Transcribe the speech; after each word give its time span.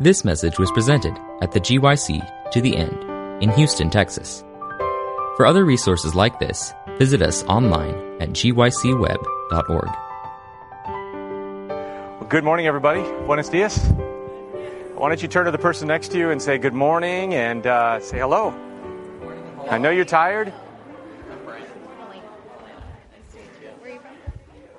This 0.00 0.24
message 0.24 0.58
was 0.58 0.72
presented 0.72 1.16
at 1.40 1.52
the 1.52 1.60
GYC 1.60 2.50
To 2.50 2.60
the 2.60 2.76
End 2.76 3.40
in 3.40 3.48
Houston, 3.50 3.90
Texas. 3.90 4.42
For 5.36 5.46
other 5.46 5.64
resources 5.64 6.16
like 6.16 6.40
this, 6.40 6.74
visit 6.98 7.22
us 7.22 7.44
online 7.44 7.94
at 8.20 8.30
gycweb.org. 8.30 9.88
Well, 12.18 12.28
good 12.28 12.42
morning, 12.42 12.66
everybody. 12.66 13.02
Buenos 13.24 13.48
dias. 13.48 13.78
Why 14.96 15.10
don't 15.10 15.22
you 15.22 15.28
turn 15.28 15.44
to 15.44 15.52
the 15.52 15.58
person 15.58 15.86
next 15.86 16.08
to 16.08 16.18
you 16.18 16.30
and 16.30 16.42
say 16.42 16.58
good 16.58 16.74
morning 16.74 17.34
and 17.34 17.64
uh, 17.64 18.00
say 18.00 18.18
hello. 18.18 18.52
I 19.70 19.78
know 19.78 19.90
you're 19.90 20.04
tired. 20.04 20.48
Where 20.48 21.54
are 21.54 21.58
you 21.60 21.66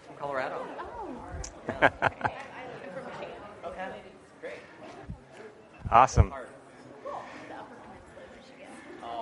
from 0.07 0.18
Colorado. 0.20 0.68
Awesome. 5.92 6.34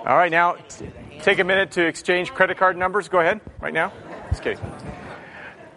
All 0.06 0.18
right, 0.18 0.32
now 0.32 0.54
t- 0.54 0.90
take 1.22 1.40
a 1.40 1.44
minute 1.44 1.72
to 1.72 1.86
exchange 1.86 2.32
credit 2.32 2.58
card 2.58 2.78
numbers. 2.78 3.10
Go 3.10 3.20
ahead, 3.20 3.42
right 3.60 3.74
now. 3.74 3.92
Just 4.30 4.44
kidding. 4.44 4.60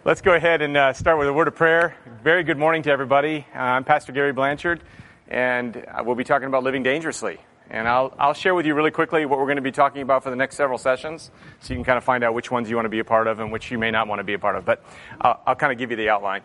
Let's 0.05 0.21
go 0.21 0.33
ahead 0.33 0.61
and 0.61 0.77
uh, 0.77 0.93
start 0.93 1.19
with 1.19 1.27
a 1.27 1.33
word 1.33 1.49
of 1.49 1.55
prayer. 1.55 1.95
Very 2.23 2.43
good 2.43 2.57
morning 2.57 2.83
to 2.83 2.91
everybody. 2.91 3.45
Uh, 3.53 3.59
I'm 3.59 3.83
Pastor 3.83 4.13
Gary 4.13 4.31
Blanchard, 4.31 4.81
and 5.27 5.75
uh, 5.75 6.03
we'll 6.05 6.15
be 6.15 6.23
talking 6.23 6.47
about 6.47 6.63
living 6.63 6.83
dangerously. 6.83 7.39
And 7.69 7.85
I'll, 7.85 8.13
I'll 8.17 8.33
share 8.33 8.55
with 8.55 8.65
you 8.65 8.73
really 8.73 8.91
quickly 8.91 9.25
what 9.25 9.39
we're 9.39 9.45
going 9.45 9.57
to 9.57 9.61
be 9.61 9.73
talking 9.73 10.01
about 10.01 10.23
for 10.23 10.29
the 10.29 10.37
next 10.37 10.55
several 10.55 10.77
sessions 10.77 11.31
so 11.59 11.73
you 11.73 11.77
can 11.77 11.83
kind 11.83 11.97
of 11.97 12.03
find 12.05 12.23
out 12.23 12.33
which 12.33 12.49
ones 12.49 12.69
you 12.69 12.77
want 12.77 12.85
to 12.85 12.89
be 12.89 12.99
a 12.99 13.05
part 13.05 13.27
of 13.27 13.41
and 13.41 13.51
which 13.51 13.71
you 13.71 13.77
may 13.77 13.91
not 13.91 14.07
want 14.07 14.19
to 14.19 14.23
be 14.23 14.33
a 14.33 14.39
part 14.39 14.55
of. 14.55 14.63
But 14.63 14.83
I'll, 15.19 15.41
I'll 15.45 15.55
kind 15.55 15.73
of 15.73 15.77
give 15.77 15.91
you 15.91 15.97
the 15.97 16.07
outline. 16.07 16.43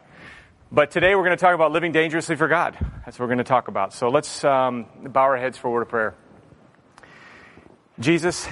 But 0.75 0.91
today 0.91 1.15
we're 1.15 1.25
going 1.25 1.37
to 1.37 1.45
talk 1.45 1.55
about 1.55 1.71
living 1.71 1.93
dangerously 1.93 2.35
for 2.35 2.49
God. 2.49 2.79
That's 3.05 3.19
what 3.19 3.25
we're 3.27 3.35
going 3.35 3.39
to 3.39 3.45
talk 3.45 3.69
about. 3.69 3.93
So 3.93 4.09
let's 4.09 4.43
um, 4.43 4.87
bow 5.03 5.21
our 5.21 5.37
heads 5.37 5.59
for 5.59 5.69
a 5.69 5.71
word 5.71 5.83
of 5.83 5.91
prayer. 5.91 6.15
Jesus, 8.01 8.49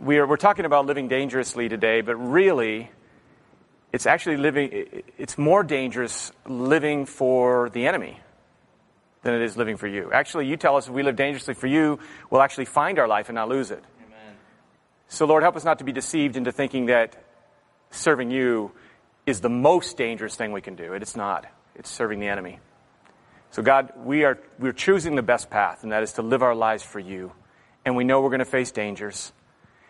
we 0.00 0.16
are, 0.16 0.26
we're 0.26 0.38
talking 0.38 0.64
about 0.64 0.86
living 0.86 1.08
dangerously 1.08 1.68
today, 1.68 2.00
but 2.00 2.16
really, 2.16 2.90
it's 3.92 4.06
actually 4.06 4.38
living, 4.38 5.02
it's 5.18 5.36
more 5.36 5.62
dangerous 5.62 6.32
living 6.46 7.04
for 7.04 7.68
the 7.68 7.86
enemy 7.86 8.18
than 9.24 9.34
it 9.34 9.42
is 9.42 9.58
living 9.58 9.76
for 9.76 9.88
you. 9.88 10.10
Actually, 10.10 10.46
you 10.46 10.56
tell 10.56 10.76
us 10.76 10.88
if 10.88 10.94
we 10.94 11.02
live 11.02 11.16
dangerously 11.16 11.52
for 11.52 11.66
you, 11.66 11.98
we'll 12.30 12.40
actually 12.40 12.64
find 12.64 12.98
our 12.98 13.06
life 13.06 13.28
and 13.28 13.34
not 13.34 13.50
lose 13.50 13.70
it. 13.70 13.84
Amen. 14.06 14.34
So, 15.08 15.26
Lord, 15.26 15.42
help 15.42 15.56
us 15.56 15.64
not 15.66 15.80
to 15.80 15.84
be 15.84 15.92
deceived 15.92 16.34
into 16.34 16.50
thinking 16.50 16.86
that 16.86 17.22
serving 17.90 18.30
you 18.30 18.72
is 19.26 19.40
the 19.40 19.50
most 19.50 19.96
dangerous 19.96 20.36
thing 20.36 20.52
we 20.52 20.60
can 20.60 20.76
do. 20.76 20.94
It's 20.94 21.16
not. 21.16 21.46
It's 21.74 21.90
serving 21.90 22.20
the 22.20 22.28
enemy. 22.28 22.60
So, 23.50 23.62
God, 23.62 23.92
we 24.04 24.24
are 24.24 24.38
we're 24.58 24.72
choosing 24.72 25.16
the 25.16 25.22
best 25.22 25.50
path, 25.50 25.82
and 25.82 25.92
that 25.92 26.02
is 26.02 26.14
to 26.14 26.22
live 26.22 26.42
our 26.42 26.54
lives 26.54 26.82
for 26.82 27.00
you. 27.00 27.32
And 27.84 27.96
we 27.96 28.04
know 28.04 28.20
we're 28.20 28.30
going 28.30 28.38
to 28.40 28.44
face 28.44 28.70
dangers, 28.70 29.32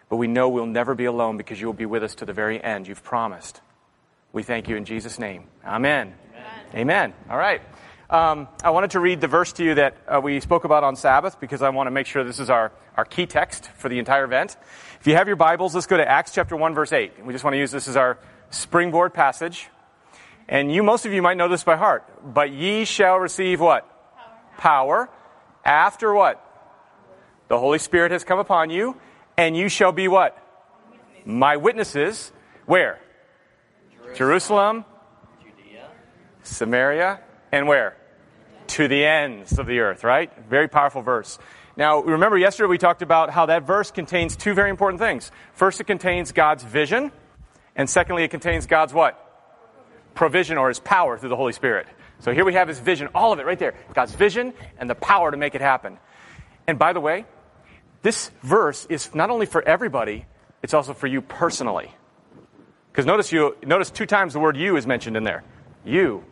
but 0.09 0.17
we 0.17 0.27
know 0.27 0.49
we'll 0.49 0.67
never 0.67 0.95
be 0.95 1.05
alone 1.05 1.37
because 1.37 1.61
you 1.61 1.67
will 1.67 1.75
be 1.75 1.87
with 1.87 2.03
us 2.03 2.17
to 2.17 2.25
the 2.25 2.33
very 2.33 2.63
end. 2.63 2.89
You've 2.89 3.03
promised. 3.03 3.61
We 4.33 4.43
thank 4.43 4.69
you 4.69 4.77
in 4.77 4.85
Jesus' 4.85 5.19
name. 5.19 5.45
Amen. 5.65 6.15
Amen. 6.35 6.75
Amen. 6.75 7.15
All 7.31 7.39
right. 7.39 7.63
Um, 8.09 8.47
I 8.63 8.71
wanted 8.71 8.93
to 8.93 9.01
read 9.01 9.21
the 9.21 9.27
verse 9.27 9.53
to 9.55 9.65
you 9.65 9.75
that 9.75 9.97
uh, 10.07 10.21
we 10.23 10.39
spoke 10.39 10.65
about 10.65 10.85
on 10.85 10.95
Sabbath 10.95 11.41
because 11.41 11.61
I 11.61 11.71
want 11.71 11.89
to 11.89 11.91
make 11.91 12.07
sure 12.07 12.23
this 12.23 12.39
is 12.39 12.51
our, 12.51 12.71
our 12.97 13.05
key 13.05 13.27
text 13.27 13.69
for 13.79 13.89
the 13.89 13.99
entire 13.99 14.25
event. 14.25 14.57
If 15.01 15.09
you 15.09 15.15
have 15.17 15.27
your 15.27 15.37
Bibles, 15.37 15.75
let's 15.75 15.89
go 15.89 15.97
to 15.97 16.09
Acts 16.09 16.33
chapter 16.33 16.55
1, 16.55 16.75
verse 16.75 16.93
8. 16.93 17.25
We 17.25 17.33
just 17.33 17.43
want 17.43 17.55
to 17.55 17.59
use 17.59 17.73
this 17.73 17.89
as 17.89 17.97
our 17.97 18.19
springboard 18.51 19.15
passage. 19.15 19.69
And 20.49 20.73
you, 20.73 20.83
most 20.83 21.07
of 21.07 21.13
you 21.13 21.23
might 21.23 21.37
know 21.37 21.49
this 21.49 21.65
by 21.65 21.77
heart. 21.77 22.05
But 22.35 22.53
ye 22.53 22.85
shall 22.85 23.19
receive 23.19 23.61
what? 23.61 23.89
Power. 24.57 25.07
Power. 25.07 25.11
After 25.65 26.15
what? 26.15 26.43
The 27.49 27.59
Holy 27.59 27.79
Spirit 27.79 28.13
has 28.13 28.25
come 28.25 28.39
upon 28.39 28.71
you, 28.71 28.97
and 29.37 29.57
you 29.57 29.69
shall 29.69 29.93
be 29.93 30.09
what? 30.09 30.37
My 31.25 31.57
witnesses. 31.57 32.33
Where? 32.67 33.01
Jerusalem, 34.15 34.17
Jerusalem 34.17 34.85
Judea, 35.43 35.89
Samaria, 36.43 37.21
and 37.53 37.69
where? 37.69 37.97
To 38.69 38.89
the 38.89 39.05
ends 39.05 39.59
of 39.59 39.67
the 39.67 39.81
earth, 39.81 40.05
right? 40.05 40.31
Very 40.49 40.69
powerful 40.69 41.03
verse. 41.03 41.39
Now, 41.77 42.01
remember 42.01 42.39
yesterday 42.39 42.69
we 42.69 42.79
talked 42.79 43.03
about 43.03 43.31
how 43.31 43.47
that 43.47 43.65
verse 43.65 43.91
contains 43.91 44.37
two 44.37 44.55
very 44.55 44.71
important 44.71 45.01
things. 45.01 45.31
First, 45.53 45.81
it 45.81 45.85
contains 45.85 46.33
God's 46.33 46.65
vision, 46.65 47.13
and 47.77 47.89
secondly, 47.89 48.25
it 48.25 48.31
contains 48.31 48.67
God's 48.67 48.93
what? 48.93 49.23
Provision 50.15 50.59
or 50.59 50.69
his 50.69 50.81
power 50.81 51.19
through 51.19 51.29
the 51.29 51.37
Holy 51.37 51.53
Spirit. 51.53 51.87
So 52.21 52.33
here 52.33 52.45
we 52.45 52.55
have 52.55 52.69
his 52.69 52.79
vision, 52.79 53.09
all 53.15 53.33
of 53.33 53.39
it 53.39 53.47
right 53.47 53.59
there. 53.59 53.75
God's 53.93 54.15
vision 54.15 54.55
and 54.79 54.89
the 54.89 54.95
power 54.95 55.31
to 55.31 55.37
make 55.37 55.55
it 55.55 55.61
happen. 55.61 55.99
And 56.67 56.79
by 56.79 56.95
the 56.95 57.01
way, 57.01 57.27
this 58.03 58.31
verse 58.43 58.87
is 58.89 59.15
not 59.15 59.31
only 59.31 59.47
for 59.47 59.63
everybody, 59.63 60.25
it's 60.63 60.75
also 60.75 60.95
for 60.95 61.07
you 61.07 61.21
personally. 61.21 61.95
Because 62.91 63.05
notice 63.05 63.31
you 63.31 63.57
notice 63.63 63.91
two 63.91 64.07
times 64.07 64.33
the 64.33 64.41
word 64.41 64.57
you 64.57 64.77
is 64.77 64.87
mentioned 64.87 65.17
in 65.17 65.25
there. 65.25 65.45
You. 65.85 66.25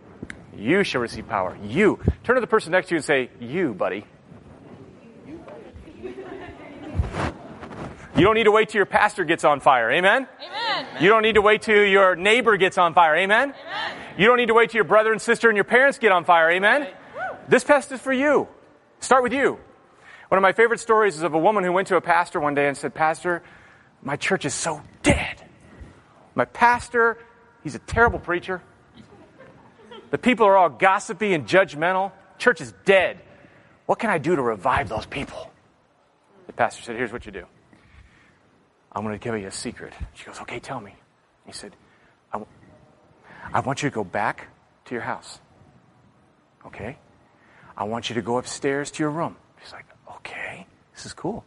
You 0.56 0.82
shall 0.82 1.02
receive 1.02 1.28
power. 1.28 1.58
You. 1.62 1.98
Turn 2.22 2.36
to 2.36 2.40
the 2.40 2.46
person 2.46 2.72
next 2.72 2.88
to 2.88 2.94
you 2.94 2.98
and 2.98 3.04
say, 3.04 3.30
You, 3.38 3.74
buddy. 3.74 4.06
You 8.16 8.22
don't 8.22 8.34
need 8.34 8.44
to 8.44 8.52
wait 8.52 8.68
till 8.68 8.78
your 8.78 8.86
pastor 8.86 9.24
gets 9.24 9.42
on 9.44 9.60
fire. 9.60 9.90
Amen? 9.90 10.28
Amen. 10.40 10.86
You 11.00 11.08
don't 11.08 11.22
need 11.22 11.34
to 11.34 11.42
wait 11.42 11.62
till 11.62 11.84
your 11.84 12.14
neighbor 12.14 12.56
gets 12.56 12.78
on 12.78 12.94
fire. 12.94 13.16
Amen? 13.16 13.52
Amen. 13.52 13.98
You 14.16 14.26
don't 14.26 14.36
need 14.36 14.46
to 14.46 14.54
wait 14.54 14.70
till 14.70 14.78
your 14.78 14.84
brother 14.84 15.10
and 15.10 15.20
sister 15.20 15.48
and 15.48 15.56
your 15.56 15.64
parents 15.64 15.98
get 15.98 16.12
on 16.12 16.24
fire. 16.24 16.50
Amen? 16.50 16.88
This 17.48 17.64
test 17.64 17.90
is 17.90 18.00
for 18.00 18.12
you. 18.12 18.48
Start 19.00 19.22
with 19.22 19.32
you. 19.32 19.58
One 20.28 20.38
of 20.38 20.42
my 20.42 20.52
favorite 20.52 20.80
stories 20.80 21.16
is 21.16 21.22
of 21.22 21.34
a 21.34 21.38
woman 21.38 21.64
who 21.64 21.72
went 21.72 21.88
to 21.88 21.96
a 21.96 22.00
pastor 22.00 22.40
one 22.40 22.54
day 22.54 22.68
and 22.68 22.76
said, 22.76 22.94
Pastor, 22.94 23.42
my 24.02 24.16
church 24.16 24.44
is 24.44 24.54
so 24.54 24.80
dead. 25.02 25.42
My 26.34 26.44
pastor, 26.44 27.18
he's 27.62 27.74
a 27.74 27.80
terrible 27.80 28.18
preacher. 28.18 28.62
The 30.10 30.18
people 30.18 30.46
are 30.46 30.56
all 30.56 30.68
gossipy 30.68 31.34
and 31.34 31.46
judgmental. 31.46 32.12
Church 32.38 32.60
is 32.60 32.72
dead. 32.84 33.18
What 33.86 33.98
can 33.98 34.10
I 34.10 34.18
do 34.18 34.36
to 34.36 34.42
revive 34.42 34.88
those 34.88 35.06
people? 35.06 35.50
The 36.46 36.52
pastor 36.52 36.82
said, 36.82 36.96
Here's 36.96 37.12
what 37.12 37.26
you 37.26 37.32
do. 37.32 37.46
I'm 38.94 39.02
going 39.02 39.18
to 39.18 39.22
give 39.22 39.36
you 39.38 39.46
a 39.46 39.50
secret. 39.50 39.92
She 40.14 40.24
goes, 40.24 40.40
Okay, 40.40 40.60
tell 40.60 40.80
me. 40.80 40.94
He 41.46 41.52
said, 41.52 41.74
I, 42.32 42.38
w- 42.38 42.50
I 43.52 43.60
want 43.60 43.82
you 43.82 43.90
to 43.90 43.94
go 43.94 44.04
back 44.04 44.48
to 44.86 44.94
your 44.94 45.02
house. 45.02 45.40
Okay? 46.66 46.96
I 47.76 47.84
want 47.84 48.08
you 48.08 48.14
to 48.14 48.22
go 48.22 48.38
upstairs 48.38 48.90
to 48.92 49.02
your 49.02 49.10
room. 49.10 49.36
She's 49.62 49.72
like, 49.72 49.86
Okay, 50.16 50.66
this 50.94 51.06
is 51.06 51.12
cool. 51.12 51.44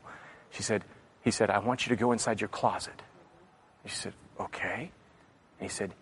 She 0.51 0.61
said, 0.63 0.83
He 1.23 1.31
said, 1.31 1.49
I 1.49 1.59
want 1.59 1.85
you 1.85 1.89
to 1.95 1.95
go 1.95 2.11
inside 2.11 2.41
your 2.41 2.49
closet. 2.49 3.01
She 3.85 3.95
said, 3.95 4.13
Okay. 4.39 4.91
And 5.59 5.69
he 5.69 5.73
said, 5.73 5.93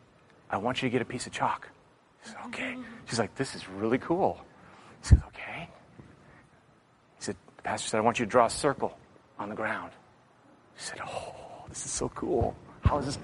I 0.49 0.57
want 0.57 0.81
you 0.81 0.89
to 0.89 0.91
get 0.91 1.01
a 1.01 1.05
piece 1.05 1.27
of 1.27 1.31
chalk. 1.31 1.69
She 2.23 2.29
said, 2.31 2.37
Okay. 2.47 2.75
She's 3.05 3.19
like, 3.19 3.35
This 3.35 3.53
is 3.55 3.69
really 3.69 3.99
cool. 3.99 4.39
He 5.01 5.09
said, 5.09 5.21
Okay. 5.27 5.69
He 7.17 7.23
said, 7.23 7.35
The 7.57 7.61
pastor 7.61 7.89
said, 7.89 7.97
I 7.99 8.01
want 8.01 8.19
you 8.19 8.25
to 8.25 8.31
draw 8.31 8.47
a 8.47 8.49
circle 8.49 8.97
on 9.37 9.49
the 9.49 9.55
ground. 9.55 9.91
She 10.77 10.83
said, 10.85 10.99
Oh, 11.05 11.24
this 11.75 11.85
is 11.85 11.91
so 11.91 12.07
cool. 12.07 12.55
How 12.85 12.99
is 12.99 13.05
this? 13.05 13.17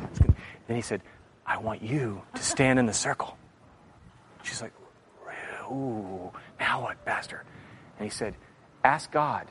Then 0.68 0.76
he 0.76 0.82
said, 0.82 1.02
I 1.46 1.58
want 1.58 1.82
you 1.82 2.22
to 2.36 2.44
stand 2.44 2.80
in 2.80 2.86
the 2.86 2.94
circle. 2.94 3.38
She's 4.44 4.62
like, 4.62 4.74
Ooh, 5.72 6.32
now 6.60 6.82
what, 6.82 7.06
Pastor? 7.06 7.46
And 7.98 8.06
he 8.06 8.10
said, 8.10 8.36
Ask 8.84 9.10
God 9.10 9.48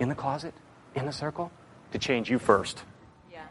in 0.00 0.08
the 0.08 0.14
closet, 0.14 0.54
in 0.94 1.04
the 1.04 1.12
circle, 1.12 1.50
to 1.92 1.98
change 1.98 2.30
you 2.30 2.38
first. 2.38 2.82
Yeah. 3.30 3.42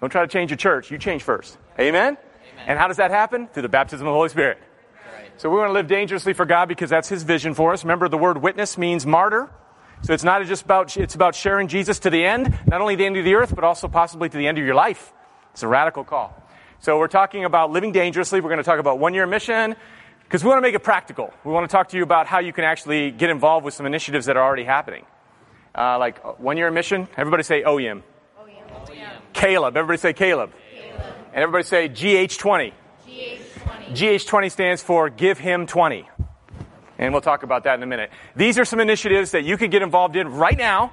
Don't 0.00 0.10
try 0.10 0.22
to 0.22 0.28
change 0.28 0.50
your 0.50 0.56
church. 0.56 0.90
You 0.90 0.98
change 0.98 1.22
first. 1.22 1.56
Amen? 1.78 2.16
And 2.66 2.80
how 2.80 2.88
does 2.88 2.96
that 2.96 3.12
happen? 3.12 3.46
Through 3.46 3.62
the 3.62 3.68
baptism 3.68 4.08
of 4.08 4.10
the 4.10 4.16
Holy 4.16 4.28
Spirit. 4.28 4.58
So 5.36 5.48
we 5.48 5.56
want 5.56 5.68
to 5.68 5.72
live 5.72 5.86
dangerously 5.86 6.32
for 6.32 6.46
God 6.46 6.66
because 6.66 6.90
that's 6.90 7.08
His 7.08 7.22
vision 7.22 7.54
for 7.54 7.72
us. 7.72 7.84
Remember, 7.84 8.08
the 8.08 8.18
word 8.18 8.42
witness 8.42 8.76
means 8.76 9.06
martyr. 9.06 9.48
So 10.02 10.14
it's 10.14 10.24
not 10.24 10.44
just 10.46 10.64
about, 10.64 10.96
it's 10.96 11.14
about 11.14 11.34
sharing 11.34 11.68
Jesus 11.68 11.98
to 12.00 12.10
the 12.10 12.24
end, 12.24 12.58
not 12.66 12.80
only 12.80 12.96
the 12.96 13.04
end 13.04 13.16
of 13.16 13.24
the 13.24 13.34
earth, 13.34 13.54
but 13.54 13.64
also 13.64 13.86
possibly 13.86 14.28
to 14.28 14.36
the 14.36 14.46
end 14.46 14.58
of 14.58 14.64
your 14.64 14.74
life. 14.74 15.12
It's 15.52 15.62
a 15.62 15.68
radical 15.68 16.04
call. 16.04 16.34
So 16.80 16.98
we're 16.98 17.08
talking 17.08 17.44
about 17.44 17.70
living 17.70 17.92
dangerously. 17.92 18.40
We're 18.40 18.48
going 18.48 18.58
to 18.58 18.64
talk 18.64 18.78
about 18.78 18.98
one 18.98 19.12
year 19.12 19.26
mission 19.26 19.76
because 20.24 20.42
we 20.42 20.48
want 20.48 20.58
to 20.58 20.62
make 20.62 20.74
it 20.74 20.82
practical. 20.82 21.34
We 21.44 21.52
want 21.52 21.68
to 21.68 21.72
talk 21.72 21.90
to 21.90 21.96
you 21.98 22.02
about 22.02 22.26
how 22.26 22.38
you 22.38 22.52
can 22.54 22.64
actually 22.64 23.10
get 23.10 23.28
involved 23.28 23.64
with 23.64 23.74
some 23.74 23.84
initiatives 23.84 24.26
that 24.26 24.36
are 24.38 24.42
already 24.42 24.64
happening. 24.64 25.04
Uh, 25.74 25.98
like 25.98 26.40
one 26.40 26.56
year 26.56 26.70
mission. 26.70 27.06
Everybody 27.16 27.42
say 27.42 27.62
OEM. 27.62 28.02
Caleb. 29.34 29.76
Everybody 29.76 29.98
say 29.98 30.12
Caleb. 30.14 30.52
And 31.32 31.42
everybody 31.42 31.64
say 31.64 31.88
GH20. 31.88 32.72
GH20. 33.06 33.92
GH20 33.92 34.50
stands 34.50 34.82
for 34.82 35.10
Give 35.10 35.38
Him 35.38 35.66
20. 35.66 36.08
And 37.00 37.14
we'll 37.14 37.22
talk 37.22 37.42
about 37.42 37.64
that 37.64 37.76
in 37.76 37.82
a 37.82 37.86
minute. 37.86 38.10
These 38.36 38.58
are 38.58 38.66
some 38.66 38.78
initiatives 38.78 39.30
that 39.30 39.42
you 39.42 39.56
could 39.56 39.70
get 39.70 39.80
involved 39.80 40.16
in 40.16 40.28
right 40.28 40.56
now 40.56 40.92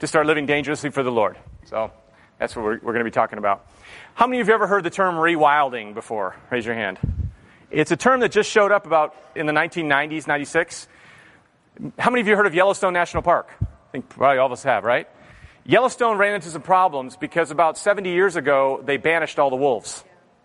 to 0.00 0.06
start 0.06 0.26
living 0.26 0.46
dangerously 0.46 0.88
for 0.88 1.02
the 1.02 1.12
Lord. 1.12 1.36
So 1.66 1.92
that's 2.38 2.56
what 2.56 2.64
we're, 2.64 2.78
we're 2.78 2.92
going 2.94 3.00
to 3.00 3.04
be 3.04 3.10
talking 3.10 3.36
about. 3.36 3.66
How 4.14 4.26
many 4.26 4.40
of 4.40 4.48
you 4.48 4.52
have 4.54 4.62
ever 4.62 4.66
heard 4.66 4.84
the 4.84 4.90
term 4.90 5.16
rewilding 5.16 5.92
before? 5.92 6.34
Raise 6.50 6.64
your 6.64 6.74
hand. 6.74 6.98
It's 7.70 7.90
a 7.90 7.96
term 7.96 8.20
that 8.20 8.32
just 8.32 8.50
showed 8.50 8.72
up 8.72 8.86
about 8.86 9.14
in 9.36 9.44
the 9.44 9.52
1990s, 9.52 10.26
96. 10.26 10.88
How 11.98 12.08
many 12.08 12.22
of 12.22 12.26
you 12.26 12.36
heard 12.36 12.46
of 12.46 12.54
Yellowstone 12.54 12.94
National 12.94 13.22
Park? 13.22 13.50
I 13.60 13.66
think 13.92 14.08
probably 14.08 14.38
all 14.38 14.46
of 14.46 14.52
us 14.52 14.62
have, 14.62 14.82
right? 14.82 15.06
Yellowstone 15.66 16.16
ran 16.16 16.36
into 16.36 16.48
some 16.48 16.62
problems 16.62 17.18
because 17.18 17.50
about 17.50 17.76
70 17.76 18.10
years 18.10 18.36
ago, 18.36 18.82
they 18.82 18.96
banished 18.96 19.38
all 19.38 19.50
the 19.50 19.56
wolves. 19.56 20.04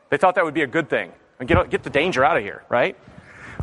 They 0.10 0.18
thought 0.18 0.36
that 0.36 0.44
would 0.44 0.54
be 0.54 0.64
a 0.64 0.68
good 0.68 0.90
thing. 0.90 1.14
And 1.40 1.48
get, 1.48 1.70
get 1.70 1.84
the 1.84 1.90
danger 1.90 2.26
out 2.26 2.36
of 2.36 2.44
here, 2.44 2.66
right? 2.68 2.98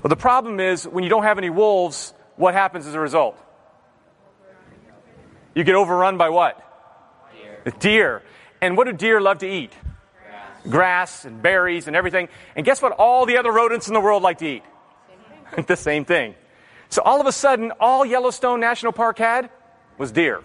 Well, 0.03 0.09
the 0.09 0.17
problem 0.17 0.61
is 0.61 0.87
when 0.87 1.05
you 1.05 1.11
don't 1.11 1.25
have 1.25 1.39
any 1.39 1.51
wolves, 1.51 2.15
what 2.37 2.55
happens 2.55 2.87
as 2.87 2.95
a 2.95 3.01
result? 3.01 3.39
You 5.55 5.65
get 5.65 5.75
overrun 5.75 6.19
by 6.19 6.29
what? 6.29 6.63
Deer. 7.33 7.75
Deer. 7.79 8.23
And 8.61 8.77
what 8.77 8.87
do 8.87 8.93
deer 8.93 9.21
love 9.21 9.39
to 9.39 9.49
eat? 9.49 9.73
Grass 10.69 11.25
and 11.25 11.41
berries 11.41 11.87
and 11.87 11.97
everything. 11.97 12.29
And 12.55 12.67
guess 12.67 12.83
what 12.83 12.93
all 12.93 13.25
the 13.25 13.39
other 13.39 13.53
rodents 13.53 13.89
in 13.89 13.95
the 13.95 14.01
world 14.01 14.23
like 14.23 14.39
to 14.39 14.47
eat? 14.47 14.63
the 15.67 15.77
same 15.77 16.05
thing. 16.05 16.35
So 16.89 17.03
all 17.03 17.21
of 17.21 17.27
a 17.27 17.33
sudden, 17.33 17.73
all 17.81 18.05
Yellowstone 18.05 18.61
National 18.61 18.93
Park 18.93 19.19
had 19.19 19.51
was 19.99 20.13
deer. 20.13 20.43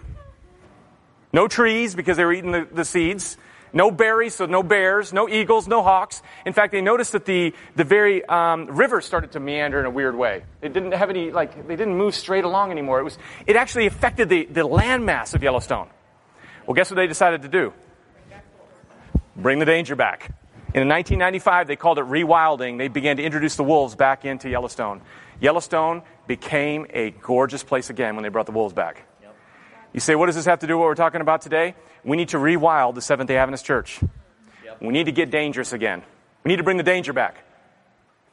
No 1.32 1.48
trees 1.48 1.94
because 1.94 2.16
they 2.16 2.24
were 2.24 2.32
eating 2.32 2.52
the, 2.52 2.68
the 2.70 2.84
seeds. 2.84 3.36
No 3.72 3.90
berries, 3.90 4.34
so 4.34 4.46
no 4.46 4.62
bears, 4.62 5.12
no 5.12 5.28
eagles, 5.28 5.66
no 5.66 5.82
hawks. 5.82 6.22
In 6.44 6.52
fact, 6.52 6.72
they 6.72 6.82
noticed 6.82 7.12
that 7.12 7.24
the, 7.24 7.54
the 7.74 7.84
very 7.84 8.24
um, 8.24 8.66
river 8.66 9.00
started 9.00 9.32
to 9.32 9.40
meander 9.40 9.80
in 9.80 9.86
a 9.86 9.90
weird 9.90 10.14
way. 10.14 10.44
It 10.60 10.74
didn't 10.74 10.92
have 10.92 11.08
any, 11.08 11.30
like, 11.30 11.66
they 11.66 11.76
didn't 11.76 11.96
move 11.96 12.14
straight 12.14 12.44
along 12.44 12.70
anymore. 12.70 13.00
It, 13.00 13.04
was, 13.04 13.18
it 13.46 13.56
actually 13.56 13.86
affected 13.86 14.28
the, 14.28 14.44
the 14.44 14.60
landmass 14.62 15.34
of 15.34 15.42
Yellowstone. 15.42 15.88
Well, 16.66 16.74
guess 16.74 16.90
what 16.90 16.96
they 16.96 17.06
decided 17.06 17.42
to 17.42 17.48
do? 17.48 17.72
Bring 19.36 19.58
the 19.58 19.64
danger 19.64 19.96
back. 19.96 20.26
In 20.74 20.88
1995, 20.88 21.66
they 21.66 21.76
called 21.76 21.98
it 21.98 22.04
rewilding. 22.04 22.78
They 22.78 22.88
began 22.88 23.16
to 23.16 23.22
introduce 23.22 23.56
the 23.56 23.64
wolves 23.64 23.94
back 23.94 24.24
into 24.24 24.48
Yellowstone. 24.48 25.00
Yellowstone 25.40 26.02
became 26.26 26.86
a 26.90 27.10
gorgeous 27.10 27.62
place 27.62 27.90
again 27.90 28.16
when 28.16 28.22
they 28.22 28.28
brought 28.28 28.46
the 28.46 28.52
wolves 28.52 28.74
back. 28.74 29.06
You 29.92 30.00
say, 30.00 30.14
what 30.14 30.26
does 30.26 30.34
this 30.34 30.46
have 30.46 30.60
to 30.60 30.66
do 30.66 30.76
with 30.76 30.80
what 30.80 30.86
we're 30.86 30.94
talking 30.94 31.20
about 31.20 31.42
today? 31.42 31.74
We 32.04 32.16
need 32.16 32.30
to 32.30 32.38
rewild 32.38 32.94
the 32.94 33.02
Seventh 33.02 33.28
day 33.28 33.36
Adventist 33.36 33.64
Church. 33.64 34.00
Yep. 34.64 34.80
We 34.80 34.88
need 34.88 35.04
to 35.04 35.12
get 35.12 35.30
dangerous 35.30 35.72
again. 35.72 36.02
We 36.44 36.48
need 36.48 36.56
to 36.56 36.62
bring 36.62 36.78
the 36.78 36.82
danger 36.82 37.12
back. 37.12 37.36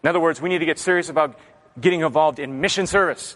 In 0.02 0.10
other 0.10 0.20
words, 0.20 0.42
we 0.42 0.50
need 0.50 0.60
to 0.60 0.66
get 0.66 0.80
serious 0.80 1.10
about 1.10 1.38
getting 1.80 2.02
involved 2.02 2.40
in 2.40 2.62
mission 2.62 2.88
service. 2.88 3.36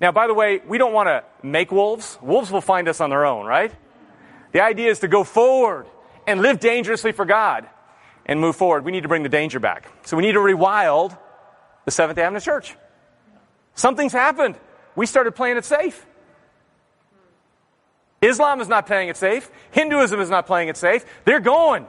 Now, 0.00 0.12
by 0.12 0.26
the 0.28 0.34
way, 0.34 0.60
we 0.66 0.78
don't 0.78 0.92
want 0.92 1.08
to 1.08 1.24
make 1.42 1.72
wolves. 1.72 2.18
Wolves 2.22 2.50
will 2.50 2.60
find 2.60 2.88
us 2.88 3.00
on 3.00 3.10
their 3.10 3.26
own, 3.26 3.46
right? 3.46 3.72
The 4.52 4.62
idea 4.62 4.90
is 4.90 5.00
to 5.00 5.08
go 5.08 5.24
forward 5.24 5.86
and 6.26 6.40
live 6.40 6.60
dangerously 6.60 7.12
for 7.12 7.24
God 7.24 7.68
and 8.24 8.40
move 8.40 8.56
forward. 8.56 8.84
We 8.84 8.92
need 8.92 9.02
to 9.02 9.08
bring 9.08 9.24
the 9.24 9.28
danger 9.28 9.58
back. 9.58 9.90
So 10.06 10.16
we 10.16 10.22
need 10.22 10.32
to 10.32 10.38
rewild 10.38 11.18
the 11.84 11.90
Seventh 11.90 12.16
day 12.16 12.22
Adventist 12.22 12.46
Church. 12.46 12.76
Something's 13.74 14.12
happened. 14.12 14.56
We 14.94 15.06
started 15.06 15.32
playing 15.32 15.56
it 15.56 15.64
safe. 15.64 16.06
Islam 18.20 18.60
is 18.60 18.68
not 18.68 18.86
playing 18.86 19.08
it 19.08 19.16
safe. 19.16 19.50
Hinduism 19.70 20.20
is 20.20 20.30
not 20.30 20.46
playing 20.46 20.68
it 20.68 20.76
safe. 20.76 21.04
They're 21.24 21.40
going. 21.40 21.86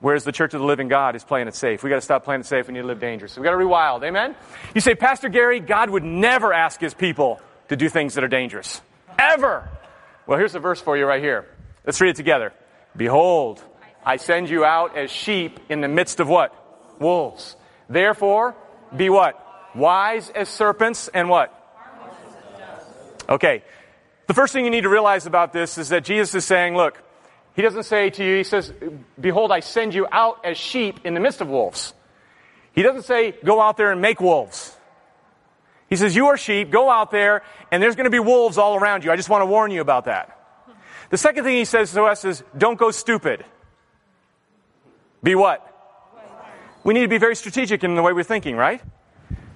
Whereas 0.00 0.24
the 0.24 0.32
Church 0.32 0.52
of 0.52 0.60
the 0.60 0.66
Living 0.66 0.88
God 0.88 1.16
is 1.16 1.24
playing 1.24 1.48
it 1.48 1.54
safe. 1.54 1.82
We 1.82 1.88
got 1.88 1.96
to 1.96 2.02
stop 2.02 2.24
playing 2.24 2.42
it 2.42 2.46
safe. 2.46 2.68
We 2.68 2.74
need 2.74 2.82
to 2.82 2.86
live 2.86 3.00
dangerous. 3.00 3.38
We 3.38 3.42
got 3.42 3.52
to 3.52 3.56
rewild. 3.56 4.02
Amen? 4.04 4.34
You 4.74 4.82
say, 4.82 4.94
Pastor 4.94 5.30
Gary, 5.30 5.60
God 5.60 5.88
would 5.88 6.04
never 6.04 6.52
ask 6.52 6.78
his 6.78 6.92
people 6.92 7.40
to 7.68 7.76
do 7.76 7.88
things 7.88 8.14
that 8.14 8.24
are 8.24 8.28
dangerous. 8.28 8.82
Ever. 9.18 9.66
Well, 10.26 10.38
here's 10.38 10.54
a 10.54 10.58
verse 10.58 10.80
for 10.80 10.96
you 10.96 11.06
right 11.06 11.22
here. 11.22 11.46
Let's 11.86 12.00
read 12.02 12.10
it 12.10 12.16
together. 12.16 12.52
Behold, 12.94 13.62
I 14.04 14.16
send 14.16 14.50
you 14.50 14.64
out 14.64 14.94
as 14.96 15.10
sheep 15.10 15.58
in 15.70 15.80
the 15.80 15.88
midst 15.88 16.20
of 16.20 16.28
what? 16.28 16.54
Wolves. 17.00 17.56
Therefore, 17.88 18.54
be 18.94 19.08
what? 19.08 19.40
Wise 19.74 20.28
as 20.28 20.50
serpents 20.50 21.08
and 21.08 21.30
what? 21.30 21.50
Okay. 23.28 23.62
The 24.26 24.34
first 24.34 24.52
thing 24.52 24.64
you 24.64 24.70
need 24.70 24.82
to 24.82 24.88
realize 24.88 25.26
about 25.26 25.52
this 25.52 25.76
is 25.78 25.90
that 25.90 26.04
Jesus 26.04 26.34
is 26.34 26.44
saying, 26.44 26.76
look, 26.76 27.02
he 27.54 27.62
doesn't 27.62 27.84
say 27.84 28.10
to 28.10 28.24
you, 28.24 28.36
he 28.36 28.44
says, 28.44 28.72
behold, 29.20 29.52
I 29.52 29.60
send 29.60 29.94
you 29.94 30.06
out 30.10 30.44
as 30.44 30.56
sheep 30.56 31.00
in 31.04 31.14
the 31.14 31.20
midst 31.20 31.40
of 31.40 31.48
wolves. 31.48 31.94
He 32.72 32.82
doesn't 32.82 33.02
say, 33.02 33.32
go 33.44 33.60
out 33.60 33.76
there 33.76 33.92
and 33.92 34.00
make 34.00 34.20
wolves. 34.20 34.76
He 35.88 35.96
says, 35.96 36.16
you 36.16 36.26
are 36.26 36.36
sheep, 36.36 36.70
go 36.70 36.90
out 36.90 37.10
there, 37.10 37.42
and 37.70 37.82
there's 37.82 37.94
going 37.94 38.04
to 38.04 38.10
be 38.10 38.18
wolves 38.18 38.58
all 38.58 38.74
around 38.74 39.04
you. 39.04 39.12
I 39.12 39.16
just 39.16 39.28
want 39.28 39.42
to 39.42 39.46
warn 39.46 39.70
you 39.70 39.80
about 39.80 40.06
that. 40.06 40.36
The 41.10 41.18
second 41.18 41.44
thing 41.44 41.54
he 41.54 41.64
says 41.64 41.92
to 41.92 42.02
us 42.04 42.24
is, 42.24 42.42
don't 42.56 42.78
go 42.78 42.90
stupid. 42.90 43.44
Be 45.22 45.34
what? 45.34 45.70
We 46.82 46.94
need 46.94 47.02
to 47.02 47.08
be 47.08 47.18
very 47.18 47.36
strategic 47.36 47.84
in 47.84 47.94
the 47.94 48.02
way 48.02 48.12
we're 48.12 48.24
thinking, 48.24 48.56
right? 48.56 48.82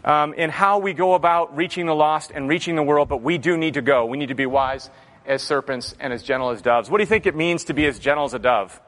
Um, 0.05 0.35
in 0.35 0.50
how 0.50 0.79
we 0.79 0.93
go 0.93 1.15
about 1.15 1.56
reaching 1.56 1.87
the 1.87 1.95
lost 1.95 2.31
and 2.31 2.49
reaching 2.49 2.77
the 2.77 2.83
world, 2.83 3.09
but 3.09 3.23
we 3.23 3.39
do 3.39 3.56
need 3.56 3.75
to 3.75 3.83
go. 3.83 4.06
We 4.06 4.19
need 4.19 4.29
to 4.29 4.35
be 4.35 4.47
wise 4.47 4.91
as 5.27 5.43
serpents 5.43 5.95
and 6.00 6.12
as 6.12 6.23
gentle 6.23 6.50
as 6.50 6.62
doves. 6.62 6.91
What 6.91 6.99
do 6.99 7.03
you 7.03 7.06
think 7.06 7.27
it 7.27 7.37
means 7.37 7.65
to 7.65 7.75
be 7.75 7.87
as 7.87 7.99
gentle 7.99 8.25
as 8.25 8.35
a 8.35 8.39
dove? 8.39 8.81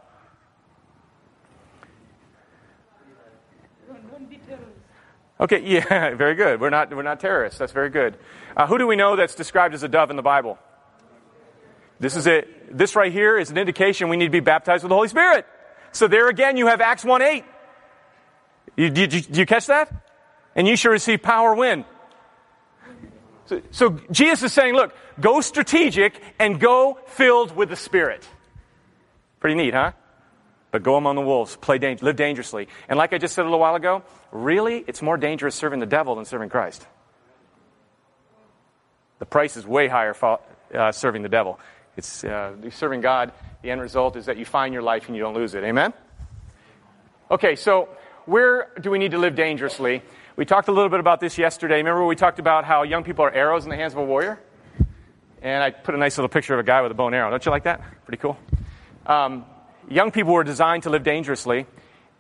Okay, 5.41 5.61
yeah, 5.65 6.15
very 6.15 6.35
good. 6.35 6.61
We're 6.61 6.71
not, 6.71 6.95
we're 6.95 7.03
not 7.03 7.21
terrorists. 7.21 7.59
That's 7.59 7.73
very 7.73 7.91
good. 7.91 8.17
Uh, 8.57 8.67
who 8.67 8.79
do 8.79 8.87
we 8.87 8.97
know 8.97 9.17
that's 9.17 9.35
described 9.35 9.75
as 9.75 9.83
a 9.83 9.89
dove 9.89 10.11
in 10.11 10.17
the 10.17 10.23
Bible? 10.23 10.59
This 11.99 12.17
is 12.17 12.27
it. 12.27 12.77
This 12.77 12.97
right 12.97 13.13
here 13.13 13.39
is 13.39 13.51
an 13.51 13.59
indication 13.59 14.09
we 14.09 14.17
need 14.17 14.27
to 14.27 14.31
be 14.31 14.41
baptized 14.41 14.83
with 14.83 14.89
the 14.89 14.95
Holy 14.95 15.09
Spirit. 15.09 15.47
So 15.93 16.09
there 16.09 16.29
again, 16.29 16.57
you 16.57 16.69
have 16.69 16.81
Acts 16.81 17.05
1 17.05 17.21
8. 17.21 17.45
You, 18.77 18.85
you, 18.85 18.91
did 18.91 19.37
you 19.37 19.47
catch 19.47 19.67
that? 19.67 20.10
And 20.55 20.67
you 20.67 20.77
shall 20.77 20.93
receive 20.93 21.23
power 21.23 21.55
when? 21.55 21.85
So, 23.47 23.61
so, 23.71 24.01
Jesus 24.13 24.45
is 24.45 24.53
saying, 24.53 24.75
look, 24.75 24.95
go 25.21 25.41
strategic 25.41 26.21
and 26.39 26.61
go 26.61 26.99
filled 27.07 27.57
with 27.57 27.69
the 27.69 27.77
Spirit. 27.77 28.25
Pretty 29.41 29.57
neat, 29.57 29.75
huh? 29.75 29.93
But 30.71 30.85
go 30.85 30.95
among 30.95 31.17
the 31.17 31.23
wolves, 31.23 31.57
play 31.57 31.79
dang- 31.79 31.99
live 32.01 32.15
dangerously. 32.15 32.69
And 32.89 32.97
like 32.97 33.13
I 33.13 33.19
just 33.19 33.35
said 33.35 33.43
a 33.43 33.45
little 33.45 33.59
while 33.59 33.75
ago, 33.75 34.05
really, 34.31 34.85
it's 34.87 35.03
more 35.03 35.17
dangerous 35.17 35.57
serving 35.57 35.81
the 35.81 35.87
devil 35.87 36.15
than 36.15 36.27
serving 36.27 36.49
Christ. 36.49 36.87
The 39.19 39.27
price 39.27 39.57
is 39.57 39.67
way 39.67 39.89
higher 39.89 40.15
for, 40.15 40.39
uh, 40.73 40.93
serving 40.93 41.23
the 41.23 41.29
devil. 41.29 41.59
It's 41.97 42.23
uh, 42.23 42.55
serving 42.71 43.01
God. 43.01 43.33
The 43.63 43.71
end 43.71 43.81
result 43.81 44.17
is 44.17 44.27
that 44.27 44.37
you 44.37 44.45
find 44.45 44.73
your 44.73 44.83
life 44.83 45.09
and 45.09 45.17
you 45.17 45.23
don't 45.23 45.35
lose 45.35 45.55
it. 45.55 45.65
Amen. 45.65 45.93
Okay, 47.31 47.57
so 47.57 47.89
where 48.27 48.71
do 48.81 48.91
we 48.91 48.99
need 48.99 49.11
to 49.11 49.19
live 49.19 49.35
dangerously? 49.35 50.03
We 50.37 50.45
talked 50.45 50.69
a 50.69 50.73
little 50.73 50.89
bit 50.89 51.01
about 51.01 51.21
this 51.21 51.39
yesterday. 51.39 51.77
Remember 51.77 52.07
we 52.07 52.15
talked 52.15 52.39
about 52.39 52.65
how 52.65 52.85
young 52.85 53.03
people 53.03 53.25
are 53.25 53.33
arrows 53.33 53.65
in 53.65 53.71
the 53.71 53.77
hands 53.77 53.93
of 53.95 53.99
a 53.99 54.05
warrior? 54.05 54.39
And 55.43 55.63
I 55.63 55.71
put 55.71 55.95
a 55.95 55.99
nice 55.99 56.17
little 56.19 56.29
picture 56.29 56.55
of 56.55 56.61
a 56.61 56.63
guy 56.63 56.83
with 56.83 56.93
a 56.93 56.95
bow 56.95 57.07
and 57.07 57.17
arrow. 57.17 57.31
Don't 57.31 57.45
you 57.45 57.51
like 57.51 57.65
that? 57.65 57.83
Pretty 58.05 58.21
cool. 58.21 58.39
Um, 59.07 59.45
young 59.89 60.13
people 60.13 60.33
were 60.33 60.45
designed 60.45 60.85
to 60.85 60.91
live 60.91 61.03
dangerously. 61.03 61.67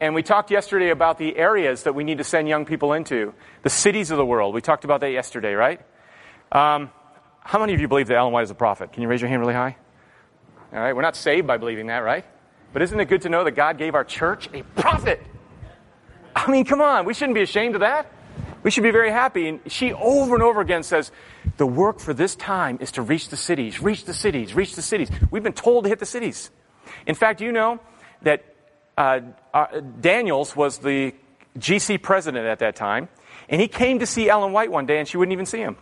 And 0.00 0.14
we 0.14 0.22
talked 0.22 0.50
yesterday 0.50 0.90
about 0.90 1.18
the 1.18 1.36
areas 1.36 1.84
that 1.84 1.94
we 1.94 2.04
need 2.04 2.18
to 2.18 2.24
send 2.24 2.48
young 2.48 2.64
people 2.64 2.94
into, 2.94 3.32
the 3.62 3.70
cities 3.70 4.10
of 4.10 4.16
the 4.16 4.26
world. 4.26 4.54
We 4.54 4.60
talked 4.60 4.84
about 4.84 5.00
that 5.00 5.10
yesterday, 5.10 5.52
right? 5.52 5.80
Um, 6.50 6.90
how 7.40 7.60
many 7.60 7.74
of 7.74 7.80
you 7.80 7.86
believe 7.86 8.08
that 8.08 8.16
Ellen 8.16 8.32
White 8.32 8.44
is 8.44 8.50
a 8.50 8.54
prophet? 8.54 8.92
Can 8.92 9.02
you 9.02 9.08
raise 9.08 9.20
your 9.20 9.28
hand 9.28 9.40
really 9.40 9.54
high? 9.54 9.76
All 10.72 10.80
right, 10.80 10.96
we're 10.96 11.02
not 11.02 11.16
saved 11.16 11.46
by 11.46 11.58
believing 11.58 11.88
that, 11.88 11.98
right? 11.98 12.24
But 12.72 12.82
isn't 12.82 12.98
it 12.98 13.06
good 13.06 13.22
to 13.22 13.28
know 13.28 13.44
that 13.44 13.52
God 13.52 13.76
gave 13.78 13.94
our 13.94 14.04
church 14.04 14.48
a 14.54 14.62
prophet? 14.62 15.22
I 16.34 16.50
mean, 16.50 16.64
come 16.64 16.80
on, 16.80 17.04
we 17.04 17.14
shouldn't 17.14 17.34
be 17.34 17.42
ashamed 17.42 17.74
of 17.74 17.80
that. 17.80 18.10
We 18.62 18.70
should 18.70 18.82
be 18.82 18.90
very 18.90 19.10
happy. 19.10 19.48
And 19.48 19.60
she 19.66 19.92
over 19.92 20.34
and 20.34 20.42
over 20.42 20.60
again 20.60 20.82
says, 20.82 21.10
the 21.56 21.66
work 21.66 21.98
for 21.98 22.12
this 22.12 22.36
time 22.36 22.78
is 22.80 22.92
to 22.92 23.02
reach 23.02 23.28
the 23.28 23.36
cities, 23.36 23.80
reach 23.80 24.04
the 24.04 24.14
cities, 24.14 24.54
reach 24.54 24.74
the 24.74 24.82
cities. 24.82 25.10
We've 25.30 25.42
been 25.42 25.52
told 25.52 25.84
to 25.84 25.90
hit 25.90 25.98
the 25.98 26.06
cities. 26.06 26.50
In 27.06 27.14
fact, 27.14 27.40
you 27.40 27.52
know 27.52 27.80
that 28.22 28.44
uh, 28.96 29.20
uh, 29.54 29.80
Daniels 30.00 30.54
was 30.54 30.78
the 30.78 31.14
GC 31.58 32.02
president 32.02 32.46
at 32.46 32.58
that 32.58 32.76
time, 32.76 33.08
and 33.48 33.60
he 33.60 33.68
came 33.68 34.00
to 34.00 34.06
see 34.06 34.28
Ellen 34.28 34.52
White 34.52 34.70
one 34.70 34.86
day, 34.86 34.98
and 34.98 35.08
she 35.08 35.16
wouldn't 35.16 35.32
even 35.32 35.46
see 35.46 35.60
him. 35.60 35.76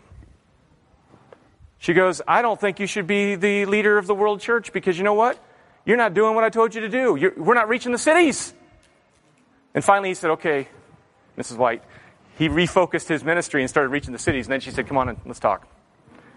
She 1.78 1.95
goes, 1.95 2.21
I 2.26 2.43
don't 2.43 2.61
think 2.61 2.81
you 2.81 2.87
should 2.87 3.07
be 3.07 3.37
the 3.37 3.67
leader 3.67 3.99
of 3.99 4.07
the 4.07 4.14
world 4.14 4.40
church 4.40 4.73
because 4.73 4.99
you 4.99 5.05
know 5.05 5.14
what? 5.14 5.38
You're 5.85 5.97
not 5.97 6.12
doing 6.12 6.35
what 6.35 6.45
I 6.45 6.50
told 6.50 6.75
you 6.75 6.81
to 6.83 6.88
do. 6.88 7.17
You're, 7.17 7.33
we're 7.37 7.55
not 7.55 7.69
reaching 7.69 7.93
the 7.93 7.99
cities. 7.99 8.52
And 9.75 9.85
finally, 9.85 10.11
he 10.11 10.15
said, 10.15 10.31
Okay, 10.31 10.69
Mrs. 11.37 11.57
White. 11.57 11.83
He 12.37 12.49
refocused 12.49 13.09
his 13.09 13.25
ministry 13.25 13.63
and 13.63 13.69
started 13.69 13.89
reaching 13.89 14.13
the 14.13 14.19
cities. 14.19 14.47
And 14.47 14.53
then 14.53 14.61
she 14.61 14.71
said, 14.71 14.87
Come 14.87 14.97
on, 14.97 15.09
and 15.09 15.19
let's 15.27 15.41
talk. 15.41 15.67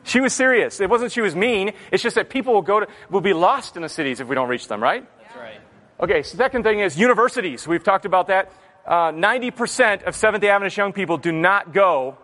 She 0.03 0.19
was 0.19 0.33
serious. 0.33 0.79
It 0.79 0.89
wasn't 0.89 1.11
she 1.11 1.21
was 1.21 1.35
mean. 1.35 1.73
It's 1.91 2.01
just 2.01 2.15
that 2.15 2.29
people 2.29 2.53
will 2.53 2.63
go 2.63 2.79
to, 2.79 2.87
will 3.09 3.21
be 3.21 3.33
lost 3.33 3.75
in 3.75 3.83
the 3.83 3.89
cities 3.89 4.19
if 4.19 4.27
we 4.27 4.35
don't 4.35 4.49
reach 4.49 4.67
them, 4.67 4.81
right? 4.81 5.05
That's 5.19 5.35
right. 5.35 5.59
Okay, 5.99 6.23
second 6.23 6.63
thing 6.63 6.79
is 6.79 6.97
universities. 6.97 7.67
We've 7.67 7.83
talked 7.83 8.05
about 8.05 8.27
that. 8.27 8.51
Uh, 8.85 9.11
90% 9.11 10.03
of 10.03 10.15
Seventh 10.15 10.41
day 10.41 10.49
Adventist 10.49 10.75
young 10.75 10.91
people 10.91 11.17
do 11.17 11.31
not 11.31 11.71
go 11.71 12.17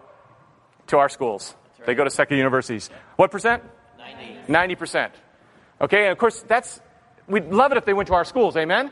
to 0.87 0.97
our 0.97 1.09
schools. 1.09 1.55
Right. 1.77 1.87
They 1.87 1.93
go 1.93 2.03
to 2.03 2.09
secular 2.09 2.37
universities. 2.37 2.89
What 3.15 3.29
percent? 3.29 3.61
90. 3.99 4.75
90%. 4.75 5.11
Okay, 5.81 6.03
and 6.03 6.11
of 6.11 6.17
course, 6.17 6.43
that's, 6.47 6.81
we'd 7.27 7.49
love 7.49 7.71
it 7.71 7.77
if 7.77 7.85
they 7.85 7.93
went 7.93 8.07
to 8.07 8.15
our 8.15 8.25
schools, 8.25 8.57
amen? 8.57 8.91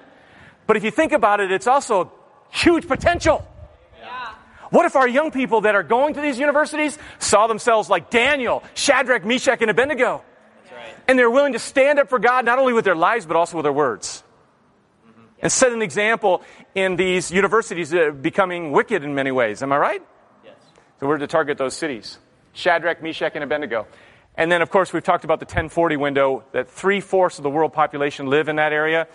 But 0.68 0.78
if 0.78 0.84
you 0.84 0.92
think 0.92 1.12
about 1.12 1.40
it, 1.40 1.52
it's 1.52 1.68
also 1.68 2.12
huge 2.50 2.88
potential. 2.88 3.48
What 4.70 4.86
if 4.86 4.96
our 4.96 5.08
young 5.08 5.32
people 5.32 5.62
that 5.62 5.76
are 5.76 5.84
going 5.84 6.16
to 6.16 6.22
these 6.22 6.40
universities 6.40 6.98
saw 7.20 7.48
themselves 7.48 7.90
like 7.90 8.10
Daniel, 8.10 8.64
Shadrach, 8.74 9.24
Meshach, 9.24 9.62
and 9.62 9.70
Abednego? 9.70 10.24
That's 10.64 10.76
right. 10.76 10.96
And 11.08 11.18
they're 11.18 11.30
willing 11.30 11.54
to 11.54 11.60
stand 11.60 12.00
up 12.00 12.10
for 12.10 12.20
God 12.20 12.46
not 12.46 12.60
only 12.60 12.74
with 12.74 12.86
their 12.86 12.96
lives, 12.96 13.26
but 13.26 13.36
also 13.36 13.58
with 13.58 13.64
their 13.64 13.74
words. 13.74 14.24
Mm-hmm. 15.08 15.22
And 15.44 15.52
set 15.52 15.72
an 15.72 15.82
example 15.82 16.44
in 16.74 16.96
these 16.96 17.32
universities 17.32 17.92
that 17.92 18.02
are 18.02 18.12
becoming 18.12 18.72
wicked 18.72 19.04
in 19.04 19.16
many 19.16 19.32
ways. 19.32 19.62
Am 19.62 19.72
I 19.72 19.78
right? 19.78 20.02
Yes. 20.44 20.56
So 21.00 21.08
we're 21.08 21.20
to 21.20 21.28
target 21.28 21.58
those 21.58 21.76
cities 21.76 22.18
Shadrach, 22.54 23.04
Meshach, 23.04 23.32
and 23.36 23.44
Abednego. 23.44 23.88
And 24.38 24.52
then, 24.52 24.62
of 24.62 24.70
course, 24.70 24.92
we've 24.92 25.04
talked 25.04 25.24
about 25.24 25.40
the 25.40 25.46
1040 25.46 25.96
window 25.96 26.44
that 26.52 26.68
three 26.68 27.00
fourths 27.00 27.40
of 27.40 27.44
the 27.44 27.50
world 27.50 27.72
population 27.72 28.28
live 28.28 28.50
in 28.50 28.58
that 28.58 28.74
area. 28.74 29.08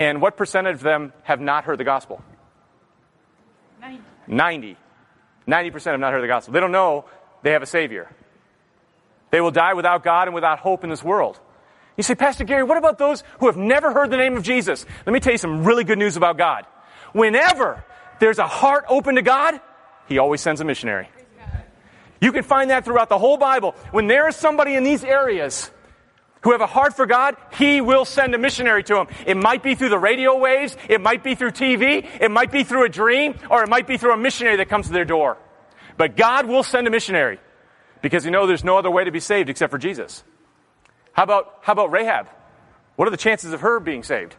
And 0.00 0.22
what 0.22 0.36
percentage 0.36 0.76
of 0.76 0.80
them 0.80 1.12
have 1.24 1.40
not 1.40 1.64
heard 1.64 1.78
the 1.78 1.84
gospel? 1.84 2.24
90. 4.26 4.76
90% 5.46 5.84
have 5.90 6.00
not 6.00 6.12
heard 6.12 6.22
the 6.22 6.26
gospel. 6.26 6.54
They 6.54 6.60
don't 6.60 6.72
know 6.72 7.04
they 7.42 7.52
have 7.52 7.62
a 7.62 7.66
Savior. 7.66 8.10
They 9.30 9.40
will 9.40 9.50
die 9.50 9.74
without 9.74 10.02
God 10.02 10.26
and 10.26 10.34
without 10.34 10.58
hope 10.58 10.84
in 10.84 10.90
this 10.90 11.04
world. 11.04 11.38
You 11.96 12.02
say, 12.02 12.14
Pastor 12.14 12.44
Gary, 12.44 12.62
what 12.62 12.78
about 12.78 12.98
those 12.98 13.22
who 13.40 13.46
have 13.46 13.56
never 13.56 13.92
heard 13.92 14.10
the 14.10 14.16
name 14.16 14.36
of 14.36 14.42
Jesus? 14.42 14.86
Let 15.04 15.12
me 15.12 15.20
tell 15.20 15.32
you 15.32 15.38
some 15.38 15.64
really 15.64 15.84
good 15.84 15.98
news 15.98 16.16
about 16.16 16.38
God. 16.38 16.66
Whenever 17.12 17.84
there's 18.20 18.38
a 18.38 18.46
heart 18.46 18.84
open 18.88 19.16
to 19.16 19.22
God, 19.22 19.60
He 20.08 20.18
always 20.18 20.40
sends 20.40 20.60
a 20.60 20.64
missionary. 20.64 21.08
You 22.22 22.32
can 22.32 22.42
find 22.42 22.70
that 22.70 22.84
throughout 22.84 23.08
the 23.08 23.18
whole 23.18 23.36
Bible. 23.36 23.74
When 23.90 24.06
there 24.06 24.28
is 24.28 24.36
somebody 24.36 24.74
in 24.74 24.84
these 24.84 25.04
areas 25.04 25.70
who 26.42 26.52
have 26.52 26.60
a 26.60 26.66
heart 26.66 26.94
for 26.94 27.06
God, 27.06 27.36
He 27.58 27.80
will 27.80 28.04
send 28.04 28.34
a 28.34 28.38
missionary 28.38 28.82
to 28.84 28.94
them. 28.94 29.08
It 29.26 29.36
might 29.36 29.62
be 29.62 29.74
through 29.74 29.90
the 29.90 29.98
radio 29.98 30.38
waves, 30.38 30.76
it 30.88 31.00
might 31.00 31.22
be 31.22 31.34
through 31.34 31.50
TV, 31.50 32.08
it 32.20 32.30
might 32.30 32.50
be 32.50 32.64
through 32.64 32.84
a 32.84 32.88
dream, 32.88 33.38
or 33.50 33.62
it 33.62 33.68
might 33.68 33.86
be 33.86 33.96
through 33.96 34.14
a 34.14 34.16
missionary 34.16 34.56
that 34.56 34.68
comes 34.68 34.86
to 34.86 34.92
their 34.92 35.04
door. 35.04 35.36
But 35.96 36.16
God 36.16 36.46
will 36.46 36.62
send 36.62 36.86
a 36.86 36.90
missionary 36.90 37.38
because 38.02 38.24
you 38.24 38.30
know 38.30 38.46
there's 38.46 38.64
no 38.64 38.78
other 38.78 38.90
way 38.90 39.04
to 39.04 39.10
be 39.10 39.20
saved 39.20 39.50
except 39.50 39.70
for 39.70 39.78
Jesus. 39.78 40.24
How 41.12 41.24
about, 41.24 41.58
how 41.62 41.72
about 41.72 41.90
Rahab? 41.90 42.28
What 42.96 43.08
are 43.08 43.10
the 43.10 43.16
chances 43.16 43.52
of 43.52 43.60
her 43.60 43.80
being 43.80 44.02
saved? 44.02 44.34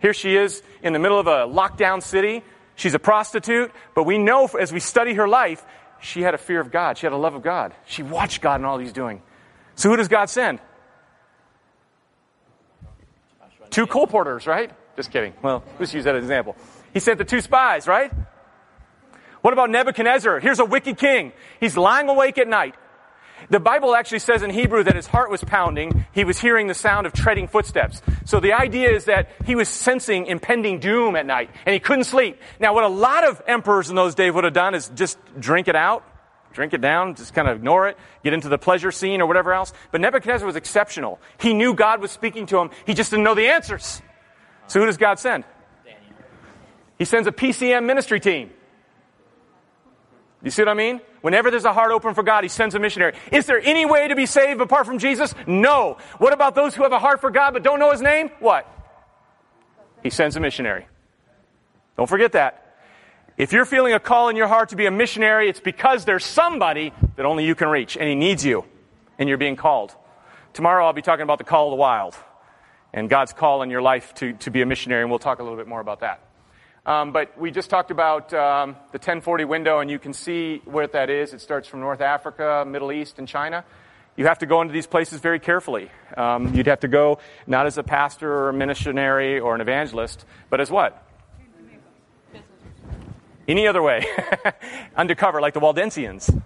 Here 0.00 0.14
she 0.14 0.36
is 0.36 0.62
in 0.82 0.92
the 0.92 0.98
middle 0.98 1.18
of 1.18 1.26
a 1.26 1.46
lockdown 1.46 2.02
city. 2.02 2.42
She's 2.74 2.94
a 2.94 2.98
prostitute, 2.98 3.70
but 3.94 4.04
we 4.04 4.18
know 4.18 4.46
as 4.58 4.72
we 4.72 4.80
study 4.80 5.14
her 5.14 5.28
life, 5.28 5.64
she 6.00 6.22
had 6.22 6.34
a 6.34 6.38
fear 6.38 6.60
of 6.60 6.70
God. 6.70 6.98
She 6.98 7.06
had 7.06 7.12
a 7.12 7.16
love 7.16 7.34
of 7.34 7.42
God. 7.42 7.74
She 7.86 8.02
watched 8.02 8.40
God 8.40 8.56
and 8.56 8.66
all 8.66 8.78
he's 8.78 8.92
doing. 8.92 9.22
So 9.74 9.88
who 9.90 9.96
does 9.96 10.08
God 10.08 10.28
send? 10.30 10.58
Two 13.72 13.86
colporteurs, 13.86 14.46
right? 14.46 14.70
Just 14.96 15.10
kidding. 15.10 15.32
Well, 15.42 15.64
let's 15.80 15.92
use 15.92 16.04
that 16.04 16.14
as 16.14 16.20
an 16.20 16.24
example. 16.24 16.56
He 16.92 17.00
sent 17.00 17.18
the 17.18 17.24
two 17.24 17.40
spies, 17.40 17.88
right? 17.88 18.12
What 19.40 19.52
about 19.52 19.70
Nebuchadnezzar? 19.70 20.40
Here's 20.40 20.60
a 20.60 20.64
wicked 20.64 20.98
king. 20.98 21.32
He's 21.58 21.76
lying 21.76 22.08
awake 22.08 22.38
at 22.38 22.46
night. 22.46 22.76
The 23.48 23.58
Bible 23.58 23.96
actually 23.96 24.20
says 24.20 24.42
in 24.42 24.50
Hebrew 24.50 24.84
that 24.84 24.94
his 24.94 25.06
heart 25.06 25.30
was 25.30 25.42
pounding. 25.42 26.04
He 26.12 26.22
was 26.24 26.38
hearing 26.38 26.68
the 26.68 26.74
sound 26.74 27.06
of 27.06 27.12
treading 27.12 27.48
footsteps. 27.48 28.00
So 28.24 28.40
the 28.40 28.52
idea 28.52 28.90
is 28.90 29.06
that 29.06 29.30
he 29.44 29.56
was 29.56 29.68
sensing 29.68 30.26
impending 30.26 30.78
doom 30.78 31.16
at 31.16 31.26
night 31.26 31.50
and 31.66 31.72
he 31.72 31.80
couldn't 31.80 32.04
sleep. 32.04 32.40
Now 32.60 32.74
what 32.74 32.84
a 32.84 32.88
lot 32.88 33.24
of 33.24 33.42
emperors 33.46 33.90
in 33.90 33.96
those 33.96 34.14
days 34.14 34.32
would 34.32 34.44
have 34.44 34.52
done 34.52 34.74
is 34.74 34.90
just 34.90 35.18
drink 35.40 35.66
it 35.66 35.74
out, 35.74 36.04
drink 36.52 36.74
it 36.74 36.80
down, 36.80 37.14
just 37.14 37.34
kind 37.34 37.48
of 37.48 37.56
ignore 37.56 37.88
it, 37.88 37.98
get 38.22 38.32
into 38.32 38.48
the 38.48 38.58
pleasure 38.58 38.90
scene 38.90 39.20
or 39.20 39.26
whatever 39.26 39.52
else. 39.52 39.72
But 39.90 40.00
Nebuchadnezzar 40.00 40.46
was 40.46 40.56
exceptional. 40.56 41.20
He 41.38 41.54
knew 41.54 41.74
God 41.74 42.00
was 42.00 42.10
speaking 42.10 42.46
to 42.46 42.58
him. 42.58 42.70
He 42.86 42.94
just 42.94 43.10
didn't 43.10 43.24
know 43.24 43.34
the 43.34 43.48
answers. 43.48 44.02
So 44.66 44.80
who 44.80 44.86
does 44.86 44.96
God 44.96 45.18
send? 45.18 45.44
Daniel. 45.84 46.00
He 46.98 47.04
sends 47.04 47.26
a 47.26 47.32
PCM 47.32 47.84
ministry 47.84 48.20
team. 48.20 48.50
You 50.42 50.50
see 50.50 50.62
what 50.62 50.68
I 50.68 50.74
mean? 50.74 51.00
Whenever 51.20 51.50
there's 51.50 51.64
a 51.64 51.72
heart 51.72 51.92
open 51.92 52.14
for 52.14 52.22
God, 52.22 52.42
He 52.42 52.48
sends 52.48 52.74
a 52.74 52.78
missionary. 52.78 53.14
Is 53.30 53.46
there 53.46 53.60
any 53.60 53.86
way 53.86 54.08
to 54.08 54.16
be 54.16 54.26
saved 54.26 54.60
apart 54.60 54.86
from 54.86 54.98
Jesus? 54.98 55.34
No. 55.46 55.98
What 56.18 56.32
about 56.32 56.54
those 56.54 56.74
who 56.74 56.82
have 56.82 56.92
a 56.92 56.98
heart 56.98 57.20
for 57.20 57.30
God 57.30 57.52
but 57.52 57.62
don't 57.62 57.78
know 57.78 57.92
His 57.92 58.02
name? 58.02 58.30
What? 58.40 58.66
He 60.02 60.10
sends 60.10 60.36
a 60.36 60.40
missionary. 60.40 60.86
Don't 61.96 62.08
forget 62.08 62.32
that. 62.32 62.61
If 63.38 63.52
you're 63.52 63.64
feeling 63.64 63.94
a 63.94 64.00
call 64.00 64.28
in 64.28 64.36
your 64.36 64.46
heart 64.46 64.68
to 64.70 64.76
be 64.76 64.84
a 64.84 64.90
missionary, 64.90 65.48
it's 65.48 65.60
because 65.60 66.04
there's 66.04 66.24
somebody 66.24 66.92
that 67.16 67.24
only 67.24 67.46
you 67.46 67.54
can 67.54 67.68
reach, 67.68 67.96
and 67.96 68.06
He 68.06 68.14
needs 68.14 68.44
you, 68.44 68.64
and 69.18 69.26
you're 69.26 69.38
being 69.38 69.56
called. 69.56 69.94
Tomorrow 70.52 70.84
I'll 70.84 70.92
be 70.92 71.00
talking 71.00 71.22
about 71.22 71.38
the 71.38 71.44
call 71.44 71.68
of 71.68 71.70
the 71.70 71.76
wild 71.76 72.14
and 72.92 73.08
God's 73.08 73.32
call 73.32 73.62
in 73.62 73.70
your 73.70 73.80
life 73.80 74.12
to, 74.16 74.34
to 74.34 74.50
be 74.50 74.60
a 74.60 74.66
missionary, 74.66 75.00
and 75.00 75.10
we'll 75.10 75.18
talk 75.18 75.38
a 75.38 75.42
little 75.42 75.56
bit 75.56 75.66
more 75.66 75.80
about 75.80 76.00
that. 76.00 76.20
Um, 76.84 77.12
but 77.12 77.38
we 77.38 77.50
just 77.50 77.70
talked 77.70 77.90
about 77.90 78.34
um, 78.34 78.72
the 78.90 78.98
1040 78.98 79.46
window, 79.46 79.78
and 79.78 79.90
you 79.90 79.98
can 79.98 80.12
see 80.12 80.60
where 80.66 80.86
that 80.88 81.08
is. 81.08 81.32
It 81.32 81.40
starts 81.40 81.66
from 81.66 81.80
North 81.80 82.02
Africa, 82.02 82.64
Middle 82.66 82.92
East, 82.92 83.18
and 83.18 83.26
China. 83.26 83.64
You 84.14 84.26
have 84.26 84.40
to 84.40 84.46
go 84.46 84.60
into 84.60 84.74
these 84.74 84.86
places 84.86 85.20
very 85.20 85.40
carefully. 85.40 85.90
Um, 86.18 86.54
you'd 86.54 86.66
have 86.66 86.80
to 86.80 86.88
go 86.88 87.18
not 87.46 87.64
as 87.64 87.78
a 87.78 87.82
pastor 87.82 88.30
or 88.30 88.48
a 88.50 88.52
missionary 88.52 89.40
or 89.40 89.54
an 89.54 89.62
evangelist, 89.62 90.26
but 90.50 90.60
as 90.60 90.70
what? 90.70 91.02
Any 93.48 93.66
other 93.66 93.82
way. 93.82 94.04
Undercover, 94.96 95.40
like 95.40 95.54
the 95.54 95.60
Waldensians. 95.60 96.42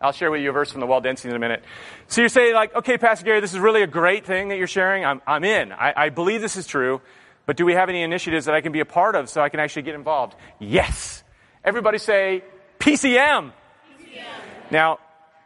I'll 0.00 0.12
share 0.12 0.30
with 0.30 0.42
you 0.42 0.50
a 0.50 0.52
verse 0.52 0.70
from 0.70 0.80
the 0.80 0.86
Waldensians 0.86 1.30
in 1.30 1.36
a 1.36 1.38
minute. 1.38 1.64
So 2.08 2.20
you 2.20 2.28
say, 2.28 2.52
like, 2.52 2.74
okay, 2.74 2.98
Pastor 2.98 3.24
Gary, 3.24 3.40
this 3.40 3.54
is 3.54 3.58
really 3.58 3.82
a 3.82 3.86
great 3.86 4.26
thing 4.26 4.48
that 4.48 4.58
you're 4.58 4.66
sharing. 4.66 5.04
I'm, 5.04 5.22
I'm 5.26 5.44
in. 5.44 5.72
I, 5.72 5.94
I 5.96 6.08
believe 6.10 6.42
this 6.42 6.56
is 6.56 6.66
true. 6.66 7.00
But 7.46 7.56
do 7.56 7.64
we 7.64 7.74
have 7.74 7.88
any 7.88 8.02
initiatives 8.02 8.46
that 8.46 8.54
I 8.54 8.60
can 8.60 8.72
be 8.72 8.80
a 8.80 8.84
part 8.84 9.14
of 9.14 9.28
so 9.28 9.40
I 9.40 9.48
can 9.48 9.60
actually 9.60 9.82
get 9.82 9.94
involved? 9.94 10.34
Yes. 10.58 11.22
Everybody 11.64 11.98
say 11.98 12.44
PCM. 12.78 13.52
PCM. 13.98 14.24
Now, 14.70 14.98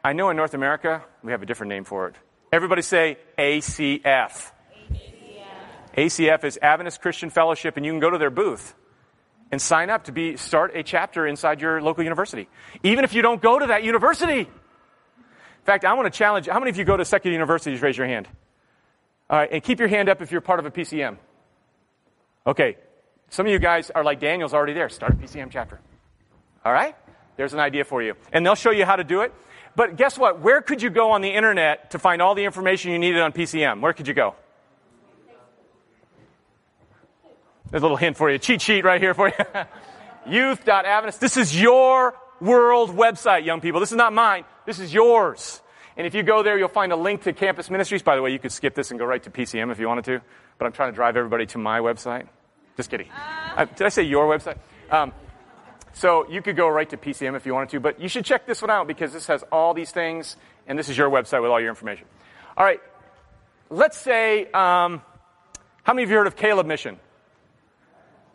I 0.02 0.12
know 0.12 0.30
in 0.30 0.36
North 0.36 0.54
America 0.54 1.04
we 1.22 1.32
have 1.32 1.42
a 1.42 1.46
different 1.46 1.70
name 1.70 1.84
for 1.84 2.08
it. 2.08 2.16
Everybody 2.52 2.82
say 2.82 3.18
ACF. 3.36 4.02
ACF, 4.02 4.52
ACF 5.96 6.44
is 6.44 6.58
Adventist 6.62 7.00
Christian 7.00 7.30
Fellowship, 7.30 7.76
and 7.76 7.84
you 7.84 7.92
can 7.92 8.00
go 8.00 8.10
to 8.10 8.18
their 8.18 8.30
booth 8.30 8.74
and 9.50 9.60
sign 9.60 9.90
up 9.90 10.04
to 10.04 10.12
be 10.12 10.36
start 10.36 10.72
a 10.74 10.82
chapter 10.82 11.26
inside 11.26 11.60
your 11.60 11.80
local 11.80 12.04
university. 12.04 12.48
Even 12.82 13.04
if 13.04 13.14
you 13.14 13.22
don't 13.22 13.40
go 13.40 13.58
to 13.58 13.66
that 13.68 13.84
university. 13.84 14.40
In 14.40 15.64
fact, 15.64 15.84
I 15.84 15.94
want 15.94 16.12
to 16.12 16.16
challenge 16.16 16.46
how 16.46 16.58
many 16.58 16.70
of 16.70 16.76
you 16.76 16.84
go 16.84 16.96
to 16.96 17.04
secular 17.04 17.32
universities? 17.32 17.82
Raise 17.82 17.96
your 17.96 18.06
hand. 18.06 18.28
All 19.30 19.38
right, 19.38 19.48
and 19.52 19.62
keep 19.62 19.78
your 19.78 19.88
hand 19.88 20.08
up 20.08 20.22
if 20.22 20.32
you're 20.32 20.40
part 20.40 20.58
of 20.58 20.66
a 20.66 20.70
PCM. 20.70 21.18
Okay, 22.46 22.76
some 23.30 23.46
of 23.46 23.52
you 23.52 23.58
guys 23.58 23.90
are 23.90 24.02
like 24.02 24.20
Daniel's 24.20 24.54
already 24.54 24.72
there. 24.72 24.88
Start 24.88 25.12
a 25.12 25.16
PCM 25.16 25.50
chapter. 25.50 25.80
All 26.64 26.72
right? 26.72 26.96
There's 27.36 27.52
an 27.52 27.60
idea 27.60 27.84
for 27.84 28.02
you. 28.02 28.14
And 28.32 28.44
they'll 28.44 28.54
show 28.54 28.70
you 28.70 28.84
how 28.84 28.96
to 28.96 29.04
do 29.04 29.20
it. 29.20 29.32
But 29.76 29.96
guess 29.96 30.18
what? 30.18 30.40
Where 30.40 30.60
could 30.60 30.82
you 30.82 30.90
go 30.90 31.12
on 31.12 31.20
the 31.20 31.28
internet 31.28 31.92
to 31.92 31.98
find 31.98 32.20
all 32.20 32.34
the 32.34 32.44
information 32.44 32.90
you 32.90 32.98
needed 32.98 33.20
on 33.20 33.32
PCM? 33.32 33.80
Where 33.80 33.92
could 33.92 34.08
you 34.08 34.14
go? 34.14 34.34
There's 37.70 37.82
a 37.82 37.84
little 37.84 37.96
hint 37.96 38.16
for 38.16 38.30
you. 38.30 38.38
Cheat 38.38 38.62
sheet 38.62 38.84
right 38.84 39.00
here 39.00 39.14
for 39.14 39.28
you. 39.28 39.44
Youth.adventist. 40.26 41.20
This 41.20 41.36
is 41.36 41.60
your 41.60 42.14
world 42.40 42.90
website, 42.90 43.44
young 43.44 43.60
people. 43.60 43.80
This 43.80 43.90
is 43.90 43.96
not 43.96 44.12
mine. 44.12 44.44
This 44.64 44.78
is 44.78 44.92
yours. 44.92 45.60
And 45.96 46.06
if 46.06 46.14
you 46.14 46.22
go 46.22 46.42
there, 46.42 46.56
you'll 46.56 46.68
find 46.68 46.92
a 46.92 46.96
link 46.96 47.24
to 47.24 47.32
campus 47.32 47.68
ministries. 47.70 48.02
By 48.02 48.16
the 48.16 48.22
way, 48.22 48.30
you 48.30 48.38
could 48.38 48.52
skip 48.52 48.74
this 48.74 48.90
and 48.90 48.98
go 48.98 49.04
right 49.04 49.22
to 49.22 49.30
PCM 49.30 49.70
if 49.72 49.78
you 49.78 49.88
wanted 49.88 50.04
to, 50.04 50.20
but 50.56 50.66
I'm 50.66 50.72
trying 50.72 50.92
to 50.92 50.94
drive 50.94 51.16
everybody 51.16 51.46
to 51.46 51.58
my 51.58 51.80
website. 51.80 52.28
Just 52.76 52.90
kidding. 52.90 53.08
Uh, 53.56 53.64
did 53.64 53.84
I 53.84 53.88
say 53.88 54.04
your 54.04 54.26
website? 54.26 54.58
Um, 54.90 55.12
so 55.92 56.30
you 56.30 56.40
could 56.40 56.56
go 56.56 56.68
right 56.68 56.88
to 56.90 56.96
PCM 56.96 57.36
if 57.36 57.44
you 57.44 57.52
wanted 57.52 57.70
to, 57.70 57.80
but 57.80 58.00
you 58.00 58.08
should 58.08 58.24
check 58.24 58.46
this 58.46 58.62
one 58.62 58.70
out 58.70 58.86
because 58.86 59.12
this 59.12 59.26
has 59.26 59.42
all 59.50 59.74
these 59.74 59.90
things, 59.90 60.36
and 60.68 60.78
this 60.78 60.88
is 60.88 60.96
your 60.96 61.10
website 61.10 61.42
with 61.42 61.50
all 61.50 61.60
your 61.60 61.70
information. 61.70 62.06
All 62.56 62.64
right. 62.64 62.80
Let's 63.68 63.98
say, 63.98 64.44
um, 64.52 65.02
how 65.82 65.92
many 65.92 66.04
of 66.04 66.10
you 66.10 66.16
heard 66.16 66.28
of 66.28 66.36
Caleb 66.36 66.66
Mission? 66.66 66.98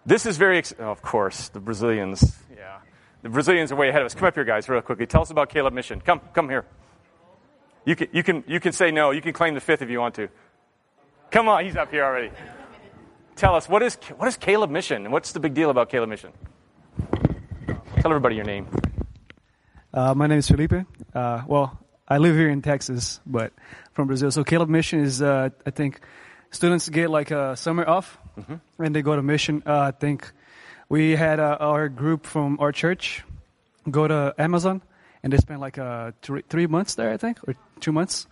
This 0.06 0.26
is 0.26 0.38
very, 0.38 0.58
ex- 0.58 0.74
oh, 0.80 0.92
of 0.92 1.02
course, 1.02 1.50
the 1.50 1.60
Brazilians. 1.60 2.36
Yeah. 2.56 2.80
The 3.22 3.30
Brazilians 3.30 3.72
are 3.72 3.76
way 3.76 3.90
ahead 3.90 4.02
of 4.02 4.08
us. 4.08 4.16
Come 4.16 4.28
up 4.28 4.36
here, 4.36 4.44
guys, 4.44 4.68
real 4.68 4.82
quickly. 4.82 5.06
Tell 5.06 5.22
us 5.22 5.30
about 5.30 5.50
Caleb 5.50 5.74
Mission. 5.74 6.02
Come, 6.02 6.20
come 6.34 6.50
here. 6.50 6.66
You 7.86 7.96
can, 7.96 8.08
you 8.12 8.24
can, 8.24 8.44
you 8.48 8.60
can 8.60 8.74
say 8.74 8.92
no. 8.92 9.12
You 9.12 9.22
can 9.22 9.34
claim 9.34 9.54
the 9.54 9.62
fifth 9.62 9.82
if 9.82 9.90
you 9.90 10.00
want 10.00 10.16
to. 10.16 10.28
Come 11.32 11.48
on, 11.48 11.64
he's 11.66 11.76
up 11.76 11.90
here 11.90 12.04
already. 12.04 12.32
Tell 13.36 13.56
us, 13.56 13.68
what 13.68 13.82
is, 13.82 13.96
what 14.18 14.28
is 14.28 14.38
Caleb 14.38 14.70
Mission? 14.70 15.06
And 15.06 15.14
What's 15.14 15.32
the 15.32 15.40
big 15.40 15.54
deal 15.54 15.70
about 15.70 15.90
Caleb 15.90 16.10
Mission? 16.10 16.32
Tell 18.02 18.12
everybody 18.12 18.36
your 18.36 18.46
name. 18.46 18.68
Uh, 19.94 20.14
my 20.14 20.28
name 20.28 20.40
is 20.40 20.48
Felipe. 20.48 20.74
Uh, 21.14 21.44
well, 21.48 21.80
I 22.08 22.18
live 22.18 22.36
here 22.36 22.50
in 22.50 22.62
Texas, 22.62 23.22
but 23.26 23.54
from 23.94 24.08
Brazil. 24.08 24.30
So 24.32 24.44
Caleb 24.44 24.70
Mission 24.70 25.00
is, 25.00 25.22
uh, 25.22 25.50
I 25.66 25.70
think, 25.72 26.02
students 26.52 26.90
get 26.90 27.10
like 27.10 27.32
a 27.32 27.56
summer 27.56 27.88
off, 27.88 28.18
and 28.80 28.96
they 28.96 29.02
go 29.02 29.16
to 29.16 29.22
mission. 29.22 29.64
Uh, 29.66 29.80
I 29.80 29.92
think 29.92 30.32
we 30.90 31.16
had 31.16 31.40
uh, 31.40 31.58
our 31.60 31.90
group 31.90 32.26
from 32.26 32.60
our 32.60 32.72
church 32.72 33.24
go 33.90 34.08
to 34.08 34.34
Amazon, 34.38 34.82
and 35.24 35.34
they 35.34 35.38
spent 35.38 35.60
like 35.60 35.78
uh, 35.78 36.12
three, 36.22 36.44
three 36.50 36.68
months 36.68 36.96
there, 36.96 37.12
I 37.12 37.18
think, 37.18 37.40
or 37.48 37.56
two 37.80 37.92
months, 37.92 38.28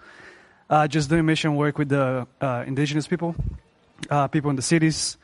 uh, 0.70 0.88
just 0.88 1.10
doing 1.10 1.26
mission 1.26 1.56
work 1.56 1.78
with 1.78 1.90
the 1.90 2.28
uh, 2.40 2.64
indigenous 2.66 3.08
people, 3.08 3.36
uh, 4.10 4.28
people 4.28 4.50
in 4.50 4.56
the 4.56 4.62
cities. 4.62 5.18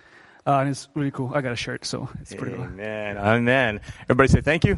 And 0.46 0.70
it's 0.70 0.88
really 0.96 1.12
cool. 1.12 1.34
I 1.36 1.42
got 1.42 1.52
a 1.52 1.58
shirt, 1.58 1.84
so 1.84 2.08
it's 2.22 2.34
pretty 2.34 2.56
cool. 2.56 2.64
Amen. 2.64 3.18
Amen. 3.18 3.82
Everybody 4.04 4.30
say 4.30 4.40
thank 4.40 4.64
you. 4.64 4.78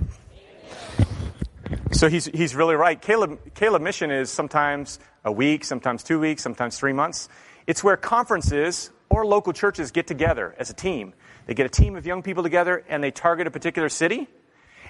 So 1.91 2.10
he's, 2.10 2.25
he's 2.25 2.56
really 2.56 2.74
right. 2.74 3.00
Caleb, 3.00 3.53
Caleb 3.53 3.84
Mission 3.84 4.10
is 4.10 4.32
sometimes 4.32 5.00
a 5.24 5.32
week, 5.32 5.63
sometimes 5.63 6.01
two 6.01 6.20
weeks, 6.20 6.41
sometimes 6.41 6.79
three 6.79 6.94
months. 6.94 7.29
It's 7.68 7.84
where 7.84 7.98
conferences 7.98 8.89
or 9.10 9.25
local 9.25 9.54
churches 9.54 9.92
get 9.92 10.08
together 10.08 10.56
as 10.58 10.70
a 10.70 10.74
team. 10.74 11.13
They 11.46 11.54
get 11.54 11.66
a 11.66 11.70
team 11.70 11.96
of 11.96 12.06
young 12.06 12.22
people 12.22 12.44
together 12.44 12.84
and 12.88 13.04
they 13.04 13.12
target 13.12 13.48
a 13.48 13.51
particular 13.51 13.89
city 13.89 14.28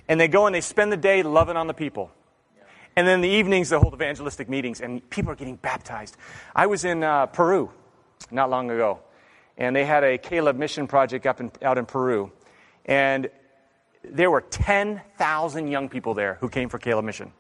and 0.08 0.20
they 0.20 0.28
go 0.28 0.46
and 0.46 0.54
they 0.54 0.62
spend 0.62 0.92
the 0.92 0.98
day 0.98 1.24
loving 1.24 1.56
on 1.56 1.68
the 1.68 1.74
people. 1.74 2.12
And 2.96 3.08
then 3.08 3.22
the 3.22 3.30
evenings, 3.30 3.70
they 3.70 3.78
hold 3.78 3.94
evangelistic 3.94 4.50
meetings 4.50 4.82
and 4.82 5.08
people 5.10 5.32
are 5.32 5.36
getting 5.36 5.56
baptized. 5.56 6.18
I 6.56 6.68
was 6.68 6.84
in 6.84 7.04
uh, 7.04 7.28
Peru 7.28 7.72
not 8.30 8.50
long 8.50 8.70
ago 8.70 9.00
and 9.58 9.76
they 9.76 9.86
had 9.86 10.04
a 10.04 10.18
Caleb 10.18 10.58
Mission 10.58 10.88
project 10.88 11.26
up 11.26 11.40
in, 11.40 11.52
out 11.62 11.78
in 11.78 11.86
Peru. 11.86 12.32
And 12.86 13.30
there 14.04 14.32
were 14.32 14.42
10,000 14.42 15.68
young 15.68 15.90
people 15.90 16.14
there 16.14 16.38
who 16.42 16.50
came 16.50 16.70
for 16.70 16.80
Caleb 16.80 17.06
Mission. 17.06 17.32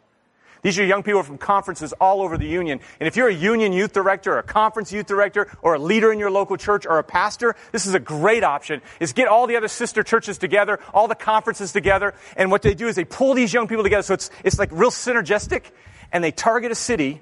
These 0.61 0.77
are 0.77 0.83
young 0.83 1.03
people 1.03 1.23
from 1.23 1.37
conferences 1.37 1.93
all 1.93 2.21
over 2.21 2.37
the 2.37 2.47
union. 2.47 2.79
And 2.99 3.07
if 3.07 3.15
you're 3.15 3.29
a 3.29 3.33
union 3.33 3.71
youth 3.71 3.93
director, 3.93 4.33
or 4.33 4.39
a 4.39 4.43
conference 4.43 4.91
youth 4.91 5.05
director, 5.05 5.47
or 5.61 5.75
a 5.75 5.79
leader 5.79 6.11
in 6.11 6.19
your 6.19 6.31
local 6.31 6.57
church, 6.57 6.85
or 6.85 6.97
a 6.97 7.03
pastor, 7.03 7.55
this 7.71 7.85
is 7.85 7.93
a 7.93 7.99
great 7.99 8.43
option, 8.43 8.81
is 8.99 9.13
get 9.13 9.27
all 9.27 9.47
the 9.47 9.55
other 9.55 9.69
sister 9.69 10.03
churches 10.03 10.37
together, 10.37 10.79
all 10.93 11.07
the 11.07 11.15
conferences 11.15 11.71
together, 11.71 12.13
and 12.35 12.51
what 12.51 12.61
they 12.61 12.73
do 12.73 12.87
is 12.87 12.95
they 12.95 13.05
pull 13.05 13.33
these 13.33 13.53
young 13.53 13.67
people 13.67 13.83
together 13.83 14.03
so 14.03 14.13
it's, 14.13 14.29
it's 14.43 14.59
like 14.59 14.69
real 14.71 14.91
synergistic, 14.91 15.63
and 16.11 16.23
they 16.23 16.31
target 16.31 16.71
a 16.71 16.75
city. 16.75 17.21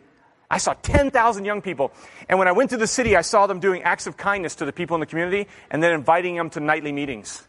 I 0.49 0.57
saw 0.57 0.73
10,000 0.73 1.45
young 1.45 1.61
people. 1.61 1.91
And 2.29 2.39
when 2.39 2.47
I 2.47 2.53
went 2.53 2.69
to 2.71 2.77
the 2.77 2.87
city, 2.87 3.15
I 3.15 3.21
saw 3.21 3.47
them 3.47 3.59
doing 3.59 3.83
acts 3.83 4.07
of 4.07 4.17
kindness 4.17 4.55
to 4.55 4.65
the 4.65 4.73
people 4.73 4.95
in 4.95 5.01
the 5.01 5.05
community, 5.05 5.47
and 5.69 5.83
then 5.83 5.93
inviting 5.93 6.35
them 6.35 6.49
to 6.51 6.59
nightly 6.59 6.91
meetings. 6.91 7.47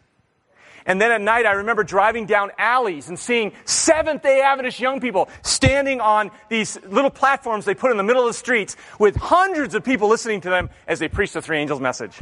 And 0.85 0.99
then 1.01 1.11
at 1.11 1.21
night, 1.21 1.45
I 1.45 1.51
remember 1.51 1.83
driving 1.83 2.25
down 2.25 2.51
alleys 2.57 3.09
and 3.09 3.17
seeing 3.17 3.53
Seventh 3.65 4.23
day 4.23 4.41
Adventist 4.41 4.79
young 4.79 4.99
people 4.99 5.29
standing 5.41 6.01
on 6.01 6.31
these 6.49 6.79
little 6.83 7.09
platforms 7.09 7.65
they 7.65 7.75
put 7.75 7.91
in 7.91 7.97
the 7.97 8.03
middle 8.03 8.23
of 8.23 8.29
the 8.29 8.33
streets 8.33 8.75
with 8.97 9.15
hundreds 9.15 9.75
of 9.75 9.83
people 9.83 10.07
listening 10.07 10.41
to 10.41 10.49
them 10.49 10.69
as 10.87 10.99
they 10.99 11.07
preach 11.07 11.33
the 11.33 11.41
three 11.41 11.57
angels 11.57 11.79
message. 11.79 12.17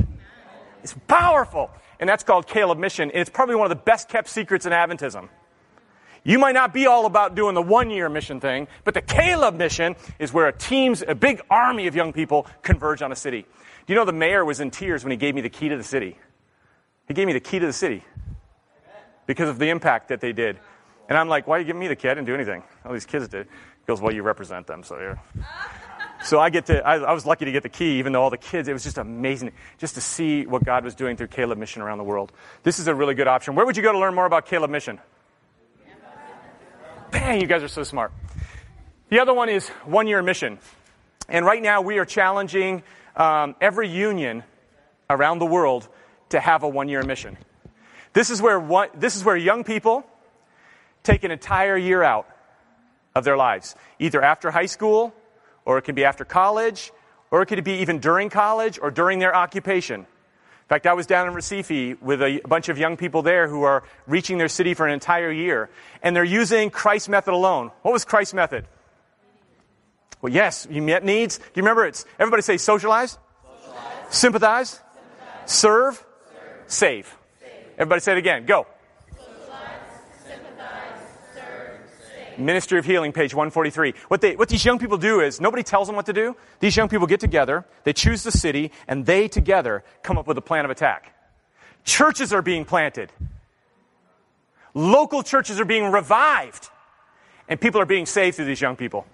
It's 0.84 0.96
powerful. 1.08 1.72
And 2.00 2.08
that's 2.10 2.24
called 2.24 2.48
Caleb 2.48 2.78
Mission. 2.78 3.10
And 3.12 3.20
it's 3.20 3.30
probably 3.30 3.56
one 3.56 3.66
of 3.66 3.78
the 3.78 3.84
best 3.84 4.10
kept 4.10 4.30
secrets 4.30 4.66
in 4.66 4.72
Adventism. 4.72 5.30
You 6.24 6.40
might 6.40 6.54
not 6.54 6.74
be 6.74 6.88
all 6.88 7.06
about 7.06 7.36
doing 7.36 7.56
the 7.56 7.62
one 7.62 7.90
year 7.90 8.10
mission 8.10 8.42
thing, 8.42 8.68
but 8.84 8.94
the 8.94 9.02
Caleb 9.02 9.56
mission 9.56 9.96
is 10.20 10.34
where 10.34 10.48
a 10.48 10.52
team's, 10.52 11.02
a 11.08 11.16
big 11.16 11.42
army 11.50 11.88
of 11.88 11.96
young 11.96 12.12
people 12.12 12.48
converge 12.64 13.02
on 13.02 13.14
a 13.14 13.16
city. 13.16 13.44
Do 13.86 13.94
you 13.94 13.96
know 13.96 14.04
the 14.04 14.12
mayor 14.12 14.44
was 14.44 14.60
in 14.60 14.70
tears 14.70 15.06
when 15.06 15.12
he 15.12 15.18
gave 15.18 15.36
me 15.36 15.42
the 15.42 15.50
key 15.50 15.70
to 15.70 15.78
the 15.78 15.84
city? 15.84 16.18
He 17.08 17.14
gave 17.14 17.28
me 17.28 17.34
the 17.34 17.40
key 17.40 17.60
to 17.60 17.66
the 17.66 17.72
city 17.72 18.04
because 19.28 19.50
of 19.50 19.60
the 19.60 19.70
impact 19.70 20.08
that 20.08 20.20
they 20.20 20.34
did. 20.34 20.58
And 21.08 21.18
I'm 21.18 21.30
like, 21.30 21.48
why 21.48 21.58
are 21.58 21.60
you 21.60 21.66
giving 21.66 21.80
me 21.80 21.88
the 21.88 21.96
key? 21.96 22.10
I 22.10 22.16
didn't 22.16 22.26
do 22.26 22.34
anything. 22.34 22.64
All 22.84 22.92
these 22.92 23.06
kids 23.06 23.28
did. 23.28 23.46
He 23.46 23.86
goes, 23.86 24.02
well, 24.02 24.14
you 24.14 24.24
represent 24.24 24.66
them, 24.66 24.84
so 24.84 24.98
yeah. 25.00 25.44
So 26.24 26.40
I 26.40 26.50
get 26.50 26.66
to, 26.66 26.86
I, 26.86 26.96
I, 26.96 27.14
was 27.14 27.28
lucky 27.28 27.46
to 27.46 27.52
get 27.52 27.62
the 27.62 27.70
key, 27.70 28.00
even 28.00 28.12
though 28.12 28.24
all 28.24 28.32
the 28.32 28.40
kids, 28.40 28.68
it 28.68 28.74
was 28.74 28.84
just 28.84 28.98
amazing 28.98 29.52
just 29.78 29.94
to 29.96 30.02
see 30.02 30.48
what 30.48 30.64
God 30.64 30.84
was 30.84 30.96
doing 30.96 31.16
through 31.16 31.28
Caleb 31.28 31.60
Mission 31.60 31.84
around 31.84 32.00
the 32.00 32.04
world. 32.04 32.32
This 32.64 32.80
is 32.80 32.88
a 32.88 32.96
really 32.96 33.14
good 33.14 33.28
option. 33.28 33.54
Where 33.54 33.68
would 33.68 33.78
you 33.78 33.84
go 33.84 33.92
to 33.92 34.00
learn 34.00 34.16
more 34.16 34.26
about 34.26 34.48
Caleb 34.48 34.72
Mission? 34.72 35.00
Bang, 37.12 37.40
you 37.40 37.46
guys 37.46 37.62
are 37.62 37.68
so 37.68 37.84
smart. 37.84 38.12
The 39.10 39.20
other 39.20 39.34
one 39.34 39.48
is 39.48 39.70
one 39.86 40.08
year 40.08 40.22
mission. 40.24 40.58
And 41.30 41.46
right 41.46 41.62
now 41.62 41.82
we 41.82 42.00
are 42.00 42.06
challenging 42.06 42.84
um, 43.16 43.56
every 43.62 43.88
union 43.88 44.44
around 45.10 45.40
the 45.40 45.46
world 45.46 45.88
to 46.30 46.40
have 46.40 46.64
a 46.64 46.68
one 46.68 46.90
year 46.90 47.04
mission. 47.04 47.38
This 48.18 48.32
is 48.32 48.42
where 48.42 48.60
one, 48.60 48.90
this 48.96 49.16
is 49.16 49.24
where 49.24 49.38
young 49.38 49.64
people 49.64 50.04
take 51.04 51.24
an 51.24 51.30
entire 51.30 51.78
year 51.78 52.02
out 52.02 52.28
of 53.14 53.24
their 53.24 53.38
lives, 53.38 53.76
either 54.00 54.24
after 54.24 54.50
high 54.50 54.66
school, 54.66 55.14
or 55.66 55.78
it 55.78 55.84
can 55.84 55.94
be 55.94 56.04
after 56.04 56.26
college, 56.26 56.92
or 57.30 57.44
it 57.44 57.46
could 57.46 57.64
be 57.64 57.74
even 57.74 58.00
during 58.00 58.32
college 58.32 58.80
or 58.82 58.90
during 58.90 59.20
their 59.20 59.36
occupation. 59.36 60.00
In 60.00 60.68
fact, 60.68 60.88
I 60.88 60.94
was 60.94 61.06
down 61.06 61.28
in 61.28 61.36
Recife 61.36 62.02
with 62.02 62.24
a 62.24 62.42
bunch 62.48 62.70
of 62.70 62.80
young 62.80 62.98
people 62.98 63.22
there 63.22 63.48
who 63.48 63.62
are 63.62 63.84
reaching 64.08 64.40
their 64.40 64.48
city 64.48 64.74
for 64.74 64.88
an 64.88 64.94
entire 64.94 65.32
year, 65.32 65.70
and 66.02 66.16
they're 66.16 66.24
using 66.24 66.72
Christ's 66.72 67.10
method 67.10 67.36
alone. 67.36 67.70
What 67.84 67.92
was 67.92 68.04
Christ's 68.04 68.34
method? 68.34 68.66
Well, 70.24 70.34
yes, 70.34 70.68
you 70.72 70.82
met 70.82 71.06
needs. 71.06 71.38
Do 71.38 71.44
you 71.54 71.62
remember 71.62 71.86
it's 71.86 72.04
everybody 72.18 72.42
say 72.42 72.58
socialize, 72.58 73.20
socialize. 73.44 73.94
Sympathize? 74.10 74.70
sympathize, 74.70 74.82
serve, 75.46 75.94
serve. 75.94 76.64
save. 76.66 77.18
Everybody 77.78 78.02
say 78.02 78.14
it 78.14 78.18
again. 78.18 78.46
Go. 78.46 78.68
Ministry 82.38 82.78
of 82.78 82.86
Healing, 82.86 83.12
page 83.14 83.34
143. 83.34 83.94
What, 84.10 84.22
they, 84.22 84.36
what 84.36 84.50
these 84.50 84.64
young 84.64 84.78
people 84.78 84.98
do 84.98 85.22
is 85.22 85.42
nobody 85.42 85.64
tells 85.64 85.88
them 85.88 85.96
what 85.96 86.06
to 86.06 86.14
do. 86.14 86.36
These 86.60 86.78
young 86.78 86.88
people 86.88 87.08
get 87.08 87.20
together, 87.20 87.66
they 87.84 87.94
choose 87.94 88.24
the 88.24 88.32
city, 88.32 88.72
and 88.88 89.06
they 89.06 89.28
together 89.28 89.84
come 90.04 90.18
up 90.18 90.28
with 90.28 90.38
a 90.38 90.42
plan 90.42 90.64
of 90.66 90.72
attack. 90.72 91.14
Churches 91.84 92.34
are 92.34 92.42
being 92.42 92.66
planted. 92.66 93.12
Local 94.74 95.24
churches 95.24 95.60
are 95.60 95.66
being 95.66 95.92
revived. 95.92 96.70
And 97.50 97.60
people 97.60 97.82
are 97.82 97.86
being 97.86 98.06
saved 98.06 98.36
through 98.36 98.46
these 98.46 98.62
young 98.62 98.76
people. 98.76 99.06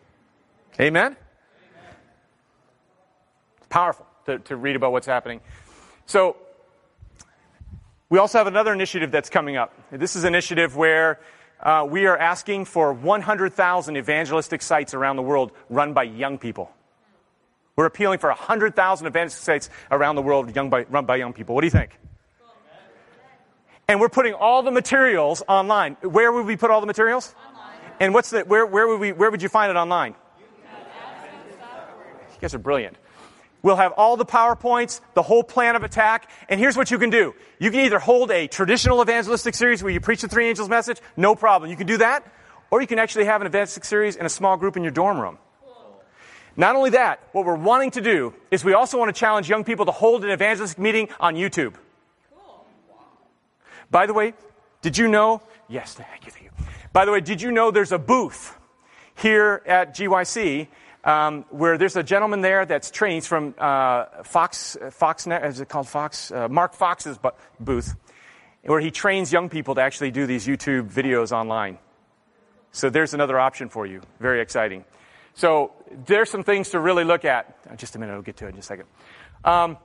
Amen? 0.79 1.15
It's 3.57 3.67
powerful 3.69 4.07
to, 4.25 4.39
to 4.39 4.55
read 4.55 4.75
about 4.75 4.91
what's 4.91 5.07
happening. 5.07 5.39
So, 6.07 6.35
we 8.13 8.19
also 8.19 8.37
have 8.37 8.45
another 8.45 8.71
initiative 8.71 9.09
that's 9.09 9.31
coming 9.31 9.57
up. 9.57 9.73
This 9.89 10.15
is 10.15 10.23
an 10.23 10.35
initiative 10.35 10.75
where 10.75 11.19
uh, 11.59 11.87
we 11.89 12.05
are 12.05 12.15
asking 12.15 12.65
for 12.65 12.93
100,000 12.93 13.97
evangelistic 13.97 14.61
sites 14.61 14.93
around 14.93 15.15
the 15.15 15.23
world 15.23 15.51
run 15.67 15.93
by 15.93 16.03
young 16.03 16.37
people. 16.37 16.69
We're 17.75 17.87
appealing 17.87 18.19
for 18.19 18.29
100,000 18.29 19.07
evangelistic 19.07 19.43
sites 19.43 19.69
around 19.89 20.17
the 20.17 20.21
world 20.21 20.53
by, 20.53 20.85
run 20.91 21.07
by 21.07 21.15
young 21.15 21.33
people. 21.33 21.55
What 21.55 21.61
do 21.61 21.65
you 21.65 21.71
think? 21.71 21.97
And 23.87 23.99
we're 23.99 24.09
putting 24.09 24.35
all 24.35 24.61
the 24.61 24.69
materials 24.69 25.41
online. 25.47 25.97
Where 26.03 26.31
would 26.31 26.45
we 26.45 26.55
put 26.55 26.69
all 26.69 26.81
the 26.81 26.85
materials? 26.85 27.33
Online. 27.49 27.95
And 27.99 28.13
what's 28.13 28.29
the, 28.29 28.41
where, 28.41 28.67
where, 28.67 28.87
would 28.87 28.99
we, 28.99 29.11
where 29.11 29.31
would 29.31 29.41
you 29.41 29.49
find 29.49 29.71
it 29.71 29.75
online? 29.75 30.13
You 32.35 32.39
guys 32.39 32.53
are 32.53 32.59
brilliant. 32.59 32.95
We'll 33.63 33.77
have 33.77 33.93
all 33.93 34.17
the 34.17 34.25
PowerPoints, 34.25 34.99
the 35.13 35.21
whole 35.21 35.41
plan 35.41 35.77
of 35.77 35.83
attack, 35.83 36.29
and 36.49 36.59
here's 36.59 36.75
what 36.75 36.91
you 36.91 36.99
can 36.99 37.09
do. 37.09 37.33
You 37.59 37.71
can 37.71 37.79
either 37.79 37.97
hold 37.97 38.29
a 38.29 38.47
traditional 38.47 39.01
evangelistic 39.01 39.55
series 39.55 39.81
where 39.81 39.91
you 39.91 40.01
preach 40.01 40.21
the 40.21 40.27
three 40.27 40.49
angels 40.49 40.67
message, 40.67 40.99
no 41.15 41.33
problem. 41.33 41.71
You 41.71 41.77
can 41.77 41.87
do 41.87 41.97
that, 41.97 42.29
or 42.69 42.81
you 42.81 42.87
can 42.87 42.99
actually 42.99 43.23
have 43.25 43.39
an 43.39 43.47
evangelistic 43.47 43.85
series 43.85 44.17
in 44.17 44.25
a 44.25 44.29
small 44.29 44.57
group 44.57 44.75
in 44.75 44.83
your 44.83 44.91
dorm 44.91 45.17
room. 45.17 45.37
Not 46.57 46.75
only 46.75 46.91
that, 46.91 47.21
what 47.31 47.45
we're 47.45 47.55
wanting 47.55 47.91
to 47.91 48.01
do 48.01 48.33
is 48.51 48.65
we 48.65 48.73
also 48.73 48.99
want 48.99 49.15
to 49.15 49.17
challenge 49.17 49.49
young 49.49 49.63
people 49.63 49.85
to 49.85 49.91
hold 49.91 50.25
an 50.25 50.31
evangelistic 50.31 50.77
meeting 50.77 51.07
on 51.21 51.35
YouTube. 51.35 51.75
By 53.89 54.05
the 54.07 54.13
way, 54.13 54.33
did 54.81 54.97
you 54.97 55.07
know? 55.07 55.41
Yes, 55.69 55.93
thank 55.93 56.25
you, 56.25 56.31
thank 56.31 56.45
you. 56.45 56.51
By 56.91 57.05
the 57.05 57.11
way, 57.11 57.21
did 57.21 57.41
you 57.41 57.51
know 57.51 57.71
there's 57.71 57.93
a 57.93 57.97
booth 57.97 58.57
here 59.15 59.61
at 59.65 59.95
GYC 59.95 60.67
um, 61.03 61.45
where 61.49 61.77
there's 61.77 61.95
a 61.95 62.03
gentleman 62.03 62.41
there 62.41 62.65
that's 62.65 62.89
trained 62.89 63.15
He's 63.15 63.27
from 63.27 63.53
uh, 63.57 64.23
Fox, 64.23 64.77
Fox, 64.91 65.27
is 65.27 65.59
it 65.59 65.69
called 65.69 65.87
Fox? 65.87 66.31
Uh, 66.31 66.47
Mark 66.47 66.73
Fox's 66.73 67.19
booth, 67.59 67.95
where 68.63 68.79
he 68.79 68.91
trains 68.91 69.31
young 69.31 69.49
people 69.49 69.75
to 69.75 69.81
actually 69.81 70.11
do 70.11 70.25
these 70.25 70.47
YouTube 70.47 70.91
videos 70.91 71.31
online. 71.31 71.77
So 72.71 72.89
there's 72.89 73.13
another 73.13 73.39
option 73.39 73.69
for 73.69 73.85
you. 73.85 74.01
Very 74.19 74.41
exciting. 74.41 74.85
So 75.35 75.73
there's 76.05 76.29
some 76.29 76.43
things 76.43 76.69
to 76.71 76.79
really 76.79 77.03
look 77.03 77.25
at. 77.25 77.57
Uh, 77.69 77.75
just 77.75 77.95
a 77.95 77.99
minute, 77.99 78.13
I'll 78.13 78.21
get 78.21 78.37
to 78.37 78.47
it 78.47 78.53
in 78.53 78.59
a 78.59 78.63
second. 78.63 78.85
Um, 79.43 79.77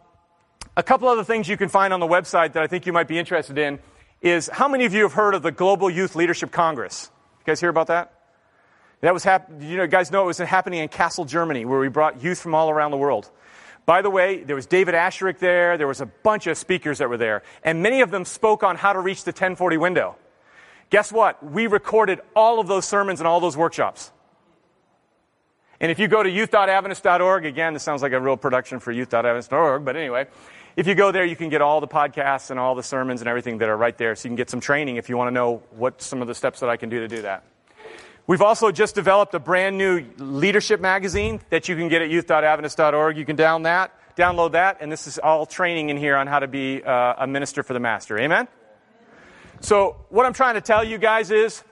a 0.77 0.83
couple 0.83 1.09
other 1.09 1.25
things 1.25 1.49
you 1.49 1.57
can 1.57 1.69
find 1.69 1.93
on 1.93 2.01
the 2.01 2.07
website 2.07 2.53
that 2.53 2.63
I 2.63 2.67
think 2.67 2.87
you 2.87 2.93
might 2.93 3.09
be 3.09 3.19
interested 3.19 3.59
in 3.59 3.79
is 4.21 4.49
how 4.49 4.69
many 4.69 4.85
of 4.85 4.95
you 4.95 5.03
have 5.03 5.13
heard 5.13 5.35
of 5.35 5.43
the 5.43 5.53
Global 5.53 5.91
Youth 5.91 6.17
Leadership 6.17 6.51
Congress? 6.51 7.11
You 7.41 7.45
guys 7.47 7.61
hear 7.61 7.71
about 7.71 7.89
that? 7.89 8.18
That 9.01 9.15
was 9.15 9.23
hap- 9.23 9.51
you 9.61 9.77
know, 9.77 9.87
guys 9.87 10.11
know 10.11 10.23
it 10.23 10.27
was 10.27 10.39
happening 10.39 10.81
in 10.81 10.89
Kassel, 10.89 11.27
Germany, 11.27 11.65
where 11.65 11.79
we 11.79 11.89
brought 11.89 12.23
youth 12.23 12.41
from 12.41 12.55
all 12.55 12.71
around 12.71 12.91
the 12.91 12.97
world. 12.97 13.31
By 13.87 14.03
the 14.03 14.11
way, 14.11 14.43
there 14.43 14.57
was 14.57 14.67
David 14.67 14.95
Asscherick 14.95 15.39
there. 15.39 15.79
There 15.79 15.87
was 15.87 16.01
a 16.01 16.07
bunch 16.07 16.47
of 16.47 16.59
speakers 16.59 16.99
that 16.99 17.09
were 17.09 17.17
there, 17.17 17.43
and 17.63 17.83
many 17.83 18.03
of 18.03 18.11
them 18.11 18.25
spoke 18.25 18.63
on 18.63 18.77
how 18.77 18.93
to 18.93 19.01
reach 19.01 19.25
the 19.25 19.31
1040 19.31 19.77
window. 19.77 20.17
Guess 20.91 21.13
what? 21.13 21.43
We 21.45 21.67
recorded 21.67 22.21
all 22.35 22.61
of 22.61 22.67
those 22.67 22.87
sermons 22.87 23.21
and 23.21 23.27
all 23.27 23.41
those 23.41 23.57
workshops. 23.57 24.11
And 25.81 25.93
if 25.93 25.99
you 25.99 26.09
go 26.09 26.23
to 26.23 26.29
youth.adventist.org, 26.29 27.47
again, 27.47 27.73
this 27.73 27.83
sounds 27.83 28.03
like 28.03 28.13
a 28.13 28.21
real 28.21 28.37
production 28.37 28.81
for 28.81 28.91
youth.adventist.org, 28.91 29.85
but 29.85 29.97
anyway, 29.97 30.27
if 30.77 30.87
you 30.87 30.95
go 30.95 31.13
there, 31.13 31.25
you 31.25 31.37
can 31.37 31.51
get 31.51 31.63
all 31.63 31.81
the 31.81 31.89
podcasts 31.89 32.51
and 32.51 32.59
all 32.59 32.75
the 32.75 32.83
sermons 32.83 33.21
and 33.21 33.29
everything 33.29 33.59
that 33.59 33.69
are 33.69 33.77
right 33.77 33.97
there. 33.97 34.15
So 34.17 34.27
you 34.27 34.31
can 34.31 34.37
get 34.37 34.51
some 34.51 34.61
training 34.61 34.97
if 34.97 35.09
you 35.09 35.17
want 35.17 35.29
to 35.29 35.33
know 35.33 35.63
what 35.71 36.03
some 36.03 36.21
of 36.21 36.29
the 36.29 36.35
steps 36.35 36.61
that 36.61 36.69
I 36.69 36.77
can 36.77 36.89
do 36.89 37.01
to 37.01 37.09
do 37.09 37.23
that. 37.23 37.45
We've 38.29 38.43
also 38.43 38.71
just 38.71 38.95
developed 38.95 39.33
a 39.33 39.39
brand 39.39 39.79
new 39.79 40.05
leadership 40.19 40.83
magazine 40.83 41.41
that 41.49 41.67
you 41.67 41.77
can 41.77 41.89
get 41.89 42.03
at 42.03 42.11
youth.adventist.org. 42.11 43.17
You 43.17 43.25
can 43.25 43.37
down 43.37 43.63
that, 43.63 43.91
download 44.17 44.53
that, 44.53 44.83
and 44.83 44.93
this 44.93 45.07
is 45.07 45.19
all 45.19 45.47
training 45.47 45.89
in 45.89 45.97
here 45.97 46.15
on 46.15 46.27
how 46.27 46.39
to 46.41 46.47
be 46.47 46.83
uh, 46.85 47.15
a 47.21 47.27
minister 47.27 47.63
for 47.63 47.73
the 47.73 47.81
master. 47.81 48.19
Amen? 48.19 48.47
So, 49.61 49.97
what 50.11 50.27
I'm 50.27 50.35
trying 50.35 50.57
to 50.57 50.61
tell 50.61 50.85
you 50.85 50.99
guys 50.99 51.31
is 51.31 51.65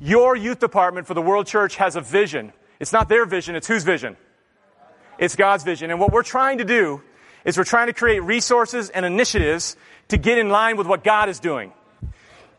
Your 0.00 0.34
youth 0.34 0.60
department 0.60 1.06
for 1.06 1.12
the 1.12 1.20
World 1.20 1.46
Church 1.46 1.76
has 1.76 1.94
a 1.94 2.00
vision. 2.00 2.54
It's 2.80 2.94
not 2.94 3.10
their 3.10 3.26
vision, 3.26 3.54
it's 3.54 3.66
whose 3.66 3.84
vision? 3.84 4.16
It's 5.18 5.36
God's 5.36 5.62
vision. 5.62 5.90
And 5.90 6.00
what 6.00 6.10
we're 6.10 6.22
trying 6.22 6.56
to 6.56 6.64
do 6.64 7.02
is 7.44 7.58
we're 7.58 7.64
trying 7.64 7.88
to 7.88 7.92
create 7.92 8.20
resources 8.20 8.88
and 8.88 9.04
initiatives 9.04 9.76
to 10.08 10.16
get 10.16 10.38
in 10.38 10.48
line 10.48 10.78
with 10.78 10.86
what 10.86 11.04
God 11.04 11.28
is 11.28 11.38
doing. 11.38 11.74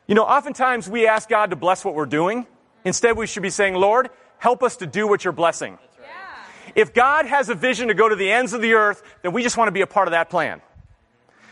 You 0.05 0.13
know, 0.13 0.23
oftentimes 0.23 0.87
we 0.87 1.07
ask 1.07 1.27
God 1.27 1.49
to 1.49 1.55
bless 1.55 1.83
what 1.83 1.95
we're 1.95 2.05
doing. 2.05 2.45
Instead, 2.87 3.17
we 3.17 3.27
should 3.27 3.43
be 3.43 3.49
saying, 3.49 3.75
Lord, 3.75 4.09
help 4.37 4.63
us 4.63 4.77
to 4.77 4.87
do 4.87 5.09
what 5.09 5.25
you're 5.25 5.33
blessing. 5.33 5.77
If 6.73 6.93
God 6.93 7.25
has 7.25 7.49
a 7.49 7.55
vision 7.55 7.89
to 7.89 7.93
go 7.93 8.07
to 8.07 8.15
the 8.15 8.31
ends 8.31 8.53
of 8.53 8.61
the 8.61 8.75
earth, 8.75 9.03
then 9.23 9.33
we 9.33 9.43
just 9.43 9.57
want 9.57 9.67
to 9.67 9.73
be 9.73 9.81
a 9.81 9.87
part 9.87 10.07
of 10.07 10.13
that 10.13 10.29
plan. 10.29 10.61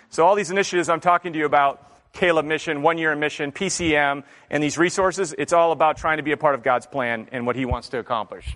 So 0.09 0.25
all 0.25 0.35
these 0.35 0.49
initiatives 0.49 0.87
I'm 0.87 1.01
talking 1.01 1.33
to 1.33 1.39
you 1.39 1.45
about, 1.45 1.81
Caleb 2.13 2.45
Mission, 2.45 2.81
One 2.83 2.97
Year 2.97 3.11
in 3.11 3.19
Mission, 3.19 3.51
PCM, 3.51 4.23
and 4.49 4.63
these 4.63 4.77
resources, 4.77 5.35
it's 5.37 5.51
all 5.51 5.73
about 5.73 5.97
trying 5.97 6.17
to 6.17 6.23
be 6.23 6.31
a 6.31 6.37
part 6.37 6.55
of 6.55 6.63
God's 6.63 6.85
plan 6.85 7.27
and 7.33 7.45
what 7.45 7.57
He 7.57 7.65
wants 7.65 7.89
to 7.89 7.99
accomplish. 7.99 8.55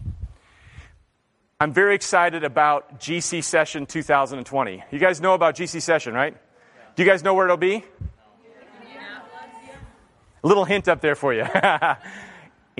I'm 1.60 1.74
very 1.74 1.96
excited 1.96 2.46
about 2.46 3.02
GC 3.02 3.44
Session 3.44 3.86
2020. 3.86 4.86
You 4.89 5.00
guys 5.00 5.20
know 5.20 5.34
about 5.34 5.56
GC 5.58 5.82
Session, 5.82 6.13
right? 6.13 6.38
Do 6.96 7.04
you 7.04 7.10
guys 7.10 7.24
know 7.24 7.34
where 7.34 7.46
it'll 7.46 7.58
be? 7.58 7.84
A 10.42 10.48
little 10.48 10.63
hint 10.63 10.88
up 10.88 11.02
there 11.02 11.15
for 11.15 11.34
you 11.34 11.44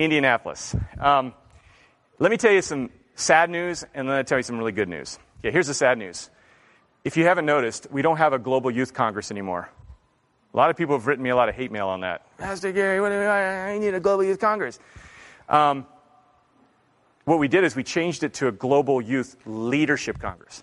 Indianapolis. 0.00 0.74
Um, 0.98 1.34
let 2.18 2.30
me 2.30 2.38
tell 2.38 2.50
you 2.50 2.62
some 2.62 2.90
sad 3.14 3.50
news, 3.50 3.84
and 3.94 4.08
then 4.08 4.16
I'll 4.16 4.24
tell 4.24 4.38
you 4.38 4.42
some 4.42 4.56
really 4.56 4.72
good 4.72 4.88
news. 4.88 5.18
Yeah, 5.42 5.50
here's 5.50 5.66
the 5.66 5.74
sad 5.74 5.98
news. 5.98 6.30
If 7.04 7.18
you 7.18 7.24
haven't 7.24 7.44
noticed, 7.44 7.86
we 7.90 8.00
don't 8.00 8.16
have 8.16 8.32
a 8.32 8.38
global 8.38 8.70
youth 8.70 8.94
congress 8.94 9.30
anymore. 9.30 9.70
A 10.52 10.56
lot 10.56 10.70
of 10.70 10.76
people 10.76 10.96
have 10.96 11.06
written 11.06 11.22
me 11.22 11.28
a 11.28 11.36
lot 11.36 11.50
of 11.50 11.54
hate 11.54 11.70
mail 11.70 11.88
on 11.88 12.00
that. 12.00 12.26
Pastor 12.38 12.72
Gary, 12.72 13.00
what 13.00 13.10
do 13.10 13.14
I, 13.16 13.72
I 13.72 13.78
need 13.78 13.92
a 13.92 14.00
global 14.00 14.24
youth 14.24 14.40
congress. 14.40 14.78
Um, 15.50 15.86
what 17.24 17.38
we 17.38 17.48
did 17.48 17.64
is 17.64 17.76
we 17.76 17.84
changed 17.84 18.24
it 18.24 18.34
to 18.34 18.48
a 18.48 18.52
global 18.52 19.02
youth 19.02 19.36
leadership 19.44 20.18
congress. 20.18 20.62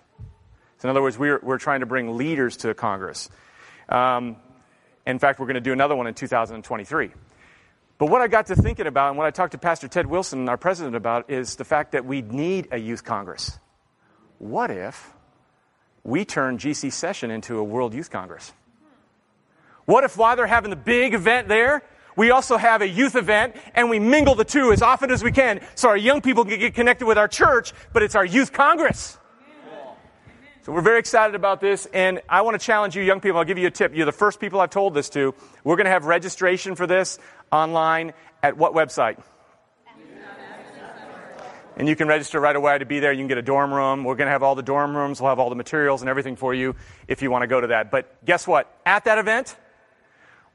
So 0.78 0.88
in 0.88 0.90
other 0.90 1.02
words, 1.02 1.16
we're, 1.16 1.38
we're 1.42 1.58
trying 1.58 1.80
to 1.80 1.86
bring 1.86 2.16
leaders 2.16 2.56
to 2.58 2.66
the 2.68 2.74
Congress. 2.74 3.30
Um, 3.88 4.36
in 5.06 5.18
fact, 5.18 5.40
we're 5.40 5.46
going 5.46 5.54
to 5.54 5.60
do 5.60 5.72
another 5.72 5.96
one 5.96 6.06
in 6.06 6.14
2023. 6.14 7.10
But 7.98 8.06
what 8.06 8.22
I 8.22 8.28
got 8.28 8.46
to 8.46 8.56
thinking 8.56 8.86
about, 8.86 9.08
and 9.08 9.18
what 9.18 9.26
I 9.26 9.32
talked 9.32 9.52
to 9.52 9.58
Pastor 9.58 9.88
Ted 9.88 10.06
Wilson, 10.06 10.48
our 10.48 10.56
president, 10.56 10.94
about, 10.94 11.30
is 11.30 11.56
the 11.56 11.64
fact 11.64 11.92
that 11.92 12.04
we 12.04 12.22
need 12.22 12.68
a 12.70 12.78
youth 12.78 13.02
congress. 13.02 13.58
What 14.38 14.70
if 14.70 15.12
we 16.04 16.24
turn 16.24 16.58
GC 16.58 16.92
Session 16.92 17.32
into 17.32 17.58
a 17.58 17.64
World 17.64 17.92
Youth 17.92 18.08
Congress? 18.08 18.52
What 19.84 20.04
if 20.04 20.16
while 20.16 20.36
they're 20.36 20.46
having 20.46 20.70
the 20.70 20.76
big 20.76 21.12
event 21.12 21.48
there, 21.48 21.82
we 22.14 22.30
also 22.30 22.56
have 22.56 22.82
a 22.82 22.88
youth 22.88 23.16
event 23.16 23.56
and 23.74 23.90
we 23.90 23.98
mingle 23.98 24.36
the 24.36 24.44
two 24.44 24.70
as 24.70 24.80
often 24.80 25.10
as 25.10 25.24
we 25.24 25.32
can 25.32 25.60
so 25.74 25.88
our 25.88 25.96
young 25.96 26.20
people 26.20 26.44
can 26.44 26.58
get 26.60 26.74
connected 26.74 27.06
with 27.06 27.18
our 27.18 27.28
church, 27.28 27.72
but 27.92 28.02
it's 28.02 28.14
our 28.14 28.24
youth 28.24 28.52
congress. 28.52 29.17
So 30.68 30.74
we're 30.74 30.82
very 30.82 30.98
excited 30.98 31.34
about 31.34 31.62
this, 31.62 31.86
and 31.94 32.20
I 32.28 32.42
want 32.42 32.60
to 32.60 32.62
challenge 32.62 32.94
you, 32.94 33.02
young 33.02 33.20
people. 33.20 33.38
I'll 33.38 33.46
give 33.46 33.56
you 33.56 33.68
a 33.68 33.70
tip. 33.70 33.94
You're 33.94 34.04
the 34.04 34.12
first 34.12 34.38
people 34.38 34.60
I've 34.60 34.68
told 34.68 34.92
this 34.92 35.08
to. 35.08 35.34
We're 35.64 35.76
going 35.76 35.86
to 35.86 35.90
have 35.90 36.04
registration 36.04 36.74
for 36.74 36.86
this 36.86 37.18
online 37.50 38.12
at 38.42 38.58
what 38.58 38.74
website? 38.74 39.18
And 41.78 41.88
you 41.88 41.96
can 41.96 42.06
register 42.06 42.38
right 42.38 42.54
away 42.54 42.76
to 42.76 42.84
be 42.84 43.00
there. 43.00 43.12
You 43.12 43.20
can 43.20 43.28
get 43.28 43.38
a 43.38 43.42
dorm 43.42 43.72
room. 43.72 44.04
We're 44.04 44.16
going 44.16 44.26
to 44.26 44.32
have 44.32 44.42
all 44.42 44.54
the 44.54 44.62
dorm 44.62 44.94
rooms. 44.94 45.22
We'll 45.22 45.30
have 45.30 45.38
all 45.38 45.48
the 45.48 45.56
materials 45.56 46.02
and 46.02 46.10
everything 46.10 46.36
for 46.36 46.52
you 46.52 46.76
if 47.06 47.22
you 47.22 47.30
want 47.30 47.44
to 47.44 47.46
go 47.46 47.62
to 47.62 47.68
that. 47.68 47.90
But 47.90 48.22
guess 48.26 48.46
what? 48.46 48.70
At 48.84 49.06
that 49.06 49.16
event, 49.16 49.56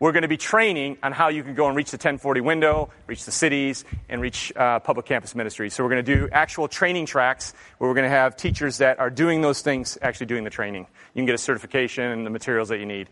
we're 0.04 0.12
going 0.12 0.24
to 0.24 0.28
be 0.28 0.36
training 0.36 0.98
on 1.02 1.14
how 1.14 1.30
you 1.30 1.44
can 1.44 1.54
go 1.54 1.66
and 1.68 1.78
reach 1.78 1.92
the 1.92 1.96
1040 1.96 2.42
window, 2.42 2.90
reach 3.08 3.24
the 3.24 3.32
cities, 3.32 3.86
and 4.10 4.20
reach 4.20 4.52
uh, 4.54 4.80
public 4.80 5.06
campus 5.06 5.34
ministries. 5.34 5.74
So 5.74 5.82
we're 5.82 5.92
going 5.92 6.04
to 6.04 6.16
do 6.16 6.28
actual 6.30 6.68
training 6.68 7.06
tracks 7.06 7.54
where 7.78 7.90
we're 7.90 7.96
going 7.96 8.10
to 8.10 8.18
have 8.18 8.36
teachers 8.36 8.80
that 8.80 9.00
are 9.00 9.10
doing 9.10 9.40
those 9.40 9.62
things 9.62 9.98
actually 10.02 10.26
doing 10.26 10.44
the 10.44 10.50
training. 10.50 10.88
You 11.14 11.20
can 11.22 11.26
get 11.26 11.36
a 11.36 11.38
certification 11.38 12.04
and 12.04 12.26
the 12.26 12.30
materials 12.30 12.68
that 12.68 12.80
you 12.80 12.86
need. 12.86 13.08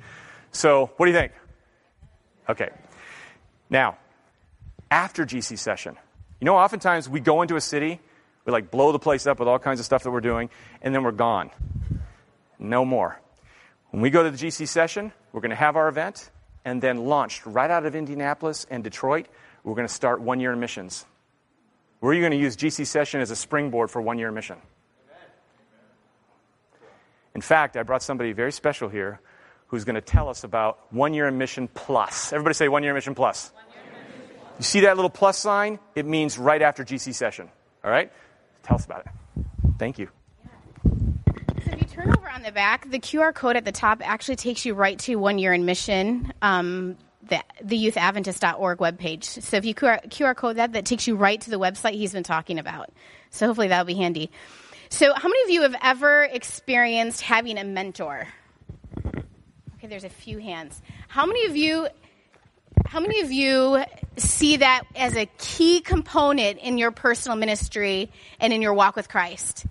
So, 0.52 0.92
what 0.98 1.06
do 1.06 1.14
you 1.14 1.18
think? 1.18 1.32
Okay. 2.50 2.72
Now, 3.70 3.98
after 4.92 5.26
GC 5.26 5.58
session, 5.60 5.96
you 6.42 6.46
know, 6.46 6.58
oftentimes 6.58 7.08
we 7.08 7.22
go 7.22 7.42
into 7.42 7.56
a 7.56 7.62
city, 7.62 8.02
we 8.44 8.52
like 8.52 8.70
blow 8.70 8.92
the 8.92 9.00
place 9.00 9.26
up 9.28 9.40
with 9.40 9.48
all 9.48 9.60
kinds 9.60 9.80
of 9.80 9.86
stuff 9.86 10.04
that 10.04 10.12
we're 10.12 10.20
doing, 10.20 10.50
and 10.82 10.94
then 10.94 11.04
we're 11.04 11.14
gone. 11.14 11.52
No 12.60 12.84
more. 12.84 13.18
When 13.92 14.02
we 14.02 14.10
go 14.10 14.24
to 14.24 14.30
the 14.30 14.38
GC 14.38 14.68
session, 14.68 15.14
we're 15.32 15.40
going 15.40 15.52
to 15.52 15.56
have 15.56 15.78
our 15.78 15.88
event, 15.88 16.30
and 16.66 16.82
then 16.82 17.06
launched 17.06 17.46
right 17.46 17.70
out 17.70 17.86
of 17.86 17.96
Indianapolis 17.96 18.66
and 18.70 18.84
Detroit, 18.84 19.28
we're 19.64 19.76
going 19.76 19.88
to 19.88 19.94
start 19.94 20.22
one 20.22 20.40
year 20.40 20.54
in 20.54 20.60
missions. 20.60 21.06
We're 22.00 22.20
going 22.20 22.32
to 22.32 22.38
use 22.38 22.58
GC 22.58 22.88
Session 22.88 23.22
as 23.22 23.32
a 23.32 23.36
springboard 23.36 23.92
for 23.92 24.02
one 24.02 24.18
year 24.18 24.32
mission. 24.32 24.58
In 27.34 27.42
fact, 27.42 27.78
I 27.78 27.84
brought 27.84 28.04
somebody 28.04 28.34
very 28.34 28.52
special 28.52 28.90
here 28.90 29.20
who's 29.68 29.86
going 29.86 29.96
to 29.96 30.02
tell 30.02 30.28
us 30.28 30.44
about 30.44 30.80
one 30.92 31.14
year 31.14 31.28
in 31.28 31.38
mission 31.38 31.70
plus. 31.74 32.34
Everybody 32.34 32.56
say 32.56 32.68
one 32.68 32.84
year 32.84 32.92
in 32.92 32.96
mission 32.96 33.16
plus. 33.16 33.52
You 34.58 34.64
see 34.64 34.82
that 34.82 34.98
little 34.98 35.10
plus 35.10 35.38
sign? 35.38 35.80
It 35.96 36.06
means 36.06 36.38
right 36.38 36.62
after 36.62 36.84
GC 36.84 37.16
session. 37.16 37.50
All 37.84 37.90
right? 37.90 38.12
Tell 38.64 38.76
us 38.76 38.86
about 38.86 39.06
it. 39.06 39.46
Thank 39.80 39.98
you 39.98 40.10
turn 41.92 42.10
over 42.18 42.30
on 42.30 42.42
the 42.42 42.52
back, 42.54 42.90
the 42.90 43.00
QR 43.00 43.34
code 43.34 43.58
at 43.58 43.66
the 43.66 43.72
top 43.72 44.02
actually 44.02 44.38
takes 44.38 44.66
you 44.66 44.74
right 44.74 44.98
to 45.00 45.18
One 45.18 45.38
Year 45.38 45.52
in 45.52 45.66
Mission, 45.66 46.32
um, 46.42 46.98
the, 47.28 47.44
the 47.62 47.76
youth.adventist.org 47.76 48.78
webpage. 48.78 49.26
So 49.26 49.58
if 49.58 49.66
you 49.66 49.76
QR, 49.76 50.08
QR 50.08 50.34
code 50.34 50.56
that, 50.56 50.72
that 50.72 50.86
takes 50.86 51.06
you 51.06 51.16
right 51.16 51.40
to 51.42 51.50
the 51.50 51.60
website 51.60 51.94
he's 51.94 52.14
been 52.14 52.24
talking 52.24 52.60
about. 52.60 52.92
So 53.30 53.46
hopefully 53.46 53.68
that'll 53.68 53.86
be 53.86 53.96
handy. 53.96 54.32
So, 54.90 55.14
how 55.14 55.30
many 55.30 55.44
of 55.44 55.50
you 55.50 55.62
have 55.62 55.76
ever 55.82 56.24
experienced 56.24 57.22
having 57.22 57.58
a 57.58 57.64
mentor? 57.64 58.28
Okay, 59.06 59.88
there's 59.88 60.04
a 60.04 60.10
few 60.10 60.38
hands. 60.38 60.82
How 61.08 61.26
many 61.26 61.46
of 61.46 61.56
you 61.56 61.88
how 62.86 63.00
many 63.00 63.22
of 63.22 63.32
you 63.32 63.84
see 64.18 64.58
that 64.58 64.84
as 64.96 65.16
a 65.16 65.28
key 65.38 65.80
component 65.80 66.60
in 66.60 66.78
your 66.78 66.92
personal 66.92 67.38
ministry 67.38 68.12
and 68.40 68.52
in 68.52 68.62
your 68.62 68.74
walk 68.74 68.98
with 68.98 69.08
Christ? 69.08 69.66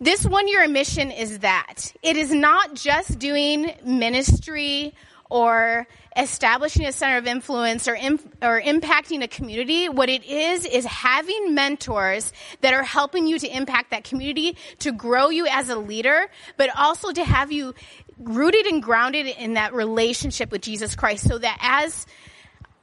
This 0.00 0.26
one 0.26 0.46
year 0.46 0.68
mission 0.68 1.10
is 1.10 1.38
that. 1.38 1.92
It 2.02 2.16
is 2.18 2.30
not 2.30 2.74
just 2.74 3.18
doing 3.18 3.72
ministry 3.82 4.94
or 5.30 5.86
establishing 6.14 6.84
a 6.84 6.92
center 6.92 7.16
of 7.16 7.26
influence 7.26 7.88
or, 7.88 7.94
imp- 7.94 8.36
or 8.42 8.60
impacting 8.60 9.22
a 9.24 9.28
community. 9.28 9.88
What 9.88 10.10
it 10.10 10.24
is, 10.24 10.66
is 10.66 10.84
having 10.84 11.54
mentors 11.54 12.32
that 12.60 12.74
are 12.74 12.82
helping 12.82 13.26
you 13.26 13.38
to 13.38 13.48
impact 13.48 13.90
that 13.90 14.04
community, 14.04 14.56
to 14.80 14.92
grow 14.92 15.30
you 15.30 15.46
as 15.46 15.70
a 15.70 15.76
leader, 15.76 16.28
but 16.58 16.68
also 16.76 17.10
to 17.12 17.24
have 17.24 17.50
you 17.50 17.74
rooted 18.18 18.66
and 18.66 18.82
grounded 18.82 19.26
in 19.26 19.54
that 19.54 19.72
relationship 19.72 20.52
with 20.52 20.60
Jesus 20.60 20.94
Christ 20.94 21.26
so 21.26 21.38
that 21.38 21.58
as 21.60 22.06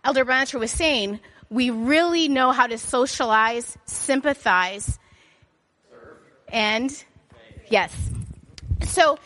Elder 0.04 0.26
Blanchard 0.26 0.60
was 0.60 0.72
saying, 0.72 1.20
we 1.50 1.70
really 1.70 2.28
know 2.28 2.52
how 2.52 2.66
to 2.66 2.80
socialize, 2.80 3.78
sympathize, 3.86 4.98
and 6.54 7.04
yes. 7.70 7.94
So, 8.84 9.18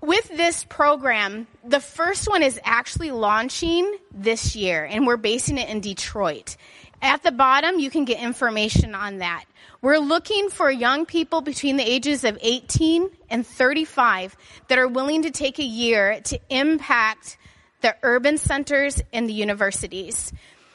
with 0.00 0.28
this 0.28 0.64
program, 0.64 1.46
the 1.64 1.80
first 1.80 2.28
one 2.28 2.42
is 2.42 2.60
actually 2.64 3.10
launching 3.10 3.96
this 4.12 4.54
year, 4.54 4.84
and 4.84 5.06
we're 5.06 5.16
basing 5.16 5.58
it 5.58 5.68
in 5.68 5.80
Detroit. 5.80 6.56
At 7.00 7.22
the 7.22 7.32
bottom, 7.32 7.78
you 7.78 7.90
can 7.90 8.04
get 8.04 8.20
information 8.20 8.94
on 8.94 9.18
that. 9.18 9.44
We're 9.80 9.98
looking 9.98 10.50
for 10.50 10.70
young 10.70 11.06
people 11.06 11.40
between 11.40 11.76
the 11.76 11.88
ages 11.88 12.22
of 12.22 12.38
18 12.40 13.10
and 13.30 13.44
35 13.44 14.36
that 14.68 14.78
are 14.78 14.86
willing 14.86 15.22
to 15.22 15.30
take 15.30 15.58
a 15.58 15.64
year 15.64 16.20
to 16.24 16.38
impact 16.48 17.38
the 17.80 17.96
urban 18.02 18.38
centers 18.38 19.02
and 19.12 19.28
the 19.28 19.32
universities. 19.32 20.32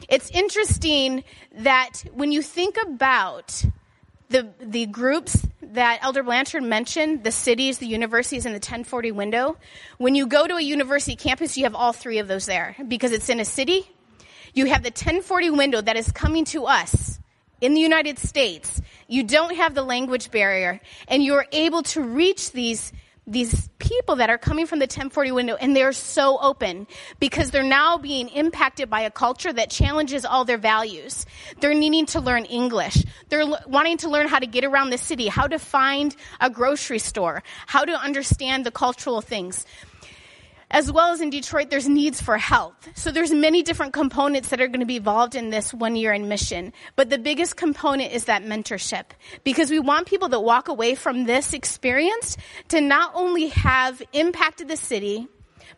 It's 0.10 0.30
interesting 0.32 1.24
that 1.54 2.04
when 2.14 2.32
you 2.32 2.42
think 2.42 2.78
about 2.86 3.64
the, 4.30 4.50
the 4.60 4.86
groups 4.88 5.46
that 5.62 6.00
Elder 6.02 6.24
Blanchard 6.24 6.64
mentioned, 6.64 7.24
the 7.24 7.32
cities, 7.32 7.78
the 7.78 7.88
universities, 7.88 8.46
and 8.46 8.54
the 8.54 8.60
1040 8.60 9.12
window, 9.12 9.58
when 9.98 10.16
you 10.16 10.28
go 10.28 10.48
to 10.48 10.56
a 10.56 10.62
university 10.62 11.16
campus, 11.16 11.58
you 11.58 11.64
have 11.64 11.76
all 11.76 11.94
three 11.94 12.20
of 12.20 12.28
those 12.28 12.46
there 12.46 12.76
because 12.88 13.12
it's 13.12 13.30
in 13.30 13.40
a 13.40 13.46
city. 13.46 13.90
You 14.54 14.66
have 14.66 14.84
the 14.84 14.90
1040 14.90 15.52
window 15.52 15.82
that 15.82 15.96
is 15.96 16.12
coming 16.12 16.46
to 16.46 16.66
us 16.66 17.20
in 17.62 17.74
the 17.74 17.82
United 17.82 18.18
States. 18.20 18.82
You 19.08 19.24
don't 19.24 19.56
have 19.56 19.74
the 19.74 19.84
language 19.84 20.32
barrier, 20.32 20.82
and 21.08 21.24
you're 21.24 21.46
able 21.52 21.84
to 21.84 22.02
reach 22.02 22.52
these 22.52 22.92
these 23.28 23.70
people 23.78 24.16
that 24.16 24.30
are 24.30 24.38
coming 24.38 24.66
from 24.66 24.80
the 24.80 24.84
1040 24.84 25.32
window 25.34 25.56
and 25.56 25.76
they're 25.76 25.92
so 25.92 26.40
open 26.40 26.88
because 27.20 27.52
they're 27.52 27.62
now 27.62 27.98
being 27.98 28.30
impacted 28.30 28.90
by 28.90 29.02
a 29.02 29.12
culture 29.12 29.52
that 29.52 29.70
challenges 29.70 30.24
all 30.24 30.46
their 30.46 30.58
values. 30.58 31.26
They're 31.60 31.74
needing 31.74 32.06
to 32.08 32.22
learn 32.22 32.46
English. 32.46 33.04
They're 33.28 33.42
l- 33.42 33.60
wanting 33.68 33.98
to 33.98 34.10
learn 34.10 34.28
how 34.28 34.40
to 34.40 34.48
get 34.48 34.64
around 34.64 34.92
the 34.92 34.98
city, 34.98 35.28
how 35.28 35.48
to 35.48 35.60
find 35.60 36.16
a 36.40 36.50
grocery 36.50 37.00
store, 37.00 37.44
how 37.68 37.84
to 37.84 37.94
understand 37.94 38.66
the 38.66 38.72
cultural 38.72 39.22
things. 39.22 39.66
As 40.70 40.92
well 40.92 41.14
as 41.14 41.22
in 41.22 41.30
Detroit, 41.30 41.70
there's 41.70 41.88
needs 41.88 42.22
for 42.22 42.38
health. 42.38 42.90
So 42.96 43.12
there's 43.12 43.32
many 43.32 43.64
different 43.64 43.94
components 43.94 44.50
that 44.50 44.60
are 44.60 44.68
going 44.68 44.82
to 44.82 44.86
be 44.86 44.98
involved 44.98 45.36
in 45.36 45.50
this 45.50 45.74
one 45.74 45.96
year 45.96 46.12
in 46.12 46.28
mission. 46.28 46.74
But 46.96 47.10
the 47.10 47.18
biggest 47.18 47.56
component 47.56 48.12
is 48.12 48.26
that 48.26 48.44
mentorship 48.44 49.06
because 49.44 49.72
we 49.72 49.80
want 49.80 50.08
people 50.08 50.30
that 50.30 50.42
walk 50.42 50.68
away 50.68 50.96
from 50.96 51.26
this 51.26 51.54
experience 51.54 52.36
to 52.70 52.82
not 52.82 53.12
only 53.16 53.48
have 53.48 54.02
impacted 54.12 54.68
the 54.68 54.78
city, 54.78 55.28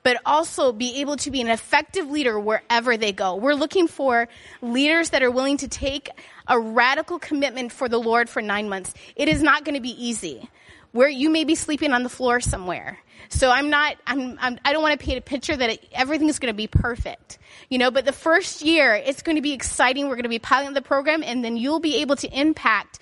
but 0.03 0.17
also 0.25 0.71
be 0.71 1.01
able 1.01 1.17
to 1.17 1.31
be 1.31 1.41
an 1.41 1.49
effective 1.49 2.09
leader 2.09 2.39
wherever 2.39 2.97
they 2.97 3.11
go. 3.11 3.35
We're 3.35 3.53
looking 3.53 3.87
for 3.87 4.27
leaders 4.61 5.11
that 5.11 5.23
are 5.23 5.31
willing 5.31 5.57
to 5.57 5.67
take 5.67 6.09
a 6.47 6.59
radical 6.59 7.19
commitment 7.19 7.71
for 7.71 7.89
the 7.89 7.99
Lord 7.99 8.29
for 8.29 8.41
nine 8.41 8.69
months. 8.69 8.93
It 9.15 9.27
is 9.27 9.43
not 9.43 9.65
going 9.65 9.75
to 9.75 9.81
be 9.81 10.03
easy. 10.03 10.49
Where 10.91 11.09
you 11.09 11.29
may 11.29 11.43
be 11.43 11.55
sleeping 11.55 11.91
on 11.91 12.03
the 12.03 12.09
floor 12.09 12.39
somewhere. 12.39 12.97
So 13.29 13.51
I'm 13.51 13.69
not, 13.69 13.97
I'm, 14.07 14.37
I'm 14.39 14.59
I 14.65 14.71
do 14.71 14.75
not 14.75 14.81
want 14.81 14.99
to 14.99 15.05
paint 15.05 15.19
a 15.19 15.21
picture 15.21 15.55
that 15.55 15.69
it, 15.69 15.85
everything 15.91 16.29
is 16.29 16.39
going 16.39 16.51
to 16.51 16.57
be 16.57 16.67
perfect. 16.67 17.37
You 17.69 17.77
know, 17.77 17.91
but 17.91 18.05
the 18.05 18.11
first 18.11 18.63
year, 18.63 18.93
it's 18.93 19.21
going 19.21 19.35
to 19.35 19.41
be 19.41 19.53
exciting. 19.53 20.07
We're 20.07 20.15
going 20.15 20.23
to 20.23 20.29
be 20.29 20.39
piloting 20.39 20.73
the 20.73 20.81
program 20.81 21.21
and 21.23 21.43
then 21.43 21.57
you'll 21.57 21.79
be 21.79 21.97
able 21.97 22.15
to 22.17 22.27
impact 22.27 22.99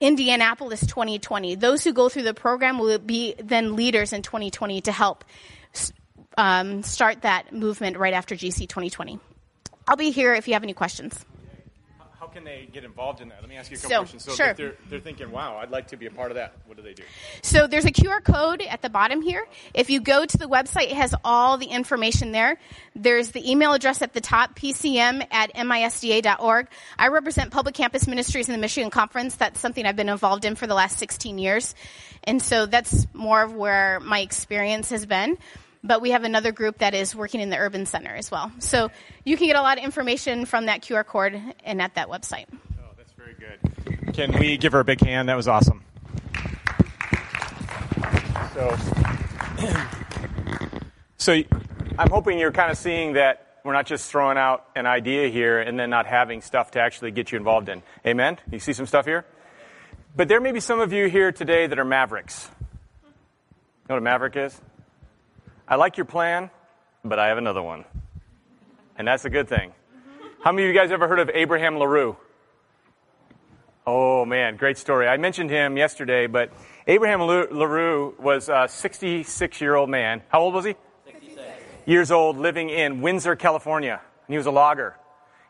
Indianapolis 0.00 0.80
2020. 0.80 1.56
Those 1.56 1.82
who 1.82 1.92
go 1.92 2.08
through 2.08 2.24
the 2.24 2.34
program 2.34 2.78
will 2.78 2.98
be 2.98 3.34
then 3.38 3.74
leaders 3.76 4.12
in 4.12 4.22
2020 4.22 4.82
to 4.82 4.92
help 4.92 5.24
um, 6.36 6.82
start 6.82 7.22
that 7.22 7.52
movement 7.52 7.96
right 7.96 8.14
after 8.14 8.34
GC 8.34 8.68
2020. 8.68 9.18
I'll 9.88 9.96
be 9.96 10.10
here 10.10 10.34
if 10.34 10.48
you 10.48 10.54
have 10.54 10.62
any 10.62 10.74
questions. 10.74 11.24
How 12.26 12.32
can 12.32 12.42
they 12.42 12.68
get 12.72 12.82
involved 12.82 13.20
in 13.20 13.28
that? 13.28 13.40
Let 13.40 13.48
me 13.48 13.54
ask 13.54 13.70
you 13.70 13.76
a 13.76 13.80
couple 13.80 13.90
So, 13.90 13.98
questions. 13.98 14.24
So 14.24 14.32
sure. 14.32 14.46
if 14.48 14.56
they're, 14.56 14.74
they're 14.90 14.98
thinking, 14.98 15.30
wow, 15.30 15.58
I'd 15.58 15.70
like 15.70 15.86
to 15.88 15.96
be 15.96 16.06
a 16.06 16.10
part 16.10 16.32
of 16.32 16.34
that, 16.34 16.54
what 16.66 16.76
do 16.76 16.82
they 16.82 16.92
do? 16.92 17.04
So 17.42 17.68
there's 17.68 17.84
a 17.84 17.92
QR 17.92 18.20
code 18.24 18.62
at 18.62 18.82
the 18.82 18.90
bottom 18.90 19.22
here. 19.22 19.46
If 19.74 19.90
you 19.90 20.00
go 20.00 20.26
to 20.26 20.36
the 20.36 20.46
website, 20.46 20.90
it 20.90 20.96
has 20.96 21.14
all 21.24 21.56
the 21.56 21.66
information 21.66 22.32
there. 22.32 22.58
There's 22.96 23.30
the 23.30 23.48
email 23.48 23.74
address 23.74 24.02
at 24.02 24.12
the 24.12 24.20
top, 24.20 24.58
pcm 24.58 25.24
at 25.30 25.54
misda.org. 25.54 26.66
I 26.98 27.08
represent 27.08 27.52
Public 27.52 27.76
Campus 27.76 28.08
Ministries 28.08 28.48
in 28.48 28.52
the 28.52 28.60
Michigan 28.60 28.90
Conference. 28.90 29.36
That's 29.36 29.60
something 29.60 29.86
I've 29.86 29.94
been 29.94 30.08
involved 30.08 30.44
in 30.44 30.56
for 30.56 30.66
the 30.66 30.74
last 30.74 30.98
16 30.98 31.38
years. 31.38 31.76
And 32.24 32.42
so 32.42 32.66
that's 32.66 33.06
more 33.14 33.44
of 33.44 33.54
where 33.54 34.00
my 34.00 34.18
experience 34.18 34.90
has 34.90 35.06
been. 35.06 35.38
But 35.82 36.00
we 36.00 36.10
have 36.10 36.24
another 36.24 36.52
group 36.52 36.78
that 36.78 36.94
is 36.94 37.14
working 37.14 37.40
in 37.40 37.50
the 37.50 37.56
urban 37.56 37.86
center 37.86 38.14
as 38.14 38.30
well. 38.30 38.50
So 38.58 38.90
you 39.24 39.36
can 39.36 39.46
get 39.46 39.56
a 39.56 39.62
lot 39.62 39.78
of 39.78 39.84
information 39.84 40.44
from 40.46 40.66
that 40.66 40.82
QR 40.82 41.04
code 41.04 41.40
and 41.64 41.80
at 41.80 41.94
that 41.94 42.08
website. 42.08 42.46
Oh, 42.78 42.90
that's 42.96 43.12
very 43.12 43.34
good. 43.34 44.14
Can 44.14 44.32
we 44.38 44.56
give 44.56 44.72
her 44.72 44.80
a 44.80 44.84
big 44.84 45.00
hand? 45.00 45.28
That 45.28 45.36
was 45.36 45.48
awesome. 45.48 45.82
So, 48.54 48.76
so 51.18 51.42
I'm 51.98 52.10
hoping 52.10 52.38
you're 52.38 52.52
kind 52.52 52.70
of 52.70 52.78
seeing 52.78 53.12
that 53.14 53.46
we're 53.66 53.72
not 53.72 53.86
just 53.86 54.10
throwing 54.10 54.38
out 54.38 54.64
an 54.76 54.86
idea 54.86 55.28
here 55.28 55.60
and 55.60 55.78
then 55.78 55.90
not 55.90 56.06
having 56.06 56.40
stuff 56.40 56.70
to 56.70 56.80
actually 56.80 57.10
get 57.10 57.32
you 57.32 57.38
involved 57.38 57.68
in. 57.68 57.82
Amen? 58.06 58.38
You 58.50 58.60
see 58.60 58.72
some 58.72 58.86
stuff 58.86 59.04
here? 59.04 59.26
But 60.14 60.28
there 60.28 60.40
may 60.40 60.52
be 60.52 60.60
some 60.60 60.80
of 60.80 60.92
you 60.92 61.08
here 61.08 61.32
today 61.32 61.66
that 61.66 61.78
are 61.78 61.84
mavericks. 61.84 62.48
You 63.02 63.08
know 63.88 63.96
what 63.96 63.98
a 63.98 64.00
maverick 64.00 64.36
is? 64.36 64.58
I 65.68 65.74
like 65.74 65.96
your 65.96 66.06
plan, 66.06 66.50
but 67.04 67.18
I 67.18 67.26
have 67.28 67.38
another 67.38 67.62
one. 67.62 67.84
And 68.96 69.06
that's 69.08 69.24
a 69.24 69.30
good 69.30 69.48
thing. 69.48 69.72
How 70.44 70.52
many 70.52 70.68
of 70.68 70.72
you 70.72 70.80
guys 70.80 70.92
ever 70.92 71.08
heard 71.08 71.18
of 71.18 71.28
Abraham 71.34 71.76
LaRue? 71.76 72.16
Oh 73.84 74.24
man, 74.24 74.56
great 74.56 74.78
story. 74.78 75.08
I 75.08 75.16
mentioned 75.16 75.50
him 75.50 75.76
yesterday, 75.76 76.28
but 76.28 76.52
Abraham 76.86 77.20
LaRue 77.20 78.14
was 78.20 78.48
a 78.48 78.68
66 78.68 79.60
year 79.60 79.74
old 79.74 79.90
man. 79.90 80.22
How 80.28 80.40
old 80.40 80.54
was 80.54 80.64
he? 80.64 80.76
66. 81.04 81.42
Years 81.84 82.12
old, 82.12 82.36
living 82.36 82.70
in 82.70 83.00
Windsor, 83.00 83.34
California. 83.34 84.00
And 84.26 84.32
he 84.32 84.36
was 84.36 84.46
a 84.46 84.52
logger. 84.52 84.96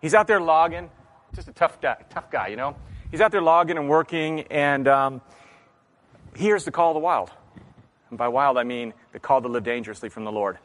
He's 0.01 0.15
out 0.15 0.27
there 0.27 0.41
logging, 0.41 0.91
just 1.35 1.49
a 1.49 1.53
tough 1.53 1.79
guy, 1.81 2.03
tough 2.09 2.31
guy, 2.31 2.49
you 2.49 2.57
know? 2.57 2.75
He's 3.11 3.21
out 3.21 3.33
there 3.33 3.43
logging 3.43 3.77
and 3.77 3.89
working, 3.89 4.41
and 4.51 4.89
um, 4.89 5.21
he 6.35 6.45
hears 6.45 6.65
the 6.65 6.71
call 6.71 6.93
of 6.93 6.95
the 6.95 7.01
wild. 7.01 7.31
And 8.11 8.19
by 8.19 8.29
wild, 8.29 8.59
I 8.59 8.65
mean 8.65 8.95
the 9.13 9.21
call 9.21 9.43
to 9.43 9.49
live 9.49 9.65
dangerously 9.65 10.09
from 10.09 10.25
the 10.25 10.33
Lord. 10.33 10.59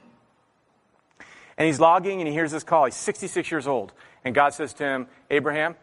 And 1.57 1.67
he's 1.67 1.79
logging 1.79 2.19
and 2.21 2.27
he 2.27 2.33
hears 2.33 2.51
this 2.51 2.63
call. 2.63 2.85
He's 2.85 2.95
66 2.95 3.51
years 3.51 3.67
old. 3.67 3.93
And 4.23 4.33
God 4.33 4.53
says 4.53 4.73
to 4.75 4.83
him, 4.83 5.07
Abraham, 5.29 5.75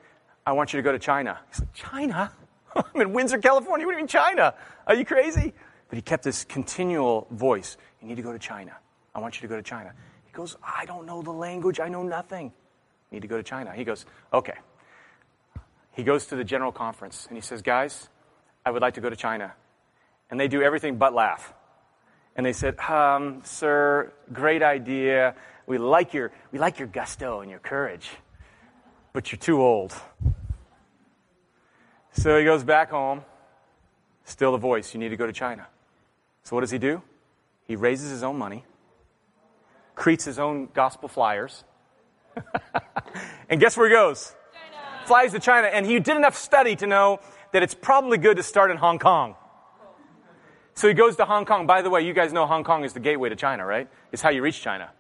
I 0.47 0.53
want 0.53 0.73
you 0.73 0.79
to 0.79 0.83
go 0.83 0.93
to 0.93 0.99
China. 0.99 1.39
He's 1.51 1.61
like, 1.61 1.73
China? 1.75 2.33
I'm 2.77 3.01
in 3.01 3.13
Windsor, 3.13 3.39
California. 3.39 3.87
What 3.87 3.93
do 3.93 3.97
you 3.97 4.03
mean 4.03 4.09
China? 4.09 4.55
Are 4.87 4.95
you 4.95 5.05
crazy? 5.05 5.53
But 5.89 5.97
he 5.97 6.03
kept 6.03 6.25
this 6.25 6.45
continual 6.45 7.27
voice. 7.31 7.77
You 8.01 8.09
need 8.09 8.17
to 8.17 8.23
go 8.23 8.33
to 8.33 8.39
China. 8.39 8.77
I 9.15 9.21
want 9.21 9.37
you 9.37 9.43
to 9.43 9.49
go 9.49 9.57
to 9.57 9.63
China. 9.63 9.93
He 10.25 10.33
goes, 10.33 10.57
I 10.63 10.85
don't 10.85 11.07
know 11.07 11.23
the 11.23 11.33
language. 11.33 11.81
I 11.81 11.89
know 11.89 12.03
nothing. 12.03 12.53
Need 13.11 13.23
to 13.23 13.29
go 13.29 13.37
to 13.37 13.43
China. 13.43 13.73
He 13.73 13.85
goes, 13.85 14.07
okay. 14.33 14.55
He 15.93 16.05
goes 16.05 16.27
to 16.27 16.37
the 16.37 16.45
general 16.45 16.73
conference 16.73 17.27
and 17.27 17.37
he 17.37 17.41
says, 17.41 17.63
guys, 17.63 18.09
I 18.65 18.71
would 18.71 18.83
like 18.83 18.95
to 18.95 19.01
go 19.01 19.11
to 19.11 19.17
China. 19.17 19.55
And 20.31 20.39
they 20.39 20.49
do 20.49 20.63
everything 20.63 20.97
but 20.97 21.15
laugh. 21.15 21.55
And 22.37 22.45
they 22.45 22.53
said, 22.53 22.79
um, 22.81 23.41
Sir, 23.45 24.13
great 24.33 24.63
idea. 24.63 25.35
We 25.67 25.79
like, 25.79 26.15
your, 26.15 26.33
we 26.53 26.59
like 26.59 26.79
your 26.79 26.89
gusto 26.89 27.41
and 27.41 27.51
your 27.51 27.61
courage, 27.61 28.09
but 29.13 29.31
you're 29.31 29.39
too 29.39 29.61
old. 29.61 29.95
So 32.13 32.39
he 32.39 32.45
goes 32.45 32.65
back 32.65 32.91
home. 32.91 33.23
Still 34.25 34.53
the 34.53 34.59
voice, 34.59 34.93
you 34.93 35.01
need 35.01 35.09
to 35.09 35.17
go 35.17 35.27
to 35.27 35.33
China. 35.33 35.67
So 36.43 36.55
what 36.55 36.61
does 36.61 36.71
he 36.71 36.79
do? 36.79 37.03
He 37.65 37.77
raises 37.77 38.11
his 38.11 38.23
own 38.23 38.37
money, 38.37 38.65
creates 39.95 40.25
his 40.25 40.39
own 40.39 40.69
gospel 40.75 41.09
flyers, 41.09 41.65
and 43.49 43.61
guess 43.61 43.77
where 43.77 43.89
he 43.89 43.95
goes? 43.95 44.35
China. 44.53 45.07
Flies 45.07 45.33
to 45.33 45.39
China. 45.39 45.69
And 45.69 45.87
he 45.87 45.99
did 45.99 46.17
enough 46.17 46.37
study 46.37 46.77
to 46.77 46.87
know 46.87 47.21
that 47.53 47.63
it's 47.63 47.75
probably 47.75 48.19
good 48.19 48.37
to 48.37 48.43
start 48.43 48.71
in 48.71 48.77
Hong 48.77 48.99
Kong. 48.99 49.35
So 50.79 50.87
he 50.87 50.95
goes 50.95 51.17
to 51.17 51.25
Hong 51.25 51.45
Kong. 51.45 51.67
By 51.67 51.83
the 51.83 51.91
way, 51.91 52.03
you 52.03 52.13
guys 52.13 52.33
know 52.33 52.47
Hong 52.47 52.63
Kong 52.63 52.85
is 52.85 52.93
the 52.93 53.01
gateway 53.01 53.31
to 53.31 53.35
China, 53.35 53.67
right? 53.67 53.89
It's 54.13 54.23
how 54.23 54.29
you 54.29 54.43
reach 54.43 54.63
China. 54.63 54.91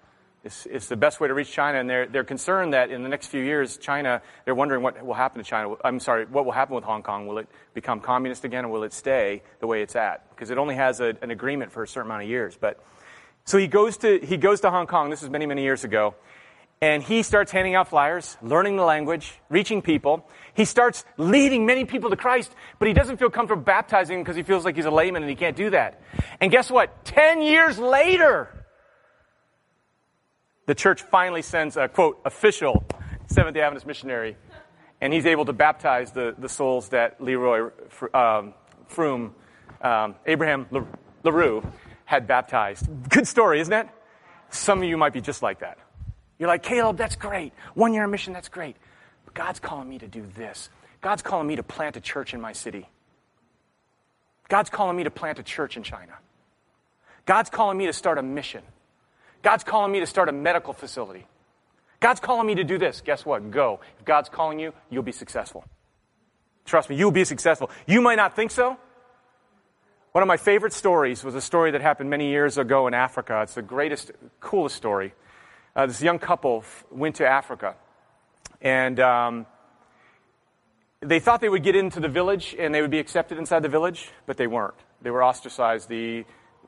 It's, 0.42 0.66
it's 0.66 0.88
the 0.88 0.96
best 0.96 1.20
way 1.20 1.28
to 1.28 1.34
reach 1.34 1.52
China, 1.52 1.78
and 1.78 1.88
they're, 1.88 2.08
they're 2.08 2.24
concerned 2.24 2.74
that 2.74 2.90
in 2.90 3.04
the 3.04 3.08
next 3.08 3.28
few 3.28 3.44
years, 3.44 3.76
China, 3.76 4.20
they're 4.44 4.56
wondering 4.56 4.82
what 4.82 5.00
will 5.06 5.14
happen 5.14 5.40
to 5.40 5.48
China. 5.48 5.76
I'm 5.84 6.00
sorry, 6.00 6.26
what 6.26 6.44
will 6.44 6.50
happen 6.50 6.74
with 6.74 6.82
Hong 6.82 7.04
Kong? 7.04 7.28
Will 7.28 7.38
it 7.38 7.48
become 7.74 8.00
communist 8.00 8.44
again, 8.44 8.64
or 8.64 8.72
will 8.72 8.82
it 8.82 8.92
stay 8.92 9.44
the 9.60 9.68
way 9.68 9.80
it's 9.80 9.94
at? 9.94 10.28
Because 10.30 10.50
it 10.50 10.58
only 10.58 10.74
has 10.74 10.98
a, 10.98 11.16
an 11.22 11.30
agreement 11.30 11.70
for 11.70 11.84
a 11.84 11.86
certain 11.86 12.10
amount 12.10 12.24
of 12.24 12.28
years. 12.28 12.58
But 12.60 12.84
so 13.44 13.56
he 13.56 13.68
goes 13.68 13.98
to 13.98 14.18
he 14.18 14.36
goes 14.36 14.60
to 14.62 14.72
Hong 14.72 14.88
Kong. 14.88 15.10
This 15.10 15.22
is 15.22 15.30
many 15.30 15.46
many 15.46 15.62
years 15.62 15.84
ago, 15.84 16.16
and 16.82 17.04
he 17.04 17.22
starts 17.22 17.52
handing 17.52 17.76
out 17.76 17.86
flyers, 17.86 18.36
learning 18.42 18.78
the 18.78 18.84
language, 18.84 19.34
reaching 19.48 19.80
people. 19.80 20.28
He 20.58 20.64
starts 20.64 21.04
leading 21.16 21.66
many 21.66 21.84
people 21.84 22.10
to 22.10 22.16
Christ, 22.16 22.52
but 22.80 22.88
he 22.88 22.92
doesn't 22.92 23.18
feel 23.18 23.30
comfortable 23.30 23.62
baptizing 23.62 24.16
them 24.16 24.24
because 24.24 24.34
he 24.34 24.42
feels 24.42 24.64
like 24.64 24.74
he's 24.74 24.86
a 24.86 24.90
layman 24.90 25.22
and 25.22 25.30
he 25.30 25.36
can't 25.36 25.54
do 25.54 25.70
that. 25.70 26.02
And 26.40 26.50
guess 26.50 26.68
what? 26.68 27.04
Ten 27.04 27.40
years 27.40 27.78
later, 27.78 28.48
the 30.66 30.74
church 30.74 31.02
finally 31.02 31.42
sends 31.42 31.76
a 31.76 31.86
quote 31.86 32.20
official 32.24 32.84
Seventh 33.28 33.54
day 33.54 33.60
Adventist 33.60 33.86
missionary, 33.86 34.36
and 35.00 35.12
he's 35.12 35.26
able 35.26 35.44
to 35.44 35.52
baptize 35.52 36.10
the, 36.10 36.34
the 36.36 36.48
souls 36.48 36.88
that 36.88 37.20
Leroy 37.20 37.70
um, 38.12 38.52
um, 39.80 40.14
Abraham 40.26 40.66
LaRue 41.22 41.62
had 42.04 42.26
baptized. 42.26 42.84
Good 43.08 43.28
story, 43.28 43.60
isn't 43.60 43.72
it? 43.72 43.88
Some 44.50 44.78
of 44.78 44.88
you 44.88 44.96
might 44.96 45.12
be 45.12 45.20
just 45.20 45.40
like 45.40 45.60
that. 45.60 45.78
You're 46.36 46.48
like, 46.48 46.64
Caleb, 46.64 46.96
that's 46.96 47.14
great. 47.14 47.52
One 47.74 47.94
year 47.94 48.08
mission, 48.08 48.32
that's 48.32 48.48
great. 48.48 48.74
But 49.28 49.34
God's 49.34 49.60
calling 49.60 49.90
me 49.90 49.98
to 49.98 50.08
do 50.08 50.24
this. 50.36 50.70
God's 51.02 51.20
calling 51.20 51.46
me 51.46 51.56
to 51.56 51.62
plant 51.62 51.98
a 51.98 52.00
church 52.00 52.32
in 52.32 52.40
my 52.40 52.54
city. 52.54 52.88
God's 54.48 54.70
calling 54.70 54.96
me 54.96 55.04
to 55.04 55.10
plant 55.10 55.38
a 55.38 55.42
church 55.42 55.76
in 55.76 55.82
China. 55.82 56.14
God's 57.26 57.50
calling 57.50 57.76
me 57.76 57.84
to 57.84 57.92
start 57.92 58.16
a 58.16 58.22
mission. 58.22 58.62
God's 59.42 59.64
calling 59.64 59.92
me 59.92 60.00
to 60.00 60.06
start 60.06 60.30
a 60.30 60.32
medical 60.32 60.72
facility. 60.72 61.26
God's 62.00 62.20
calling 62.20 62.46
me 62.46 62.54
to 62.54 62.64
do 62.64 62.78
this. 62.78 63.02
Guess 63.02 63.26
what? 63.26 63.50
Go. 63.50 63.80
If 63.98 64.06
God's 64.06 64.30
calling 64.30 64.60
you, 64.60 64.72
you'll 64.88 65.02
be 65.02 65.12
successful. 65.12 65.62
Trust 66.64 66.88
me, 66.88 66.96
you'll 66.96 67.10
be 67.10 67.24
successful. 67.24 67.70
You 67.86 68.00
might 68.00 68.16
not 68.16 68.34
think 68.34 68.50
so. 68.50 68.78
One 70.12 70.22
of 70.22 70.28
my 70.28 70.38
favorite 70.38 70.72
stories 70.72 71.22
was 71.22 71.34
a 71.34 71.42
story 71.42 71.72
that 71.72 71.82
happened 71.82 72.08
many 72.08 72.30
years 72.30 72.56
ago 72.56 72.86
in 72.86 72.94
Africa. 72.94 73.42
It's 73.42 73.56
the 73.56 73.60
greatest, 73.60 74.10
coolest 74.40 74.76
story. 74.76 75.12
Uh, 75.76 75.84
this 75.84 76.00
young 76.00 76.18
couple 76.18 76.62
f- 76.64 76.86
went 76.90 77.16
to 77.16 77.26
Africa, 77.26 77.76
and 78.60 78.98
um, 79.00 79.46
they 81.00 81.20
thought 81.20 81.40
they 81.40 81.48
would 81.48 81.62
get 81.62 81.76
into 81.76 82.00
the 82.00 82.08
village 82.08 82.56
and 82.58 82.74
they 82.74 82.82
would 82.82 82.90
be 82.90 82.98
accepted 82.98 83.38
inside 83.38 83.62
the 83.62 83.68
village, 83.68 84.10
but 84.26 84.36
they 84.36 84.46
weren't. 84.46 84.74
They 85.02 85.10
were 85.10 85.22
ostracized. 85.22 85.88
The 85.88 86.24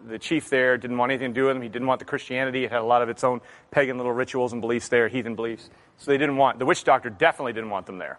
the 0.06 0.18
chief 0.18 0.48
there 0.48 0.78
didn't 0.78 0.96
want 0.96 1.12
anything 1.12 1.34
to 1.34 1.40
do 1.40 1.46
with 1.46 1.54
them. 1.54 1.62
He 1.62 1.68
didn't 1.68 1.86
want 1.86 1.98
the 1.98 2.06
Christianity. 2.06 2.64
It 2.64 2.70
had 2.70 2.80
a 2.80 2.84
lot 2.84 3.02
of 3.02 3.10
its 3.10 3.22
own 3.22 3.42
pagan 3.70 3.98
little 3.98 4.12
rituals 4.12 4.52
and 4.52 4.62
beliefs 4.62 4.88
there, 4.88 5.08
heathen 5.08 5.34
beliefs. 5.34 5.68
So 5.98 6.10
they 6.10 6.16
didn't 6.16 6.38
want, 6.38 6.58
the 6.58 6.64
witch 6.64 6.84
doctor 6.84 7.10
definitely 7.10 7.52
didn't 7.52 7.68
want 7.68 7.84
them 7.84 7.98
there. 7.98 8.18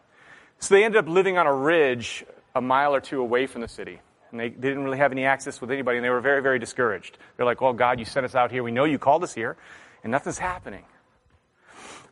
So 0.60 0.76
they 0.76 0.84
ended 0.84 1.00
up 1.00 1.10
living 1.10 1.40
on 1.40 1.48
a 1.48 1.54
ridge 1.54 2.24
a 2.54 2.62
mile 2.62 2.94
or 2.94 3.02
two 3.02 3.20
away 3.20 3.48
from 3.48 3.62
the 3.62 3.68
city. 3.68 4.00
and 4.32 4.40
they, 4.40 4.50
they 4.50 4.70
didn't 4.70 4.84
really 4.84 4.98
have 4.98 5.12
any 5.12 5.26
access 5.26 5.62
with 5.62 5.72
anybody, 5.72 5.98
and 5.98 6.06
they 6.06 6.10
were 6.10 6.22
very, 6.22 6.42
very 6.42 6.60
discouraged. 6.60 7.18
They're 7.36 7.46
like, 7.46 7.62
"Oh 7.62 7.74
God, 7.74 8.00
you 8.00 8.06
sent 8.06 8.26
us 8.26 8.36
out 8.36 8.52
here. 8.52 8.64
We 8.64 8.72
know 8.72 8.86
you 8.86 8.98
called 8.98 9.24
us 9.24 9.34
here, 9.34 9.58
and 10.04 10.12
nothing's 10.12 10.38
happening." 10.38 10.84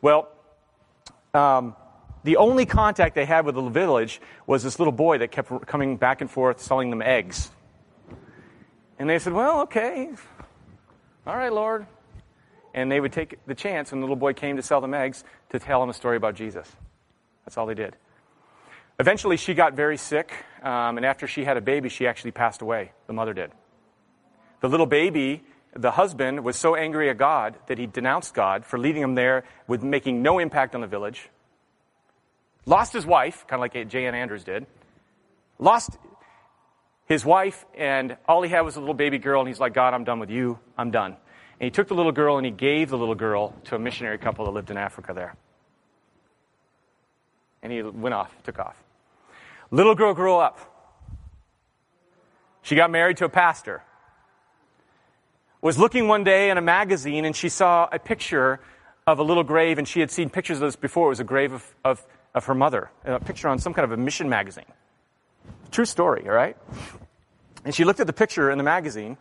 Well, 0.01 0.29
um, 1.33 1.75
the 2.23 2.37
only 2.37 2.65
contact 2.65 3.15
they 3.15 3.25
had 3.25 3.45
with 3.45 3.55
the 3.55 3.69
village 3.69 4.21
was 4.45 4.63
this 4.63 4.79
little 4.79 4.91
boy 4.91 5.19
that 5.19 5.31
kept 5.31 5.65
coming 5.67 5.97
back 5.97 6.21
and 6.21 6.29
forth 6.29 6.61
selling 6.61 6.89
them 6.89 7.01
eggs. 7.01 7.51
And 8.97 9.09
they 9.09 9.19
said, 9.19 9.33
Well, 9.33 9.61
okay. 9.61 10.09
All 11.25 11.37
right, 11.37 11.53
Lord. 11.53 11.85
And 12.73 12.91
they 12.91 12.99
would 12.99 13.13
take 13.13 13.39
the 13.45 13.55
chance 13.55 13.91
when 13.91 14.01
the 14.01 14.05
little 14.05 14.15
boy 14.15 14.33
came 14.33 14.57
to 14.57 14.61
sell 14.61 14.81
them 14.81 14.93
eggs 14.93 15.23
to 15.49 15.59
tell 15.59 15.81
him 15.81 15.89
a 15.89 15.93
story 15.93 16.17
about 16.17 16.35
Jesus. 16.35 16.69
That's 17.45 17.57
all 17.57 17.65
they 17.65 17.73
did. 17.73 17.95
Eventually, 18.99 19.37
she 19.37 19.53
got 19.53 19.73
very 19.73 19.95
sick, 19.95 20.33
um, 20.61 20.97
and 20.97 21.05
after 21.05 21.25
she 21.25 21.45
had 21.45 21.55
a 21.55 21.61
baby, 21.61 21.87
she 21.87 22.05
actually 22.05 22.31
passed 22.31 22.61
away. 22.61 22.91
The 23.07 23.13
mother 23.13 23.33
did. 23.33 23.51
The 24.59 24.67
little 24.67 24.85
baby, 24.85 25.43
the 25.73 25.91
husband, 25.91 26.43
was 26.43 26.57
so 26.57 26.75
angry 26.75 27.09
at 27.09 27.17
God 27.17 27.55
that 27.67 27.77
he 27.77 27.85
denounced 27.85 28.33
God 28.33 28.65
for 28.65 28.79
leaving 28.79 29.01
him 29.01 29.15
there 29.15 29.43
with 29.67 29.83
making 29.83 30.21
no 30.21 30.39
impact 30.39 30.75
on 30.75 30.81
the 30.81 30.87
village. 30.87 31.29
Lost 32.65 32.93
his 32.93 33.05
wife, 33.05 33.45
kind 33.47 33.59
of 33.59 33.61
like 33.61 33.89
J.N. 33.89 34.15
Andrews 34.15 34.43
did. 34.43 34.65
Lost 35.57 35.97
his 37.05 37.25
wife, 37.25 37.65
and 37.75 38.17
all 38.27 38.41
he 38.41 38.49
had 38.49 38.61
was 38.61 38.75
a 38.75 38.79
little 38.79 38.93
baby 38.93 39.17
girl, 39.17 39.41
and 39.41 39.47
he's 39.47 39.59
like, 39.59 39.73
God, 39.73 39.93
I'm 39.93 40.03
done 40.03 40.19
with 40.19 40.29
you. 40.29 40.59
I'm 40.77 40.91
done. 40.91 41.17
And 41.59 41.65
he 41.65 41.71
took 41.71 41.87
the 41.87 41.95
little 41.95 42.13
girl 42.13 42.37
and 42.37 42.45
he 42.45 42.51
gave 42.51 42.89
the 42.89 42.97
little 42.97 43.15
girl 43.15 43.53
to 43.65 43.75
a 43.75 43.79
missionary 43.79 44.17
couple 44.17 44.45
that 44.45 44.51
lived 44.51 44.71
in 44.71 44.77
Africa 44.77 45.13
there. 45.13 45.35
And 47.61 47.73
he 47.73 47.81
went 47.81 48.13
off, 48.13 48.33
took 48.43 48.59
off. 48.59 48.81
Little 49.69 49.95
girl 49.95 50.13
grew 50.13 50.37
up. 50.37 50.59
She 52.61 52.75
got 52.75 52.91
married 52.91 53.17
to 53.17 53.25
a 53.25 53.29
pastor. 53.29 53.83
Was 55.61 55.77
looking 55.77 56.07
one 56.07 56.23
day 56.23 56.49
in 56.49 56.57
a 56.57 56.61
magazine 56.61 57.25
and 57.25 57.35
she 57.35 57.49
saw 57.49 57.89
a 57.91 57.99
picture 57.99 58.59
of 59.05 59.19
a 59.19 59.23
little 59.23 59.43
grave, 59.43 59.79
and 59.79 59.87
she 59.87 59.99
had 59.99 60.11
seen 60.11 60.29
pictures 60.29 60.57
of 60.57 60.67
this 60.67 60.75
before. 60.75 61.07
It 61.07 61.09
was 61.09 61.19
a 61.19 61.23
grave 61.23 61.51
of, 61.51 61.75
of, 61.83 62.05
of 62.35 62.45
her 62.45 62.53
mother, 62.53 62.91
a 63.03 63.19
picture 63.19 63.47
on 63.47 63.57
some 63.57 63.73
kind 63.73 63.83
of 63.83 63.91
a 63.91 63.97
mission 63.97 64.29
magazine. 64.29 64.65
True 65.71 65.85
story, 65.85 66.27
all 66.27 66.33
right? 66.33 66.55
And 67.65 67.73
she 67.73 67.83
looked 67.83 67.99
at 67.99 68.07
the 68.07 68.13
picture 68.13 68.51
in 68.51 68.57
the 68.57 68.63
magazine 68.63 69.17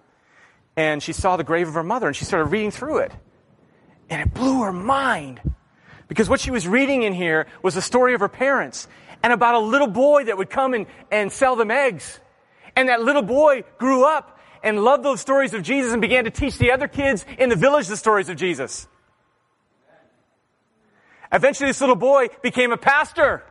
and 0.76 1.02
she 1.02 1.12
saw 1.12 1.36
the 1.36 1.44
grave 1.44 1.68
of 1.68 1.74
her 1.74 1.82
mother 1.82 2.06
and 2.06 2.14
she 2.14 2.24
started 2.24 2.46
reading 2.46 2.70
through 2.70 2.98
it. 2.98 3.12
And 4.10 4.22
it 4.22 4.32
blew 4.32 4.62
her 4.62 4.72
mind. 4.72 5.40
Because 6.06 6.28
what 6.28 6.40
she 6.40 6.50
was 6.50 6.66
reading 6.68 7.02
in 7.02 7.12
here 7.12 7.46
was 7.62 7.74
the 7.74 7.82
story 7.82 8.14
of 8.14 8.20
her 8.20 8.28
parents 8.28 8.88
and 9.22 9.32
about 9.32 9.54
a 9.54 9.58
little 9.58 9.88
boy 9.88 10.24
that 10.24 10.38
would 10.38 10.50
come 10.50 10.74
and, 10.74 10.86
and 11.10 11.32
sell 11.32 11.56
them 11.56 11.70
eggs. 11.70 12.20
And 12.76 12.88
that 12.88 13.02
little 13.02 13.22
boy 13.22 13.64
grew 13.78 14.04
up 14.04 14.37
and 14.62 14.82
loved 14.82 15.04
those 15.04 15.20
stories 15.20 15.54
of 15.54 15.62
Jesus 15.62 15.92
and 15.92 16.00
began 16.00 16.24
to 16.24 16.30
teach 16.30 16.58
the 16.58 16.72
other 16.72 16.88
kids 16.88 17.24
in 17.38 17.48
the 17.48 17.56
village 17.56 17.86
the 17.86 17.96
stories 17.96 18.28
of 18.28 18.36
Jesus. 18.36 18.86
Eventually, 21.32 21.68
this 21.68 21.80
little 21.80 21.96
boy 21.96 22.28
became 22.42 22.72
a 22.72 22.76
pastor. 22.76 23.42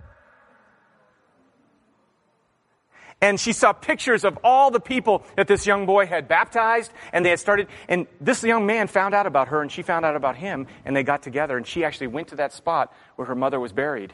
And 3.20 3.39
she 3.39 3.52
saw 3.52 3.74
pictures 3.74 4.24
of 4.24 4.38
all 4.43 4.70
the 4.70 4.80
people 4.80 5.24
that 5.36 5.48
this 5.48 5.65
young 5.65 5.88
boy 5.88 6.06
had 6.06 6.28
baptized, 6.28 6.91
and 7.12 7.26
they 7.26 7.32
had 7.32 7.39
started. 7.39 7.67
And 7.88 8.06
this 8.22 8.43
young 8.43 8.67
man 8.67 8.88
found 8.88 9.15
out 9.15 9.26
about 9.26 9.48
her, 9.48 9.62
and 9.62 9.72
she 9.72 9.82
found 9.82 10.06
out 10.06 10.15
about 10.15 10.36
him, 10.36 10.67
and 10.86 10.96
they 10.96 11.04
got 11.04 11.24
together, 11.24 11.58
and 11.58 11.65
she 11.65 11.84
actually 11.84 12.08
went 12.08 12.28
to 12.28 12.36
that 12.36 12.54
spot 12.54 12.93
where 13.15 13.28
her 13.28 13.36
mother 13.36 13.60
was 13.60 13.74
buried. 13.74 14.13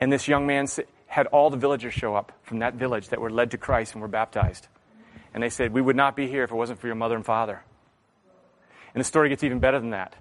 And 0.00 0.12
this 0.12 0.26
young 0.26 0.46
man 0.46 0.66
had 1.06 1.26
all 1.28 1.50
the 1.50 1.56
villagers 1.56 1.94
show 1.94 2.16
up 2.16 2.32
from 2.42 2.60
that 2.60 2.74
village 2.74 3.10
that 3.10 3.20
were 3.20 3.30
led 3.30 3.52
to 3.52 3.58
Christ 3.58 3.92
and 3.92 4.02
were 4.02 4.08
baptized. 4.08 4.66
And 5.32 5.42
they 5.42 5.48
said, 5.48 5.72
We 5.72 5.80
would 5.80 5.96
not 5.96 6.16
be 6.16 6.28
here 6.28 6.44
if 6.44 6.50
it 6.50 6.54
wasn't 6.54 6.80
for 6.80 6.86
your 6.86 6.96
mother 6.96 7.16
and 7.16 7.24
father. 7.24 7.62
And 8.94 9.00
the 9.00 9.04
story 9.04 9.28
gets 9.28 9.44
even 9.44 9.60
better 9.60 9.78
than 9.78 9.90
that. 9.90 10.14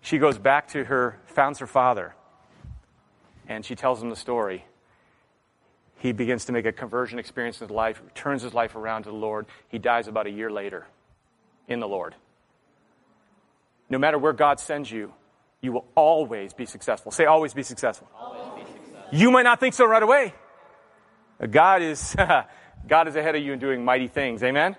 She 0.00 0.18
goes 0.18 0.38
back 0.38 0.68
to 0.68 0.84
her, 0.84 1.18
founds 1.26 1.58
her 1.58 1.66
father, 1.66 2.14
and 3.48 3.64
she 3.64 3.74
tells 3.74 4.02
him 4.02 4.10
the 4.10 4.16
story 4.16 4.64
he 6.04 6.12
begins 6.12 6.44
to 6.44 6.52
make 6.52 6.66
a 6.66 6.72
conversion 6.72 7.18
experience 7.18 7.62
in 7.62 7.68
his 7.68 7.74
life, 7.74 8.02
turns 8.14 8.42
his 8.42 8.52
life 8.52 8.76
around 8.76 9.04
to 9.04 9.08
the 9.08 9.16
Lord. 9.16 9.46
He 9.68 9.78
dies 9.78 10.06
about 10.06 10.26
a 10.26 10.30
year 10.30 10.50
later 10.50 10.86
in 11.66 11.80
the 11.80 11.88
Lord. 11.88 12.14
No 13.88 13.96
matter 13.96 14.18
where 14.18 14.34
God 14.34 14.60
sends 14.60 14.90
you, 14.90 15.14
you 15.62 15.72
will 15.72 15.86
always 15.94 16.52
be 16.52 16.66
successful. 16.66 17.10
Say, 17.10 17.24
always 17.24 17.54
be 17.54 17.62
successful. 17.62 18.06
Always 18.18 18.66
be 18.66 18.72
successful. 18.72 19.18
You 19.18 19.30
might 19.30 19.44
not 19.44 19.60
think 19.60 19.72
so 19.72 19.86
right 19.86 20.02
away. 20.02 20.34
God 21.50 21.80
is, 21.80 22.14
God 22.88 23.08
is 23.08 23.16
ahead 23.16 23.34
of 23.34 23.42
you 23.42 23.52
in 23.52 23.58
doing 23.58 23.84
mighty 23.84 24.08
things. 24.08 24.42
Amen? 24.42 24.76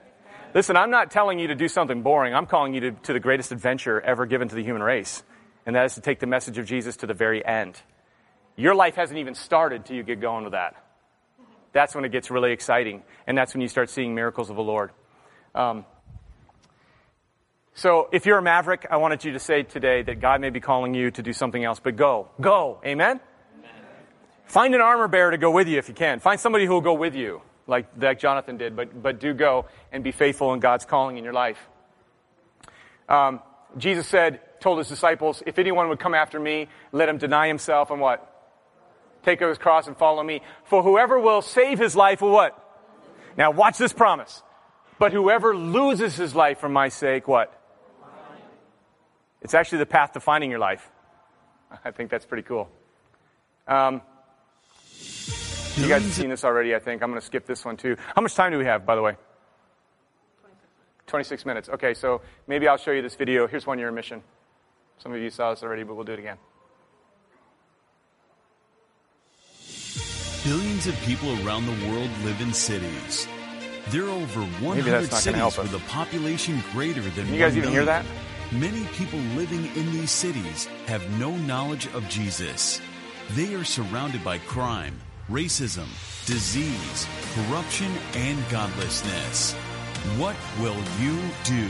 Listen, 0.53 0.77
I'm 0.77 0.91
not 0.91 1.11
telling 1.11 1.39
you 1.39 1.47
to 1.47 1.55
do 1.55 1.67
something 1.67 2.01
boring. 2.01 2.33
I'm 2.33 2.45
calling 2.45 2.73
you 2.73 2.79
to, 2.81 2.91
to 2.91 3.13
the 3.13 3.19
greatest 3.19 3.51
adventure 3.51 3.99
ever 4.01 4.25
given 4.25 4.47
to 4.47 4.55
the 4.55 4.63
human 4.63 4.81
race, 4.81 5.23
and 5.65 5.75
that 5.75 5.85
is 5.85 5.95
to 5.95 6.01
take 6.01 6.19
the 6.19 6.27
message 6.27 6.57
of 6.57 6.65
Jesus 6.65 6.97
to 6.97 7.07
the 7.07 7.13
very 7.13 7.45
end. 7.45 7.81
Your 8.55 8.73
life 8.73 8.95
hasn't 8.95 9.19
even 9.19 9.35
started 9.35 9.85
till 9.85 9.97
you 9.97 10.03
get 10.03 10.21
going 10.21 10.43
with 10.43 10.53
that 10.53 10.75
that's 11.75 11.93
when 11.93 12.05
it 12.05 12.11
gets 12.13 12.31
really 12.31 12.53
exciting. 12.53 13.03
And 13.27 13.37
that's 13.37 13.53
when 13.53 13.59
you 13.59 13.67
start 13.67 13.89
seeing 13.89 14.15
miracles 14.15 14.49
of 14.49 14.55
the 14.55 14.63
Lord. 14.63 14.91
Um, 15.53 15.85
so 17.73 18.07
if 18.13 18.25
you're 18.25 18.37
a 18.37 18.41
maverick, 18.41 18.87
I 18.89 18.95
wanted 18.95 19.25
you 19.25 19.33
to 19.33 19.39
say 19.39 19.63
today 19.63 20.01
that 20.03 20.21
God 20.21 20.39
may 20.39 20.51
be 20.51 20.61
calling 20.61 20.93
you 20.93 21.11
to 21.11 21.21
do 21.21 21.33
something 21.33 21.61
else, 21.61 21.81
but 21.81 21.97
go. 21.97 22.29
Go. 22.39 22.79
Amen? 22.85 23.19
Amen. 23.59 23.71
Find 24.45 24.73
an 24.73 24.79
armor 24.79 25.09
bearer 25.09 25.31
to 25.31 25.37
go 25.37 25.51
with 25.51 25.67
you 25.67 25.77
if 25.77 25.89
you 25.89 25.93
can. 25.93 26.21
Find 26.21 26.39
somebody 26.39 26.65
who 26.65 26.71
will 26.71 26.81
go 26.81 26.93
with 26.93 27.13
you, 27.13 27.41
like, 27.67 27.87
like 27.99 28.19
Jonathan 28.19 28.57
did, 28.57 28.75
but, 28.75 29.01
but 29.01 29.19
do 29.19 29.33
go 29.33 29.65
and 29.91 30.03
be 30.03 30.11
faithful 30.11 30.53
in 30.53 30.59
God's 30.59 30.85
calling 30.85 31.17
in 31.17 31.23
your 31.23 31.33
life. 31.33 31.59
Um, 33.09 33.41
Jesus 33.77 34.07
said, 34.07 34.39
told 34.59 34.77
his 34.77 34.87
disciples, 34.87 35.43
if 35.45 35.59
anyone 35.59 35.89
would 35.89 35.99
come 35.99 36.13
after 36.13 36.39
me, 36.39 36.67
let 36.91 37.09
him 37.09 37.17
deny 37.17 37.47
himself 37.47 37.91
and 37.91 37.99
what? 37.99 38.31
take 39.25 39.41
up 39.41 39.49
his 39.49 39.57
cross 39.57 39.87
and 39.87 39.97
follow 39.97 40.23
me. 40.23 40.41
For 40.65 40.83
whoever 40.83 41.19
will 41.19 41.41
save 41.41 41.79
his 41.79 41.95
life 41.95 42.21
will 42.21 42.31
what? 42.31 42.61
Now 43.37 43.51
watch 43.51 43.77
this 43.77 43.91
promise. 43.91 44.41
But 44.97 45.11
whoever 45.11 45.55
loses 45.55 46.15
his 46.15 46.33
life 46.33 46.59
for 46.59 46.69
my 46.69 46.87
sake, 46.87 47.27
what? 47.27 47.51
It's 49.41 49.53
actually 49.53 49.79
the 49.79 49.85
path 49.87 50.13
to 50.13 50.19
finding 50.19 50.49
your 50.49 50.59
life. 50.59 50.89
I 51.85 51.91
think 51.91 52.09
that's 52.09 52.25
pretty 52.25 52.43
cool. 52.43 52.69
Um, 53.67 54.01
you 55.77 55.87
guys 55.87 56.03
have 56.03 56.13
seen 56.13 56.29
this 56.29 56.43
already, 56.43 56.75
I 56.75 56.79
think. 56.79 57.03
I'm 57.03 57.09
going 57.09 57.19
to 57.19 57.25
skip 57.25 57.45
this 57.45 57.65
one 57.65 57.77
too. 57.77 57.97
How 58.15 58.21
much 58.21 58.35
time 58.35 58.51
do 58.51 58.57
we 58.57 58.65
have, 58.65 58.85
by 58.85 58.95
the 58.95 59.01
way? 59.01 59.15
26 61.07 61.45
minutes. 61.45 61.69
Okay, 61.69 61.93
so 61.93 62.21
maybe 62.47 62.67
I'll 62.67 62.77
show 62.77 62.91
you 62.91 63.01
this 63.01 63.15
video. 63.15 63.47
Here's 63.47 63.67
one 63.67 63.79
year 63.79 63.91
mission. 63.91 64.23
Some 64.97 65.13
of 65.13 65.21
you 65.21 65.29
saw 65.29 65.53
this 65.53 65.63
already, 65.63 65.83
but 65.83 65.95
we'll 65.95 66.05
do 66.05 66.13
it 66.13 66.19
again. 66.19 66.37
Billions 70.43 70.87
of 70.87 70.95
people 71.01 71.29
around 71.45 71.65
the 71.65 71.89
world 71.89 72.09
live 72.23 72.39
in 72.39 72.53
cities. 72.53 73.27
There 73.89 74.03
are 74.03 74.09
over 74.09 74.41
100 74.41 75.11
cities 75.11 75.57
with 75.57 75.73
a 75.73 75.79
population 75.89 76.63
greater 76.71 77.01
than 77.01 77.25
Can 77.25 77.33
you 77.33 77.39
guys 77.39 77.57
even 77.57 77.69
hear 77.69 77.85
that? 77.85 78.05
Many 78.51 78.85
people 78.93 79.19
living 79.35 79.65
in 79.75 79.91
these 79.91 80.11
cities 80.11 80.65
have 80.85 81.07
no 81.19 81.35
knowledge 81.35 81.87
of 81.93 82.07
Jesus. 82.09 82.79
They 83.31 83.55
are 83.55 83.63
surrounded 83.63 84.23
by 84.23 84.37
crime, 84.37 84.99
racism, 85.29 85.87
disease, 86.27 87.07
corruption, 87.33 87.91
and 88.13 88.37
godlessness. 88.49 89.53
What 90.17 90.35
will 90.59 90.77
you 90.99 91.19
do? 91.43 91.67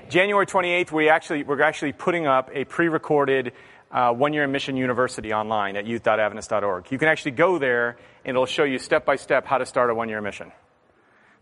January 0.08 0.46
28th, 0.46 0.90
we 0.90 1.10
actually, 1.10 1.42
we're 1.42 1.60
actually 1.60 1.92
putting 1.92 2.26
up 2.26 2.50
a 2.54 2.64
pre-recorded 2.64 3.52
uh, 3.90 4.12
One 4.12 4.32
Year 4.32 4.48
Mission 4.48 4.74
University 4.78 5.34
online 5.34 5.76
at 5.76 5.86
youth.adventist.org. 5.86 6.90
You 6.90 6.96
can 6.96 7.08
actually 7.08 7.32
go 7.32 7.58
there 7.58 7.98
and 8.24 8.30
it'll 8.30 8.46
show 8.46 8.64
you 8.64 8.78
step 8.78 9.04
by 9.04 9.16
step 9.16 9.46
how 9.46 9.58
to 9.58 9.66
start 9.66 9.90
a 9.90 9.94
one 9.94 10.08
year 10.08 10.22
mission. 10.22 10.50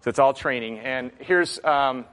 So 0.01 0.11
it's 0.11 0.19
all 0.19 0.33
training. 0.33 0.81
And 0.81 1.13
here's, 1.21 1.63
um, 1.63 2.07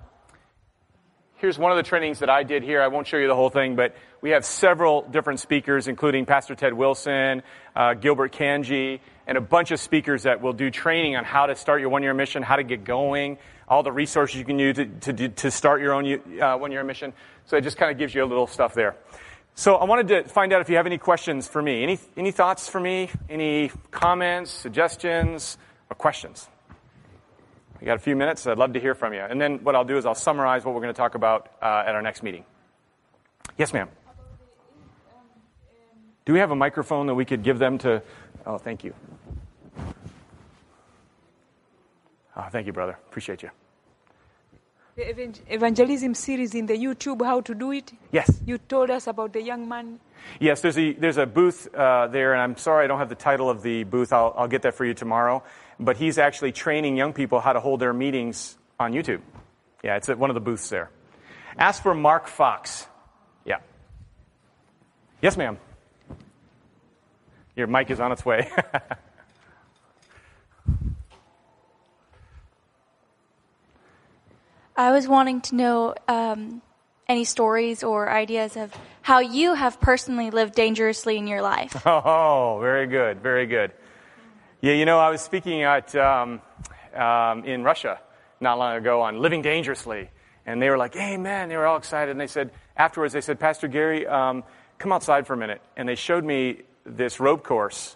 here's 1.37 1.57
one 1.57 1.71
of 1.71 1.77
the 1.77 1.83
trainings 1.83 2.19
that 2.19 2.29
I 2.29 2.43
did 2.43 2.61
here. 2.61 2.83
I 2.83 2.87
won't 2.87 3.07
show 3.07 3.17
you 3.17 3.27
the 3.27 3.35
whole 3.35 3.49
thing, 3.49 3.75
but 3.75 3.95
we 4.21 4.29
have 4.29 4.45
several 4.45 5.01
different 5.01 5.39
speakers, 5.39 5.87
including 5.87 6.25
Pastor 6.27 6.53
Ted 6.53 6.73
Wilson, 6.73 7.41
uh, 7.75 7.95
Gilbert 7.95 8.31
Cangy, 8.31 8.99
and 9.27 9.37
a 9.37 9.41
bunch 9.41 9.71
of 9.71 9.79
speakers 9.79 10.23
that 10.23 10.41
will 10.41 10.53
do 10.53 10.69
training 10.69 11.15
on 11.15 11.23
how 11.23 11.45
to 11.45 11.55
start 11.55 11.81
your 11.81 11.89
one 11.89 12.03
year 12.03 12.13
mission, 12.13 12.43
how 12.43 12.55
to 12.55 12.63
get 12.63 12.83
going, 12.83 13.37
all 13.67 13.83
the 13.83 13.91
resources 13.91 14.37
you 14.37 14.45
can 14.45 14.59
use 14.59 14.75
to, 14.75 14.85
to, 14.85 15.29
to 15.29 15.51
start 15.51 15.81
your 15.81 15.93
own 15.93 16.39
uh, 16.39 16.57
one 16.57 16.71
year 16.71 16.83
mission. 16.83 17.13
So 17.45 17.57
it 17.57 17.61
just 17.61 17.77
kind 17.77 17.91
of 17.91 17.97
gives 17.97 18.13
you 18.13 18.23
a 18.23 18.25
little 18.25 18.47
stuff 18.47 18.73
there. 18.73 18.95
So 19.55 19.75
I 19.75 19.85
wanted 19.85 20.07
to 20.09 20.23
find 20.23 20.51
out 20.51 20.61
if 20.61 20.69
you 20.69 20.75
have 20.75 20.85
any 20.85 20.97
questions 20.97 21.47
for 21.47 21.61
me. 21.61 21.81
Any, 21.81 21.99
any 22.17 22.31
thoughts 22.31 22.67
for 22.67 22.79
me? 22.79 23.09
Any 23.29 23.71
comments, 23.89 24.51
suggestions, 24.51 25.57
or 25.89 25.95
questions? 25.95 26.47
We 27.79 27.85
got 27.85 27.95
a 27.95 27.99
few 27.99 28.15
minutes. 28.15 28.45
I'd 28.47 28.57
love 28.57 28.73
to 28.73 28.79
hear 28.79 28.95
from 28.95 29.13
you. 29.13 29.21
And 29.21 29.39
then 29.39 29.63
what 29.63 29.75
I'll 29.75 29.85
do 29.85 29.97
is 29.97 30.05
I'll 30.05 30.15
summarize 30.15 30.65
what 30.65 30.75
we're 30.75 30.81
going 30.81 30.93
to 30.93 30.97
talk 30.97 31.15
about 31.15 31.51
uh, 31.61 31.83
at 31.85 31.95
our 31.95 32.01
next 32.01 32.21
meeting. 32.21 32.43
Yes, 33.57 33.73
ma'am. 33.73 33.89
Do 36.25 36.33
we 36.33 36.39
have 36.39 36.51
a 36.51 36.55
microphone 36.55 37.07
that 37.07 37.15
we 37.15 37.23
could 37.23 37.43
give 37.43 37.59
them 37.59 37.77
to? 37.79 38.01
Oh, 38.45 38.57
thank 38.57 38.83
you. 38.83 38.93
Oh, 42.37 42.47
thank 42.51 42.67
you, 42.67 42.73
brother. 42.73 42.97
Appreciate 43.07 43.43
you. 43.43 43.49
The 44.95 45.09
evangelism 45.49 46.13
series 46.13 46.55
in 46.55 46.67
the 46.67 46.77
YouTube, 46.77 47.25
how 47.25 47.41
to 47.41 47.53
do 47.53 47.71
it. 47.73 47.91
Yes. 48.11 48.41
You 48.45 48.57
told 48.57 48.89
us 48.89 49.07
about 49.07 49.33
the 49.33 49.41
young 49.41 49.67
man. 49.67 49.99
Yes, 50.39 50.61
there's 50.61 50.77
a, 50.77 50.93
there's 50.93 51.17
a 51.17 51.25
booth 51.25 51.67
uh, 51.75 52.07
there, 52.07 52.31
and 52.33 52.41
I'm 52.41 52.55
sorry 52.55 52.85
I 52.85 52.87
don't 52.87 52.99
have 52.99 53.09
the 53.09 53.15
title 53.15 53.49
of 53.49 53.61
the 53.61 53.83
booth. 53.83 54.13
I'll, 54.13 54.33
I'll 54.37 54.47
get 54.47 54.61
that 54.61 54.75
for 54.75 54.85
you 54.85 54.93
tomorrow. 54.93 55.43
But 55.79 55.97
he's 55.97 56.17
actually 56.17 56.53
training 56.53 56.95
young 56.95 57.11
people 57.11 57.41
how 57.41 57.51
to 57.51 57.59
hold 57.59 57.81
their 57.81 57.91
meetings 57.91 58.57
on 58.79 58.93
YouTube. 58.93 59.19
Yeah, 59.83 59.97
it's 59.97 60.07
at 60.07 60.17
one 60.17 60.29
of 60.29 60.33
the 60.33 60.39
booths 60.39 60.69
there. 60.69 60.89
Ask 61.57 61.83
for 61.83 61.93
Mark 61.93 62.27
Fox. 62.27 62.87
Yeah. 63.43 63.57
Yes, 65.21 65.35
ma'am. 65.35 65.57
Your 67.55 67.67
mic 67.67 67.89
is 67.89 67.99
on 67.99 68.11
its 68.11 68.25
way. 68.25 68.49
I 74.77 74.91
was 74.91 75.07
wanting 75.07 75.39
to 75.41 75.55
know 75.55 75.95
um, 76.07 76.61
any 77.07 77.23
stories 77.23 77.81
or 77.81 78.09
ideas 78.09 78.57
of 78.57 78.73
how 79.01 79.19
you 79.19 79.53
have 79.53 79.79
personally 79.79 80.31
lived 80.31 80.53
dangerously 80.53 81.17
in 81.17 81.27
your 81.27 81.41
life. 81.41 81.81
Oh, 81.85 82.57
very 82.61 82.87
good, 82.87 83.21
very 83.21 83.45
good. 83.45 83.71
Yeah, 84.61 84.73
you 84.73 84.85
know, 84.85 84.99
I 84.99 85.09
was 85.09 85.21
speaking 85.21 85.63
at 85.63 85.95
um, 85.95 86.41
um, 86.93 87.45
in 87.45 87.63
Russia 87.63 88.01
not 88.41 88.57
long 88.57 88.75
ago 88.75 89.01
on 89.01 89.21
living 89.21 89.41
dangerously, 89.41 90.09
and 90.45 90.61
they 90.61 90.69
were 90.69 90.77
like, 90.77 90.93
"Hey, 90.93 91.15
man!" 91.17 91.47
They 91.49 91.55
were 91.55 91.65
all 91.67 91.77
excited, 91.77 92.11
and 92.11 92.19
they 92.19 92.27
said 92.27 92.51
afterwards, 92.75 93.13
they 93.13 93.21
said, 93.21 93.39
"Pastor 93.39 93.67
Gary, 93.67 94.05
um, 94.07 94.43
come 94.77 94.91
outside 94.91 95.25
for 95.25 95.33
a 95.33 95.37
minute," 95.37 95.61
and 95.77 95.87
they 95.87 95.95
showed 95.95 96.23
me 96.25 96.63
this 96.85 97.19
rope 97.19 97.43
course. 97.43 97.95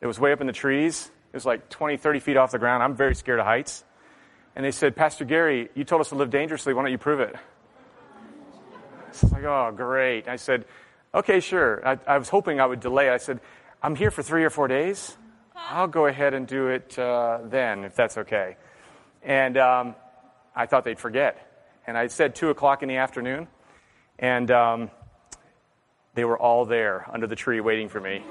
It 0.00 0.06
was 0.06 0.20
way 0.20 0.32
up 0.32 0.40
in 0.40 0.46
the 0.46 0.52
trees. 0.52 1.10
It 1.32 1.36
was 1.36 1.46
like 1.46 1.68
20, 1.68 1.96
30 1.96 2.20
feet 2.20 2.36
off 2.36 2.52
the 2.52 2.58
ground. 2.58 2.82
I'm 2.82 2.94
very 2.94 3.14
scared 3.14 3.40
of 3.40 3.46
heights. 3.46 3.84
And 4.54 4.64
they 4.64 4.70
said, 4.70 4.96
Pastor 4.96 5.24
Gary, 5.24 5.68
you 5.74 5.84
told 5.84 6.00
us 6.00 6.08
to 6.08 6.14
live 6.14 6.30
dangerously. 6.30 6.74
Why 6.74 6.82
don't 6.82 6.90
you 6.90 6.98
prove 6.98 7.20
it? 7.20 7.34
So 9.12 9.26
I 9.26 9.30
was 9.30 9.32
like, 9.32 9.44
oh, 9.44 9.72
great. 9.74 10.28
I 10.28 10.36
said, 10.36 10.64
okay, 11.14 11.40
sure. 11.40 11.86
I, 11.86 11.98
I, 12.06 12.18
was 12.18 12.28
hoping 12.28 12.60
I 12.60 12.66
would 12.66 12.80
delay. 12.80 13.08
I 13.08 13.18
said, 13.18 13.40
I'm 13.82 13.94
here 13.94 14.10
for 14.10 14.22
three 14.22 14.44
or 14.44 14.50
four 14.50 14.68
days. 14.68 15.16
I'll 15.54 15.86
go 15.86 16.06
ahead 16.06 16.34
and 16.34 16.46
do 16.46 16.68
it 16.68 16.98
uh, 16.98 17.38
then, 17.44 17.84
if 17.84 17.94
that's 17.94 18.18
okay. 18.18 18.56
And 19.22 19.56
um, 19.56 19.94
I 20.54 20.66
thought 20.66 20.84
they'd 20.84 20.98
forget. 20.98 21.44
And 21.86 21.96
I 21.96 22.06
said 22.08 22.34
2 22.34 22.50
o'clock 22.50 22.82
in 22.82 22.88
the 22.88 22.96
afternoon. 22.96 23.48
And 24.18 24.50
um, 24.50 24.90
they 26.18 26.24
were 26.24 26.36
all 26.36 26.64
there 26.64 27.06
under 27.12 27.28
the 27.28 27.36
tree 27.36 27.60
waiting 27.60 27.88
for 27.88 28.00
me. 28.00 28.24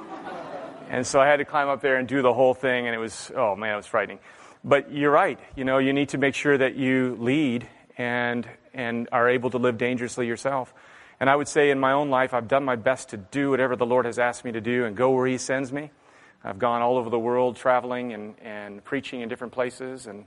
And 0.90 1.08
so 1.08 1.22
I 1.22 1.28
had 1.28 1.38
to 1.38 1.46
climb 1.46 1.70
up 1.70 1.80
there 1.80 1.96
and 1.96 2.06
do 2.06 2.22
the 2.22 2.34
whole 2.34 2.54
thing. 2.54 2.86
And 2.86 2.94
it 2.94 2.98
was, 2.98 3.32
oh, 3.34 3.56
man, 3.56 3.76
it 3.76 3.78
was 3.78 3.86
frightening. 3.86 4.20
But 4.62 4.92
you're 4.92 5.10
right. 5.10 5.40
You 5.56 5.64
know, 5.64 5.78
you 5.78 5.94
need 5.94 6.10
to 6.10 6.18
make 6.18 6.36
sure 6.36 6.58
that 6.58 6.76
you 6.76 7.16
lead 7.18 7.66
and, 7.98 8.46
and 8.74 9.08
are 9.14 9.30
able 9.30 9.52
to 9.52 9.58
live 9.58 9.78
dangerously 9.78 10.28
yourself. 10.28 10.74
And 11.22 11.30
I 11.30 11.36
would 11.38 11.48
say 11.48 11.70
in 11.70 11.80
my 11.80 11.94
own 11.94 12.10
life, 12.10 12.34
I've 12.34 12.50
done 12.50 12.66
my 12.66 12.76
best 12.76 13.08
to 13.10 13.18
do 13.18 13.52
whatever 13.52 13.78
the 13.78 13.86
Lord 13.86 14.06
has 14.06 14.20
asked 14.20 14.44
me 14.44 14.52
to 14.52 14.60
do 14.60 14.84
and 14.84 14.94
go 14.94 15.12
where 15.12 15.28
He 15.28 15.38
sends 15.38 15.72
me. 15.72 15.90
I've 16.44 16.60
gone 16.60 16.82
all 16.82 16.98
over 16.98 17.10
the 17.10 17.18
world 17.18 17.56
traveling 17.56 18.12
and, 18.12 18.36
and 18.42 18.84
preaching 18.84 19.22
in 19.22 19.30
different 19.30 19.54
places 19.54 20.08
and 20.08 20.26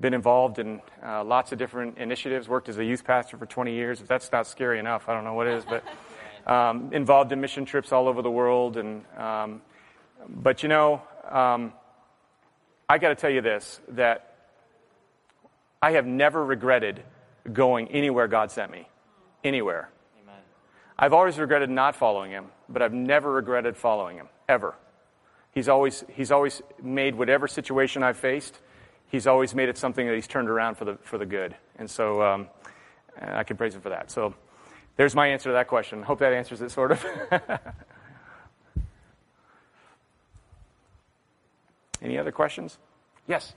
been 0.00 0.14
involved 0.14 0.60
in 0.60 0.80
uh, 1.04 1.24
lots 1.24 1.50
of 1.50 1.58
different 1.58 1.98
initiatives, 1.98 2.48
worked 2.48 2.68
as 2.68 2.78
a 2.78 2.84
youth 2.84 3.02
pastor 3.02 3.36
for 3.36 3.46
20 3.46 3.74
years. 3.74 4.00
If 4.00 4.06
that's 4.06 4.30
not 4.30 4.46
scary 4.46 4.78
enough, 4.78 5.08
I 5.08 5.14
don't 5.14 5.24
know 5.24 5.34
what 5.34 5.48
is, 5.48 5.64
but 5.64 5.82
um, 6.50 6.92
involved 6.92 7.32
in 7.32 7.40
mission 7.40 7.64
trips 7.64 7.92
all 7.92 8.08
over 8.08 8.20
the 8.20 8.30
world. 8.30 8.76
And, 8.76 9.04
um, 9.16 9.62
but 10.28 10.62
you 10.62 10.68
know, 10.68 11.00
um, 11.30 11.72
I 12.88 12.98
got 12.98 13.10
to 13.10 13.14
tell 13.14 13.30
you 13.30 13.40
this 13.40 13.80
that 13.90 14.34
I 15.80 15.92
have 15.92 16.06
never 16.06 16.44
regretted 16.44 17.02
going 17.50 17.88
anywhere 17.88 18.26
God 18.28 18.50
sent 18.50 18.70
me. 18.70 18.88
Anywhere. 19.42 19.88
Amen. 20.22 20.42
I've 20.98 21.14
always 21.14 21.38
regretted 21.38 21.70
not 21.70 21.96
following 21.96 22.32
him, 22.32 22.46
but 22.68 22.82
I've 22.82 22.92
never 22.92 23.32
regretted 23.32 23.76
following 23.76 24.16
him, 24.16 24.28
ever. 24.48 24.74
He's 25.52 25.68
always, 25.68 26.04
he's 26.12 26.30
always 26.30 26.60
made 26.82 27.14
whatever 27.14 27.48
situation 27.48 28.02
I've 28.02 28.18
faced, 28.18 28.58
he's 29.08 29.26
always 29.26 29.54
made 29.54 29.68
it 29.68 29.78
something 29.78 30.06
that 30.06 30.14
he's 30.14 30.26
turned 30.26 30.50
around 30.50 30.76
for 30.76 30.84
the, 30.84 30.98
for 31.02 31.16
the 31.16 31.26
good. 31.26 31.56
And 31.78 31.88
so 31.88 32.22
um, 32.22 32.48
I 33.20 33.44
can 33.44 33.56
praise 33.56 33.74
him 33.74 33.80
for 33.80 33.88
that. 33.88 34.10
So 34.10 34.34
there's 35.00 35.14
my 35.14 35.28
answer 35.28 35.48
to 35.48 35.54
that 35.54 35.66
question. 35.66 36.02
Hope 36.02 36.18
that 36.18 36.34
answers 36.34 36.60
it, 36.60 36.70
sort 36.70 36.92
of. 36.92 37.06
Any 42.02 42.18
other 42.18 42.32
questions? 42.32 42.76
Yes. 43.26 43.54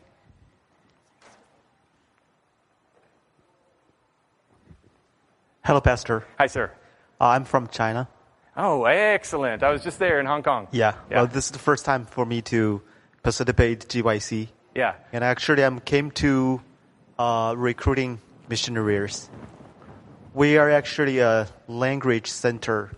Hello, 5.66 5.82
Pastor. 5.82 6.26
Hi, 6.40 6.48
sir. 6.48 6.72
Uh, 7.20 7.26
I'm 7.26 7.44
from 7.44 7.68
China. 7.68 8.08
Oh, 8.56 8.86
excellent. 8.86 9.64
I 9.64 9.72
was 9.74 9.84
just 9.84 10.00
there 10.00 10.22
in 10.22 10.26
Hong 10.26 10.44
Kong. 10.44 10.70
Yeah. 10.72 10.94
Yeah. 11.12 11.18
Well, 11.18 11.28
this 11.28 11.48
is 11.48 11.52
the 11.52 11.60
first 11.60 11.84
time 11.84 12.06
for 12.06 12.26
me 12.26 12.42
to 12.44 12.82
participate 13.22 13.90
GYC, 13.90 14.48
Yeah. 14.76 14.94
and 15.12 15.26
actually, 15.26 15.66
I 15.66 15.80
came 15.82 16.10
to 16.12 16.62
uh, 17.20 17.54
recruiting 17.58 18.22
missionaries. 18.48 19.30
We 20.36 20.58
are 20.58 20.72
actually 20.72 21.20
a 21.20 21.48
language 21.68 22.26
center 22.26 22.90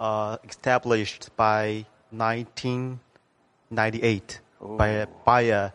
uh, 0.00 0.38
established 0.42 1.30
by 1.36 1.86
1998 2.10 4.40
by 4.60 4.88
a, 4.88 5.06
by 5.24 5.40
a 5.42 5.70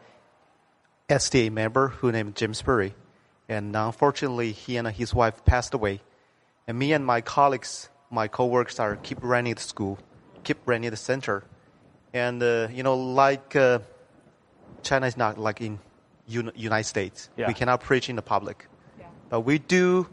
SDA 1.07 1.53
member 1.53 1.87
who 1.87 2.11
named 2.11 2.35
James 2.35 2.61
Perry, 2.61 2.95
and 3.47 3.77
unfortunately, 3.77 4.51
he 4.51 4.75
and 4.75 4.89
his 4.89 5.13
wife 5.13 5.45
passed 5.45 5.73
away. 5.73 6.01
And 6.67 6.77
me 6.77 6.91
and 6.91 7.05
my 7.05 7.21
colleagues, 7.21 7.87
my 8.11 8.27
coworkers, 8.27 8.77
are 8.77 8.97
keep 8.97 9.19
running 9.21 9.55
the 9.55 9.61
school, 9.61 9.99
keep 10.43 10.57
running 10.65 10.89
the 10.89 10.97
center, 10.97 11.45
and 12.13 12.43
uh, 12.43 12.67
you 12.73 12.83
know, 12.83 12.97
like 12.97 13.55
uh, 13.55 13.79
China 14.83 15.07
is 15.07 15.15
not 15.15 15.37
like 15.37 15.61
in 15.61 15.79
United 16.27 16.87
States. 16.87 17.29
Yeah. 17.37 17.47
We 17.47 17.53
cannot 17.53 17.79
preach 17.79 18.09
in 18.09 18.17
the 18.17 18.21
public, 18.21 18.67
but 19.29 19.39
we 19.41 19.59
do 19.59 20.07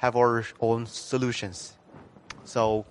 have 0.00 0.16
our 0.16 0.44
own 0.60 0.86
solutions. 0.86 1.76
So. 2.44 2.86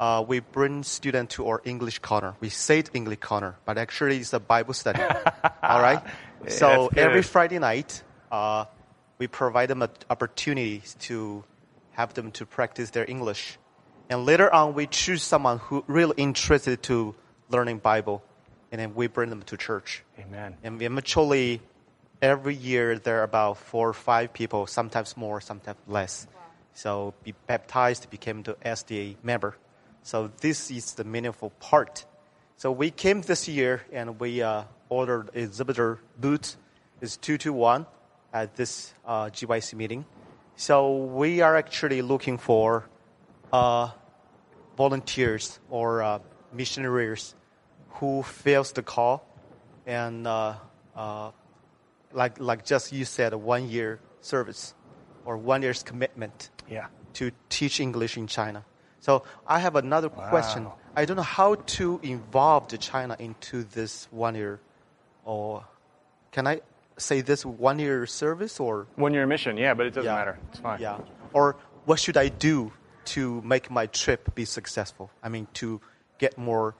Uh, 0.00 0.22
we 0.26 0.40
bring 0.40 0.82
students 0.82 1.36
to 1.36 1.46
our 1.46 1.62
English 1.64 2.00
corner. 2.00 2.34
We 2.40 2.48
say 2.48 2.80
it 2.80 2.90
English 2.94 3.20
corner, 3.20 3.54
but 3.64 3.78
actually 3.78 4.18
it's 4.18 4.32
a 4.32 4.40
Bible 4.40 4.74
study. 4.74 5.00
All 5.62 5.80
right. 5.80 6.02
So 6.48 6.90
every 6.96 7.22
Friday 7.22 7.60
night, 7.60 8.02
uh, 8.30 8.64
we 9.18 9.28
provide 9.28 9.70
them 9.70 9.82
an 9.82 9.90
opportunity 10.10 10.82
to 11.00 11.44
have 11.92 12.14
them 12.14 12.30
to 12.32 12.46
practice 12.46 12.90
their 12.90 13.08
English. 13.08 13.58
And 14.10 14.26
later 14.26 14.52
on, 14.52 14.74
we 14.74 14.86
choose 14.86 15.22
someone 15.22 15.58
who 15.58 15.84
really 15.86 16.14
interested 16.16 16.82
to 16.84 17.14
learning 17.48 17.78
Bible, 17.78 18.22
and 18.70 18.80
then 18.80 18.94
we 18.94 19.06
bring 19.06 19.30
them 19.30 19.42
to 19.42 19.56
church. 19.56 20.02
Amen. 20.18 20.56
And 20.62 20.78
we 20.78 20.86
eventually, 20.86 21.62
every 22.20 22.54
year 22.54 22.98
there 22.98 23.20
are 23.20 23.22
about 23.22 23.58
four 23.58 23.88
or 23.88 23.94
five 23.94 24.32
people, 24.32 24.66
sometimes 24.66 25.16
more, 25.16 25.40
sometimes 25.40 25.78
less. 25.86 26.26
So 26.74 27.14
be 27.22 27.34
baptized, 27.46 28.10
became 28.10 28.42
the 28.42 28.54
SDA 28.54 29.16
member. 29.22 29.56
So 30.02 30.30
this 30.40 30.70
is 30.70 30.92
the 30.92 31.04
meaningful 31.04 31.50
part. 31.60 32.04
So 32.56 32.70
we 32.70 32.90
came 32.90 33.22
this 33.22 33.48
year 33.48 33.82
and 33.92 34.20
we 34.20 34.42
uh, 34.42 34.64
ordered 34.88 35.30
exhibitor 35.34 36.00
booth. 36.20 36.56
To 37.20 37.52
one 37.52 37.84
at 38.32 38.56
this 38.56 38.94
uh, 39.04 39.26
GYC 39.26 39.74
meeting. 39.74 40.06
So 40.56 40.96
we 40.96 41.42
are 41.42 41.54
actually 41.54 42.00
looking 42.00 42.38
for 42.38 42.88
uh, 43.52 43.90
volunteers 44.78 45.60
or 45.68 46.02
uh, 46.02 46.18
missionaries 46.52 47.34
who 48.00 48.22
feels 48.22 48.72
the 48.72 48.82
call 48.82 49.26
and 49.86 50.26
uh, 50.26 50.54
uh, 50.96 51.30
like 52.12 52.40
like 52.40 52.64
just 52.64 52.92
you 52.92 53.04
said, 53.04 53.34
a 53.34 53.38
one 53.38 53.68
year 53.68 54.00
service 54.22 54.74
or 55.24 55.36
one 55.36 55.62
year's 55.62 55.82
commitment 55.82 56.50
Yeah. 56.68 56.86
to 57.14 57.30
teach 57.48 57.80
English 57.80 58.16
in 58.16 58.26
China. 58.26 58.64
So 59.00 59.24
I 59.46 59.58
have 59.58 59.76
another 59.76 60.08
question. 60.08 60.66
I 60.96 61.04
don't 61.04 61.16
know 61.16 61.22
how 61.22 61.56
to 61.56 62.00
involve 62.02 62.68
the 62.68 62.78
China 62.78 63.16
into 63.18 63.64
this 63.64 64.08
one 64.10 64.34
year, 64.34 64.60
or 65.24 65.64
can 66.32 66.46
I 66.46 66.60
say 66.96 67.20
this 67.20 67.44
one 67.44 67.78
year 67.78 68.06
service 68.06 68.60
or 68.60 68.86
One 68.96 69.12
year 69.12 69.26
mission, 69.26 69.56
yeah, 69.56 69.74
but 69.74 69.86
it 69.86 69.90
doesn't 69.94 70.04
Yeah. 70.10 70.14
matter. 70.18 70.38
It's 70.50 70.60
fine. 70.60 70.80
yeah, 70.80 70.98
or 71.32 71.56
what 71.84 71.98
should 71.98 72.16
I 72.16 72.28
do 72.28 72.72
to 73.06 73.42
make 73.42 73.70
my 73.70 73.86
trip 73.86 74.34
be 74.34 74.44
successful? 74.44 75.10
I 75.22 75.28
mean, 75.28 75.46
to 75.54 75.80
get 76.18 76.38
more 76.38 76.74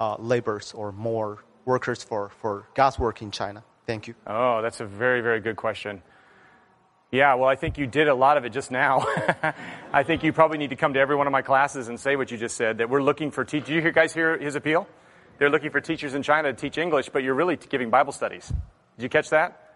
uh, 0.00 0.16
laborers 0.18 0.72
or 0.74 0.90
more 0.90 1.44
workers 1.64 2.02
for 2.02 2.30
for 2.40 2.66
God's 2.74 2.98
work 2.98 3.22
in 3.22 3.30
China. 3.30 3.62
Thank 3.86 4.08
you. 4.08 4.14
Oh, 4.26 4.62
that's 4.62 4.80
a 4.80 4.84
very, 4.86 5.20
very 5.20 5.40
good 5.40 5.56
question. 5.56 6.02
Yeah, 7.12 7.34
well, 7.34 7.46
I 7.46 7.56
think 7.56 7.76
you 7.76 7.86
did 7.86 8.08
a 8.08 8.14
lot 8.14 8.38
of 8.38 8.46
it 8.46 8.54
just 8.54 8.70
now. 8.70 9.04
I 9.92 10.02
think 10.02 10.24
you 10.24 10.32
probably 10.32 10.56
need 10.56 10.70
to 10.70 10.76
come 10.76 10.94
to 10.94 10.98
every 10.98 11.14
one 11.14 11.26
of 11.26 11.30
my 11.30 11.42
classes 11.42 11.88
and 11.88 12.00
say 12.00 12.16
what 12.16 12.30
you 12.30 12.38
just 12.38 12.56
said 12.56 12.78
that 12.78 12.88
we're 12.88 13.02
looking 13.02 13.30
for 13.30 13.44
teachers. 13.44 13.68
You 13.68 13.82
hear, 13.82 13.92
guys 13.92 14.14
hear 14.14 14.38
his 14.38 14.54
appeal? 14.54 14.88
They're 15.36 15.50
looking 15.50 15.70
for 15.70 15.80
teachers 15.82 16.14
in 16.14 16.22
China 16.22 16.54
to 16.54 16.58
teach 16.58 16.78
English, 16.78 17.10
but 17.10 17.22
you're 17.22 17.34
really 17.34 17.58
giving 17.58 17.90
Bible 17.90 18.14
studies. 18.14 18.50
Did 18.96 19.02
you 19.02 19.08
catch 19.10 19.28
that? 19.28 19.74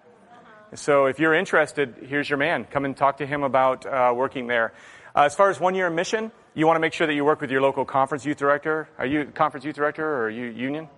So 0.77 1.07
if 1.07 1.19
you're 1.19 1.35
interested, 1.35 2.07
here's 2.09 2.29
your 2.29 2.39
man. 2.39 2.65
Come 2.65 2.87
and 2.87 2.97
talk 2.97 3.19
to 3.19 3.27
him 3.27 3.43
about 3.43 3.85
uh, 3.85 4.15
working 4.17 4.47
there. 4.47 4.73
Uh, 5.15 5.25
as 5.25 5.35
far 5.35 5.51
as 5.51 5.61
one 5.61 5.75
year 5.75 5.91
mission, 5.91 6.33
you 6.55 6.67
want 6.67 6.77
to 6.77 6.81
make 6.81 6.95
sure 6.95 7.07
that 7.07 7.15
you 7.15 7.25
work 7.25 7.43
with 7.43 7.51
your 7.51 7.61
local 7.61 7.85
conference 7.85 8.25
youth 8.25 8.39
director. 8.39 8.89
Are 8.97 9.05
you 9.05 9.27
conference 9.27 9.67
youth 9.67 9.77
director 9.77 10.07
or 10.07 10.25
are 10.25 10.31
you 10.31 10.47
union? 10.47 10.89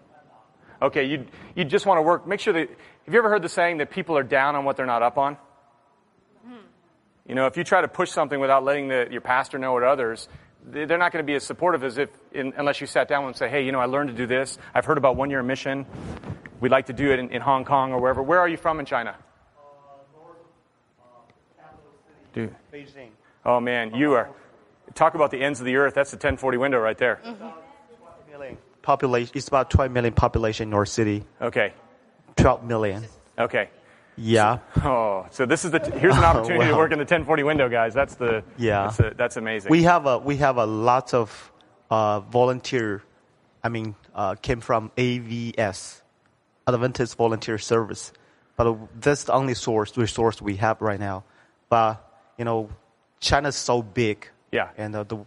Okay, 0.81 1.03
you 1.03 1.27
you 1.57 1.65
just 1.65 1.85
want 1.85 1.99
to 1.99 2.03
work. 2.03 2.29
Make 2.29 2.39
sure 2.39 2.53
that. 2.53 2.69
Have 3.07 3.15
you 3.15 3.19
ever 3.19 3.29
heard 3.29 3.43
the 3.43 3.49
saying 3.49 3.79
that 3.79 3.91
people 3.91 4.17
are 4.17 4.23
down 4.23 4.55
on 4.55 4.65
what 4.65 4.77
they're 4.77 4.87
not 4.87 5.03
up 5.03 5.19
on? 5.19 5.37
You 7.29 7.35
know, 7.35 7.47
if 7.47 7.57
you 7.57 7.65
try 7.65 7.81
to 7.83 7.89
push 7.89 8.11
something 8.11 8.41
without 8.41 8.65
letting 8.65 8.89
the, 8.89 9.07
your 9.11 9.21
pastor 9.21 9.59
know 9.59 9.73
or 9.75 9.85
others, 9.85 10.29
they- 10.67 10.87
they're 10.87 10.99
not 10.99 11.13
going 11.13 11.23
to 11.23 11.27
be 11.27 11.35
as 11.35 11.45
supportive 11.45 11.85
as 11.85 11.99
if, 11.99 12.09
in, 12.33 12.55
unless 12.57 12.81
you 12.81 12.87
sat 12.87 13.07
down 13.07 13.25
and 13.27 13.37
say, 13.37 13.49
hey, 13.49 13.65
you 13.65 13.71
know, 13.73 13.81
I 13.81 13.85
learned 13.85 14.09
to 14.11 14.17
do 14.17 14.27
this. 14.27 14.59
I've 14.75 14.87
heard 14.87 14.99
about 14.99 15.17
one 15.17 15.29
year 15.31 15.43
mission. 15.43 15.85
We'd 16.61 16.71
like 16.73 16.87
to 16.87 16.93
do 16.93 17.13
it 17.13 17.19
in, 17.19 17.31
in 17.31 17.43
Hong 17.43 17.65
Kong 17.65 17.93
or 17.93 18.01
wherever. 18.01 18.23
Where 18.23 18.41
are 18.41 18.49
you 18.49 18.57
from 18.57 18.81
in 18.81 18.87
China? 18.87 19.11
Uh, 19.57 19.63
north 20.17 20.37
Dude. 22.33 22.51
Uh, 22.51 22.75
Beijing. 22.77 23.09
Oh, 23.45 23.61
man, 23.61 23.95
you 23.95 24.15
are. 24.15 24.31
Talk 24.95 25.15
about 25.15 25.31
the 25.31 25.41
ends 25.43 25.61
of 25.61 25.67
the 25.67 25.77
earth. 25.77 25.95
That's 25.95 26.11
the 26.11 26.17
1040 26.17 26.57
window 26.57 26.79
right 26.81 26.97
there. 26.99 27.21
Million 28.31 28.57
population. 28.83 29.33
It's 29.35 29.49
about 29.49 29.71
12 29.71 29.91
million 29.93 30.15
population 30.15 30.69
in 30.69 30.73
your 30.73 30.87
city. 30.87 31.25
Okay. 31.43 31.73
12 32.37 32.65
million. 32.65 33.05
Okay. 33.39 33.69
Yeah. 34.19 34.59
Oh, 34.83 35.27
so 35.31 35.47
this 35.47 35.65
is 35.65 35.71
the 35.71 35.79
here's 35.99 36.17
an 36.17 36.25
opportunity 36.31 36.71
to 36.71 36.77
work 36.77 36.93
in 36.93 36.99
the 36.99 37.05
1040 37.05 37.43
window, 37.45 37.69
guys. 37.69 37.95
That's 37.95 38.17
the 38.17 38.43
Yeah. 38.57 38.85
That's, 38.87 39.01
a, 39.01 39.15
that's 39.17 39.37
amazing. 39.37 39.71
We 39.71 39.85
have 39.85 40.07
a 40.07 40.19
we 40.19 40.37
have 40.39 40.57
a 40.57 40.67
lot 40.67 41.15
of 41.15 41.53
uh, 41.91 42.21
volunteer. 42.21 43.03
I 43.63 43.69
mean, 43.69 43.95
uh, 44.15 44.35
came 44.37 44.61
from 44.61 44.91
AVS, 44.97 46.03
Adventist 46.67 47.17
Volunteer 47.17 47.59
Service, 47.59 48.13
but 48.57 48.77
that's 49.01 49.25
the 49.25 49.33
only 49.33 49.55
source 49.55 49.97
resource 49.97 50.41
we 50.43 50.57
have 50.57 50.81
right 50.81 51.01
now. 51.01 51.25
But 51.69 52.05
you 52.37 52.45
know, 52.45 52.71
China's 53.21 53.57
so 53.57 53.83
big. 53.83 54.29
Yeah. 54.53 54.71
And 54.77 54.95
uh, 54.97 55.05
the, 55.05 55.19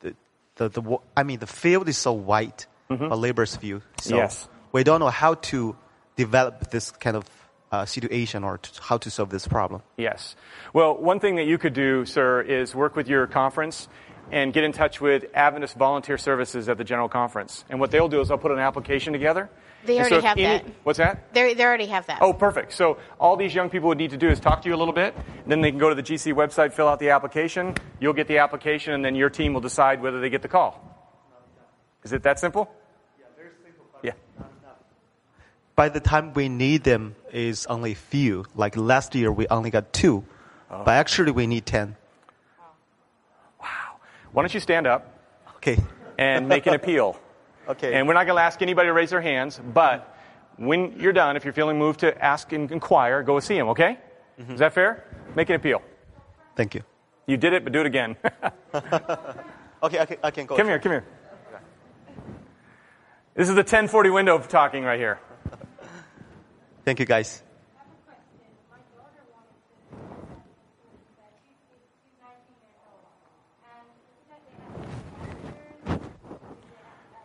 the 0.00 0.14
the 0.56 0.68
the 0.68 0.98
I 1.16 1.22
mean, 1.22 1.38
the 1.38 1.46
field 1.46 1.88
is 1.88 1.98
so 1.98 2.12
wide. 2.12 2.64
A 2.90 3.14
labor's 3.14 3.54
field. 3.54 3.82
So 4.00 4.10
Mm-hmm. 4.10 4.18
Yes. 4.18 4.48
We 4.72 4.82
don't 4.82 4.98
know 4.98 5.10
how 5.10 5.34
to 5.34 5.76
develop 6.16 6.70
this 6.70 6.90
kind 6.90 7.16
of 7.16 7.24
uh, 7.72 7.84
situation 7.86 8.44
or 8.44 8.58
to, 8.58 8.82
how 8.82 8.98
to 8.98 9.10
solve 9.10 9.30
this 9.30 9.46
problem. 9.46 9.82
Yes. 9.96 10.36
Well, 10.72 10.96
one 10.96 11.20
thing 11.20 11.36
that 11.36 11.46
you 11.46 11.58
could 11.58 11.72
do, 11.74 12.04
sir, 12.04 12.40
is 12.42 12.74
work 12.74 12.96
with 12.96 13.08
your 13.08 13.26
conference 13.26 13.88
and 14.32 14.52
get 14.52 14.62
in 14.64 14.72
touch 14.72 15.00
with 15.00 15.24
Adventist 15.34 15.76
Volunteer 15.76 16.16
Services 16.16 16.68
at 16.68 16.78
the 16.78 16.84
General 16.84 17.08
Conference. 17.08 17.64
And 17.68 17.80
what 17.80 17.90
they'll 17.90 18.08
do 18.08 18.20
is 18.20 18.28
they'll 18.28 18.38
put 18.38 18.52
an 18.52 18.58
application 18.60 19.12
together. 19.12 19.50
They 19.84 19.96
And 19.98 20.02
already 20.02 20.16
if 20.16 20.24
have 20.24 20.38
any- 20.38 20.46
that. 20.64 20.74
What's 20.84 20.98
that? 20.98 21.32
They 21.32 21.54
they 21.54 21.64
already 21.64 21.86
have 21.86 22.06
that. 22.06 22.18
Oh, 22.20 22.32
perfect. 22.34 22.72
So 22.74 22.98
all 23.18 23.36
these 23.36 23.54
young 23.54 23.70
people 23.70 23.88
would 23.88 23.98
need 23.98 24.10
to 24.10 24.18
do 24.18 24.28
is 24.28 24.38
talk 24.38 24.62
to 24.62 24.68
you 24.68 24.74
a 24.74 24.76
little 24.76 24.92
bit. 24.92 25.14
Then 25.46 25.62
they 25.62 25.70
can 25.70 25.78
go 25.80 25.88
to 25.88 25.94
the 25.94 26.02
GC 26.02 26.32
website, 26.34 26.74
fill 26.74 26.86
out 26.86 26.98
the 27.00 27.10
application. 27.10 27.74
You'll 27.98 28.12
get 28.12 28.28
the 28.28 28.38
application, 28.38 28.92
and 28.92 29.02
then 29.04 29.14
your 29.14 29.30
team 29.30 29.54
will 29.54 29.62
decide 29.62 30.02
whether 30.02 30.20
they 30.20 30.28
get 30.28 30.42
the 30.42 30.48
call. 30.48 30.86
Is 32.04 32.12
it 32.12 32.22
that 32.24 32.38
simple? 32.38 32.70
Yeah, 33.18 33.24
they're 33.36 33.52
simple? 33.64 33.86
Yeah. 34.02 34.12
By 35.80 35.88
the 35.88 35.98
time 35.98 36.34
we 36.34 36.50
need 36.50 36.84
them 36.84 37.16
is 37.32 37.64
only 37.64 37.94
few. 37.94 38.44
Like 38.54 38.76
last 38.76 39.14
year, 39.14 39.32
we 39.32 39.46
only 39.48 39.70
got 39.70 39.94
two, 39.94 40.24
Oh. 40.70 40.84
but 40.84 40.92
actually 40.92 41.32
we 41.32 41.46
need 41.46 41.64
ten. 41.64 41.96
Wow. 43.58 43.96
Why 44.32 44.42
don't 44.42 44.52
you 44.52 44.60
stand 44.60 44.86
up 44.86 45.02
Okay. 45.56 45.78
and 46.18 46.48
make 46.48 46.66
an 46.66 46.74
appeal? 46.74 47.16
Okay. 47.68 47.94
And 47.94 48.08
we're 48.08 48.14
not 48.14 48.26
going 48.26 48.36
to 48.36 48.42
ask 48.42 48.60
anybody 48.62 48.88
to 48.88 48.92
raise 48.92 49.10
their 49.10 49.20
hands, 49.20 49.60
but 49.80 49.98
when 50.56 50.98
you're 50.98 51.12
done, 51.12 51.36
if 51.36 51.44
you're 51.44 51.54
feeling 51.54 51.78
moved 51.78 52.00
to 52.00 52.08
ask 52.32 52.52
and 52.52 52.72
inquire, 52.72 53.22
go 53.22 53.38
see 53.38 53.56
him, 53.56 53.68
okay? 53.68 53.96
Mm-hmm. 54.40 54.54
Is 54.54 54.58
that 54.58 54.72
fair? 54.72 55.04
Make 55.36 55.50
an 55.50 55.54
appeal. 55.56 55.80
Thank 56.56 56.74
you. 56.74 56.82
You 57.28 57.36
did 57.36 57.52
it, 57.52 57.62
but 57.62 57.72
do 57.72 57.80
it 57.80 57.86
again. 57.86 58.16
Okay, 59.82 59.98
I 59.98 60.04
can, 60.06 60.16
I 60.24 60.30
can 60.30 60.44
go. 60.46 60.56
come 60.56 60.66
here, 60.66 60.78
come 60.80 60.92
here. 60.92 61.04
This 63.34 63.48
is 63.48 63.54
the 63.54 63.62
1040 63.62 64.10
window 64.10 64.34
of 64.34 64.48
talking 64.48 64.82
right 64.84 64.98
here. 64.98 65.18
Thank 66.84 66.98
you, 67.00 67.06
guys. 67.06 67.42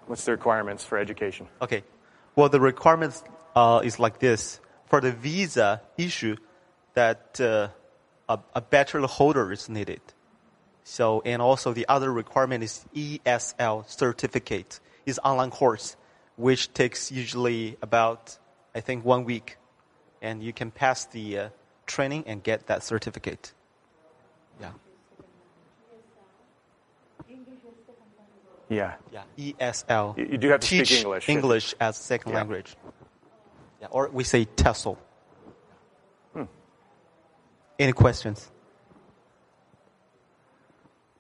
What's 0.07 0.25
the 0.25 0.31
requirements 0.31 0.85
for 0.85 0.97
education? 0.97 1.47
Okay. 1.61 1.83
Well, 2.35 2.49
the 2.49 2.59
requirements 2.59 3.23
uh, 3.55 3.81
is 3.83 3.99
like 3.99 4.19
this. 4.19 4.59
For 4.85 5.01
the 5.01 5.11
visa 5.11 5.81
issue, 5.97 6.37
that 6.93 7.39
uh, 7.41 7.69
a, 8.27 8.39
a 8.55 8.61
bachelor 8.61 9.07
holder 9.07 9.51
is 9.51 9.69
needed. 9.69 10.01
So, 10.83 11.21
and 11.25 11.41
also 11.41 11.73
the 11.73 11.87
other 11.87 12.11
requirement 12.11 12.63
is 12.63 12.85
ESL 12.95 13.89
certificate. 13.89 14.79
Is 15.05 15.19
online 15.23 15.51
course, 15.51 15.95
which 16.35 16.73
takes 16.73 17.11
usually 17.11 17.77
about, 17.81 18.37
I 18.76 18.82
think, 18.82 19.05
one 19.05 19.23
week, 19.23 19.57
and 20.21 20.43
you 20.43 20.51
can 20.53 20.69
pass 20.69 21.05
the 21.05 21.39
uh, 21.39 21.49
training 21.86 22.26
and 22.28 22.43
get 22.43 22.67
that 22.67 22.84
certificate. 22.84 23.53
Yeah. 24.59 24.71
Yeah. 28.69 28.93
Yeah. 29.11 29.23
ESL. 29.38 30.17
You- 30.17 30.26
you 30.26 30.38
do 30.38 30.49
have 30.49 30.59
to 30.59 30.67
speak 30.67 30.80
Teach 30.86 30.99
English. 31.03 31.30
English 31.30 31.76
as 31.80 31.97
second 31.97 32.32
Yeah. 32.32 32.38
language. 32.39 32.76
Yeah, 33.82 33.88
or 33.91 34.09
we 34.09 34.23
say 34.23 34.45
TESOL. 34.45 34.97
Hmm. 36.34 36.43
Any 37.80 37.93
questions? 37.93 38.51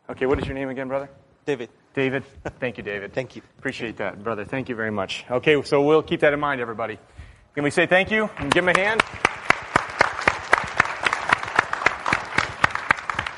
Okay, 0.09 0.25
what 0.25 0.39
is 0.39 0.45
your 0.45 0.55
name 0.55 0.69
again, 0.69 0.87
brother? 0.87 1.09
David. 1.45 1.69
David. 1.93 2.23
Thank 2.59 2.77
you, 2.77 2.83
David. 2.83 3.13
Thank 3.13 3.35
you. 3.35 3.41
Appreciate 3.59 3.97
that, 3.97 4.23
brother. 4.23 4.43
Thank 4.45 4.67
you 4.69 4.75
very 4.75 4.91
much. 4.91 5.25
Okay, 5.29 5.61
so 5.63 5.81
we'll 5.81 6.03
keep 6.03 6.19
that 6.21 6.33
in 6.33 6.39
mind, 6.39 6.59
everybody. 6.61 6.97
Can 7.55 7.63
we 7.63 7.71
say 7.71 7.87
thank 7.87 8.11
you 8.11 8.29
and 8.37 8.51
give 8.51 8.67
him 8.67 8.75
a 8.75 8.77
hand? 8.77 9.01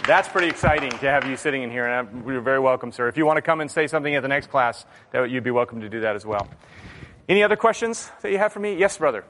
That's 0.07 0.28
pretty 0.28 0.47
exciting 0.47 0.89
to 0.89 1.09
have 1.11 1.26
you 1.28 1.38
sitting 1.38 1.61
in 1.61 1.70
here, 1.70 1.86
and 1.86 2.26
you're 2.26 2.41
very 2.41 2.59
welcome, 2.59 2.91
sir. 2.91 3.07
If 3.07 3.15
you 3.15 3.28
want 3.28 3.38
to 3.38 3.43
come 3.43 3.61
and 3.61 3.70
say 3.70 3.86
something 3.86 4.15
at 4.15 4.24
the 4.24 4.28
next 4.28 4.49
class, 4.49 4.88
that 5.11 5.30
you'd 5.30 5.43
be 5.43 5.51
welcome 5.51 5.82
to 5.82 5.89
do 5.89 5.99
that 5.99 6.15
as 6.15 6.26
well. 6.26 6.47
Any 7.30 7.43
other 7.43 7.55
questions 7.55 8.09
that 8.24 8.32
you 8.32 8.39
have 8.39 8.51
for 8.51 8.59
me? 8.59 8.76
Yes, 8.76 8.97
brother. 8.97 9.24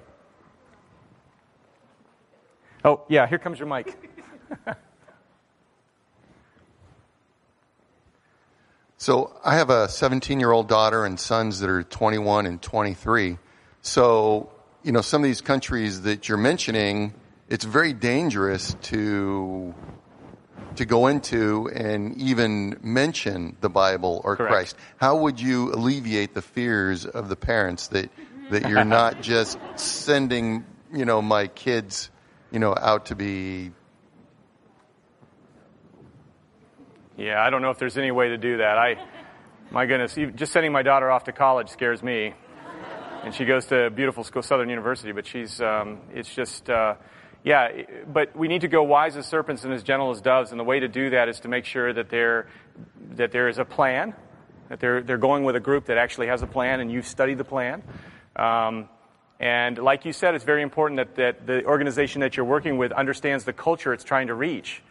Oh, 2.85 3.01
yeah, 3.09 3.27
here 3.27 3.39
comes 3.39 3.59
your 3.59 3.67
mic. 3.67 3.93
So 8.99 9.39
I 9.45 9.57
have 9.57 9.69
a 9.69 9.87
17 9.87 10.39
year 10.39 10.51
old 10.51 10.67
daughter 10.67 11.05
and 11.05 11.19
sons 11.19 11.59
that 11.59 11.69
are 11.69 11.83
21 11.83 12.47
and 12.47 12.59
23. 12.59 13.37
So, 13.83 14.49
you 14.87 14.93
know, 14.93 15.01
some 15.01 15.21
of 15.21 15.25
these 15.25 15.41
countries 15.41 16.03
that 16.03 16.29
you're 16.29 16.37
mentioning, 16.37 17.13
it's 17.49 17.65
very 17.65 17.91
dangerous 17.91 18.73
to 18.83 19.75
to 20.77 20.85
go 20.85 21.07
into 21.07 21.69
and 21.75 22.15
even 22.21 22.79
mention 22.81 23.57
the 23.59 23.69
Bible 23.69 24.21
or 24.23 24.37
Correct. 24.37 24.53
Christ. 24.53 24.77
How 24.95 25.17
would 25.17 25.41
you 25.41 25.73
alleviate 25.73 26.33
the 26.33 26.41
fears 26.41 27.05
of 27.05 27.27
the 27.27 27.35
parents 27.35 27.89
that 27.89 28.09
that 28.49 28.69
you're 28.69 28.85
not 28.99 29.21
just 29.21 29.59
sending, 29.75 30.65
you 30.93 31.03
know, 31.03 31.21
my 31.21 31.47
kids, 31.47 32.09
you 32.49 32.59
know, 32.59 32.73
out 32.73 33.07
to 33.07 33.15
be 33.15 33.73
Yeah, 37.17 37.43
I 37.43 37.49
don't 37.49 37.61
know 37.61 37.71
if 37.71 37.77
there's 37.77 37.97
any 37.97 38.11
way 38.11 38.29
to 38.29 38.37
do 38.37 38.57
that. 38.57 38.77
I, 38.77 39.05
my 39.69 39.85
goodness, 39.85 40.15
just 40.35 40.53
sending 40.53 40.71
my 40.71 40.83
daughter 40.83 41.11
off 41.11 41.25
to 41.25 41.33
college 41.33 41.67
scares 41.67 42.01
me. 42.01 42.35
And 43.27 43.35
she 43.35 43.43
goes 43.43 43.65
to 43.65 43.89
beautiful 43.89 44.23
school, 44.23 44.41
Southern 44.41 44.69
University, 44.69 45.11
but 45.11 45.25
she's, 45.25 45.59
um, 45.59 45.99
it's 46.13 46.33
just, 46.33 46.69
uh, 46.69 46.95
yeah, 47.43 47.81
but 48.07 48.33
we 48.37 48.47
need 48.47 48.61
to 48.61 48.69
go 48.69 48.83
wise 48.83 49.17
as 49.17 49.25
serpents 49.25 49.65
and 49.65 49.73
as 49.73 49.83
gentle 49.83 50.11
as 50.11 50.21
doves. 50.21 50.51
And 50.51 50.59
the 50.61 50.63
way 50.63 50.79
to 50.79 50.87
do 50.87 51.09
that 51.09 51.27
is 51.27 51.41
to 51.41 51.49
make 51.49 51.65
sure 51.65 51.91
that 51.91 52.07
there, 52.07 52.47
that 53.15 53.33
there 53.33 53.49
is 53.49 53.57
a 53.57 53.65
plan, 53.65 54.15
that 54.69 54.79
they're, 54.79 55.03
they're 55.03 55.17
going 55.17 55.43
with 55.43 55.57
a 55.57 55.59
group 55.59 55.87
that 55.87 55.97
actually 55.97 56.27
has 56.27 56.41
a 56.41 56.47
plan 56.47 56.79
and 56.79 56.89
you've 56.89 57.05
studied 57.05 57.37
the 57.37 57.43
plan. 57.43 57.83
Um, 58.37 58.87
and 59.41 59.77
like 59.77 60.05
you 60.05 60.13
said, 60.13 60.33
it's 60.33 60.45
very 60.45 60.61
important 60.61 60.95
that, 60.95 61.15
that 61.15 61.45
the 61.45 61.65
organization 61.65 62.21
that 62.21 62.37
you're 62.37 62.45
working 62.45 62.77
with 62.77 62.93
understands 62.93 63.43
the 63.43 63.51
culture 63.51 63.91
it's 63.91 64.05
trying 64.05 64.27
to 64.27 64.35
reach. 64.35 64.81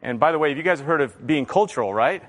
And 0.00 0.18
by 0.18 0.32
the 0.32 0.38
way, 0.38 0.50
if 0.50 0.56
you 0.56 0.62
guys 0.62 0.78
have 0.78 0.88
heard 0.88 1.02
of 1.02 1.26
being 1.26 1.44
cultural, 1.44 1.92
right? 1.92 2.22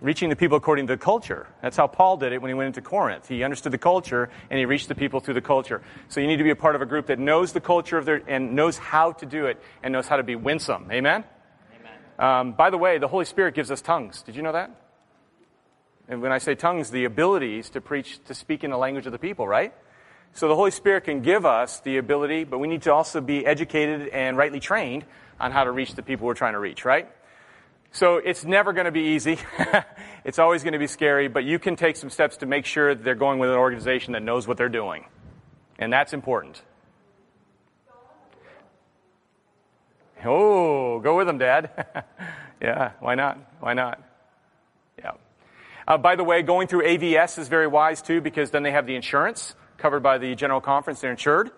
Reaching 0.00 0.30
the 0.30 0.36
people 0.36 0.56
according 0.56 0.86
to 0.86 0.94
the 0.94 0.98
culture. 0.98 1.46
That's 1.60 1.76
how 1.76 1.86
Paul 1.86 2.16
did 2.16 2.32
it 2.32 2.40
when 2.40 2.48
he 2.48 2.54
went 2.54 2.68
into 2.68 2.80
Corinth. 2.80 3.28
He 3.28 3.44
understood 3.44 3.72
the 3.72 3.78
culture 3.78 4.30
and 4.48 4.58
he 4.58 4.64
reached 4.64 4.88
the 4.88 4.94
people 4.94 5.20
through 5.20 5.34
the 5.34 5.42
culture. 5.42 5.82
So 6.08 6.20
you 6.20 6.26
need 6.26 6.38
to 6.38 6.44
be 6.44 6.50
a 6.50 6.56
part 6.56 6.74
of 6.74 6.80
a 6.80 6.86
group 6.86 7.06
that 7.06 7.18
knows 7.18 7.52
the 7.52 7.60
culture 7.60 7.98
of 7.98 8.06
their 8.06 8.22
and 8.26 8.54
knows 8.54 8.78
how 8.78 9.12
to 9.12 9.26
do 9.26 9.46
it 9.46 9.60
and 9.82 9.92
knows 9.92 10.08
how 10.08 10.16
to 10.16 10.22
be 10.22 10.36
winsome. 10.36 10.90
Amen? 10.90 11.24
Amen. 11.78 11.92
Um, 12.18 12.52
by 12.52 12.70
the 12.70 12.78
way, 12.78 12.96
the 12.96 13.08
Holy 13.08 13.26
Spirit 13.26 13.54
gives 13.54 13.70
us 13.70 13.82
tongues. 13.82 14.22
Did 14.22 14.36
you 14.36 14.42
know 14.42 14.52
that? 14.52 14.70
And 16.08 16.22
when 16.22 16.32
I 16.32 16.38
say 16.38 16.54
tongues, 16.54 16.90
the 16.90 17.04
abilities 17.04 17.70
to 17.70 17.80
preach, 17.80 18.24
to 18.24 18.34
speak 18.34 18.64
in 18.64 18.70
the 18.70 18.78
language 18.78 19.06
of 19.06 19.12
the 19.12 19.18
people, 19.18 19.46
right? 19.46 19.72
So 20.32 20.48
the 20.48 20.56
Holy 20.56 20.70
Spirit 20.70 21.04
can 21.04 21.22
give 21.22 21.44
us 21.44 21.80
the 21.80 21.98
ability, 21.98 22.44
but 22.44 22.58
we 22.58 22.68
need 22.68 22.82
to 22.82 22.92
also 22.92 23.20
be 23.20 23.44
educated 23.44 24.08
and 24.08 24.36
rightly 24.36 24.60
trained 24.60 25.04
on 25.38 25.52
how 25.52 25.64
to 25.64 25.70
reach 25.70 25.94
the 25.94 26.02
people 26.02 26.26
we're 26.26 26.34
trying 26.34 26.54
to 26.54 26.58
reach, 26.58 26.84
right? 26.84 27.08
So 27.92 28.16
it's 28.16 28.44
never 28.44 28.72
going 28.72 28.84
to 28.84 28.92
be 28.92 29.14
easy. 29.14 29.38
it's 30.24 30.38
always 30.38 30.62
going 30.62 30.74
to 30.74 30.78
be 30.78 30.86
scary, 30.86 31.28
but 31.28 31.44
you 31.44 31.58
can 31.58 31.76
take 31.76 31.96
some 31.96 32.10
steps 32.10 32.38
to 32.38 32.46
make 32.46 32.64
sure 32.64 32.94
that 32.94 33.02
they're 33.02 33.14
going 33.14 33.38
with 33.38 33.50
an 33.50 33.56
organization 33.56 34.12
that 34.12 34.22
knows 34.22 34.46
what 34.46 34.56
they're 34.56 34.68
doing. 34.68 35.06
And 35.78 35.92
that's 35.92 36.12
important. 36.12 36.62
Oh, 40.24 41.00
go 41.00 41.16
with 41.16 41.26
them, 41.26 41.38
Dad. 41.38 42.04
yeah, 42.62 42.92
why 43.00 43.14
not? 43.14 43.38
Why 43.60 43.74
not? 43.74 44.02
Yeah. 44.98 45.12
Uh, 45.88 45.96
by 45.98 46.14
the 46.14 46.24
way, 46.24 46.42
going 46.42 46.68
through 46.68 46.82
AVS 46.84 47.38
is 47.38 47.48
very 47.48 47.66
wise 47.66 48.02
too 48.02 48.20
because 48.20 48.50
then 48.50 48.62
they 48.62 48.70
have 48.70 48.86
the 48.86 48.94
insurance 48.94 49.54
covered 49.78 50.02
by 50.02 50.18
the 50.18 50.34
general 50.34 50.60
conference. 50.60 51.00
They're 51.00 51.10
insured. 51.10 51.50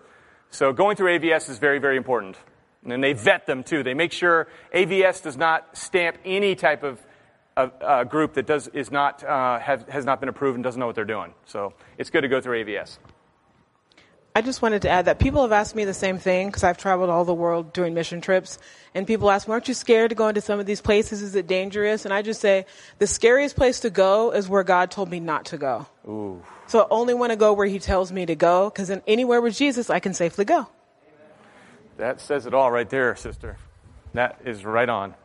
So 0.49 0.71
going 0.71 0.95
through 0.95 1.19
AVS 1.19 1.49
is 1.49 1.59
very, 1.59 1.79
very 1.79 1.97
important. 1.97 2.37
And 2.83 2.91
then 2.91 3.01
they 3.01 3.13
vet 3.13 3.45
them 3.45 3.63
too. 3.63 3.83
They 3.83 3.93
make 3.93 4.11
sure 4.11 4.47
AVS 4.73 5.23
does 5.23 5.37
not 5.37 5.77
stamp 5.77 6.17
any 6.25 6.55
type 6.55 6.83
of 6.83 7.01
uh, 7.55 7.69
uh, 7.81 8.03
group 8.03 8.33
that 8.33 8.45
does, 8.45 8.67
is 8.67 8.91
not, 8.91 9.23
uh, 9.23 9.59
have, 9.59 9.87
has 9.87 10.05
not 10.05 10.19
been 10.19 10.29
approved 10.29 10.55
and 10.55 10.63
doesn't 10.63 10.79
know 10.79 10.87
what 10.87 10.95
they're 10.95 11.05
doing. 11.05 11.33
So 11.45 11.73
it's 11.97 12.09
good 12.09 12.21
to 12.21 12.27
go 12.27 12.41
through 12.41 12.63
AVS. 12.65 12.97
I 14.35 14.41
just 14.41 14.63
wanted 14.63 14.81
to 14.81 14.89
add 14.89 15.05
that 15.05 15.19
people 15.19 15.43
have 15.43 15.51
asked 15.51 15.75
me 15.75 15.85
the 15.85 15.93
same 15.93 16.17
thing 16.17 16.47
because 16.47 16.63
I've 16.63 16.79
traveled 16.79 17.11
all 17.11 17.23
the 17.23 17.35
world 17.35 17.71
doing 17.71 17.93
mission 17.93 18.19
trips. 18.19 18.57
And 18.95 19.05
people 19.05 19.29
ask 19.29 19.47
me, 19.47 19.51
aren't 19.51 19.67
you 19.67 19.75
scared 19.75 20.09
to 20.09 20.15
go 20.15 20.27
into 20.27 20.41
some 20.41 20.59
of 20.59 20.65
these 20.65 20.81
places? 20.81 21.21
Is 21.21 21.35
it 21.35 21.45
dangerous? 21.45 22.05
And 22.05 22.13
I 22.13 22.23
just 22.23 22.41
say, 22.41 22.65
the 22.97 23.05
scariest 23.05 23.55
place 23.55 23.81
to 23.81 23.91
go 23.91 24.31
is 24.31 24.49
where 24.49 24.63
God 24.63 24.89
told 24.89 25.11
me 25.11 25.19
not 25.19 25.45
to 25.45 25.57
go. 25.59 25.85
Ooh. 26.07 26.41
So 26.65 26.81
I 26.81 26.87
only 26.89 27.13
want 27.13 27.31
to 27.31 27.35
go 27.35 27.53
where 27.53 27.67
he 27.67 27.77
tells 27.77 28.11
me 28.11 28.25
to 28.25 28.35
go 28.35 28.71
because 28.71 28.89
in 28.89 29.03
anywhere 29.05 29.39
with 29.39 29.55
Jesus, 29.55 29.91
I 29.91 29.99
can 29.99 30.15
safely 30.15 30.45
go. 30.45 30.67
That 32.03 32.19
says 32.19 32.45
it 32.45 32.53
all 32.53 32.69
right 32.69 32.89
there, 32.89 33.15
sister. 33.15 33.55
That 34.13 34.41
is 34.43 34.65
right 34.65 34.89
on. 34.89 35.15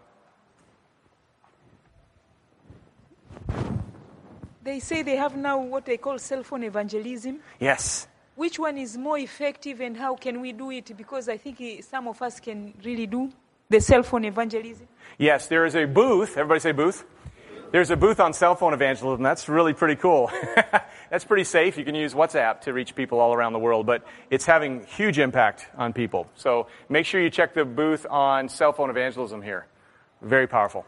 They 4.62 4.79
say 4.79 5.03
they 5.03 5.16
have 5.16 5.37
now 5.37 5.61
what 5.61 5.85
they 5.85 5.97
call 5.97 6.20
cell 6.20 6.45
phone 6.45 6.62
evangelism. 6.62 7.41
Yes. 7.59 8.07
Which 8.37 8.61
one 8.61 8.79
is 8.79 8.97
more 8.97 9.18
effective 9.18 9.81
and 9.81 9.97
how 9.97 10.14
can 10.14 10.41
we 10.41 10.53
do 10.53 10.70
it? 10.70 10.97
Because 10.97 11.29
I 11.29 11.37
think 11.37 11.61
eh, 11.61 11.81
some 11.81 12.07
of 12.07 12.22
us 12.22 12.39
can 12.39 12.72
really 12.85 13.09
do 13.09 13.29
the 13.68 13.81
cell 13.81 14.05
phone 14.05 14.26
evangelism. 14.26 14.87
Yes, 15.18 15.49
there 15.49 15.66
is 15.66 15.74
a 15.74 15.85
booth. 15.85 16.39
Everybody 16.39 16.61
say 16.61 16.70
booth. 16.70 17.05
There's 17.72 17.91
a 17.91 17.97
booth 17.97 18.20
on 18.20 18.33
cell 18.33 18.55
phone 18.55 18.72
evangelism. 18.72 19.24
That's 19.24 19.49
really 19.49 19.72
pretty 19.72 19.97
cool. 19.97 20.31
That's 21.11 21.24
pretty 21.24 21.44
safe. 21.44 21.78
You 21.78 21.84
can 21.84 21.94
use 21.94 22.14
WhatsApp 22.14 22.62
to 22.62 22.72
reach 22.72 22.94
people 22.94 23.20
all 23.20 23.34
around 23.34 23.54
the 23.54 23.59
world, 23.59 23.86
but 23.86 24.04
it's 24.30 24.44
having 24.44 24.84
huge 24.84 25.18
impact 25.18 25.66
on 25.76 25.92
people. 25.92 26.28
So 26.36 26.66
make 26.88 27.06
sure 27.06 27.20
you 27.20 27.30
check 27.30 27.54
the 27.54 27.64
booth 27.64 28.06
on 28.09 28.48
cell 28.48 28.72
phone 28.72 28.90
evangelism 28.90 29.42
here. 29.42 29.66
Very 30.20 30.46
powerful. 30.46 30.84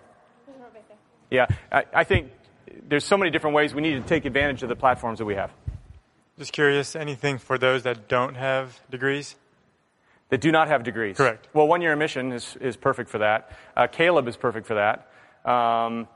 Yeah, 1.30 1.46
I, 1.70 1.84
I 1.94 2.04
think 2.04 2.32
there's 2.88 3.04
so 3.04 3.16
many 3.16 3.30
different 3.30 3.54
ways 3.54 3.72
we 3.72 3.82
need 3.82 3.94
to 3.94 4.08
take 4.08 4.24
advantage 4.24 4.62
of 4.62 4.68
the 4.68 4.76
platforms 4.76 5.20
that 5.20 5.24
we 5.24 5.36
have. 5.36 5.52
Just 6.38 6.52
curious, 6.52 6.96
anything 6.96 7.38
for 7.38 7.56
those 7.56 7.84
that 7.84 8.08
don't 8.08 8.34
have 8.34 8.78
degrees? 8.90 9.36
That 10.30 10.40
do 10.40 10.52
not 10.52 10.68
have 10.68 10.84
degrees. 10.84 11.16
Correct. 11.16 11.48
Well, 11.52 11.68
one 11.68 11.82
year 11.82 11.94
mission 11.96 12.32
is, 12.32 12.56
is 12.60 12.76
perfect 12.76 13.10
for 13.10 13.18
that. 13.18 13.50
Uh, 13.76 13.86
Caleb 13.88 14.26
is 14.28 14.36
perfect 14.36 14.66
for 14.66 14.74
that. 14.74 15.10
Um, 15.50 16.08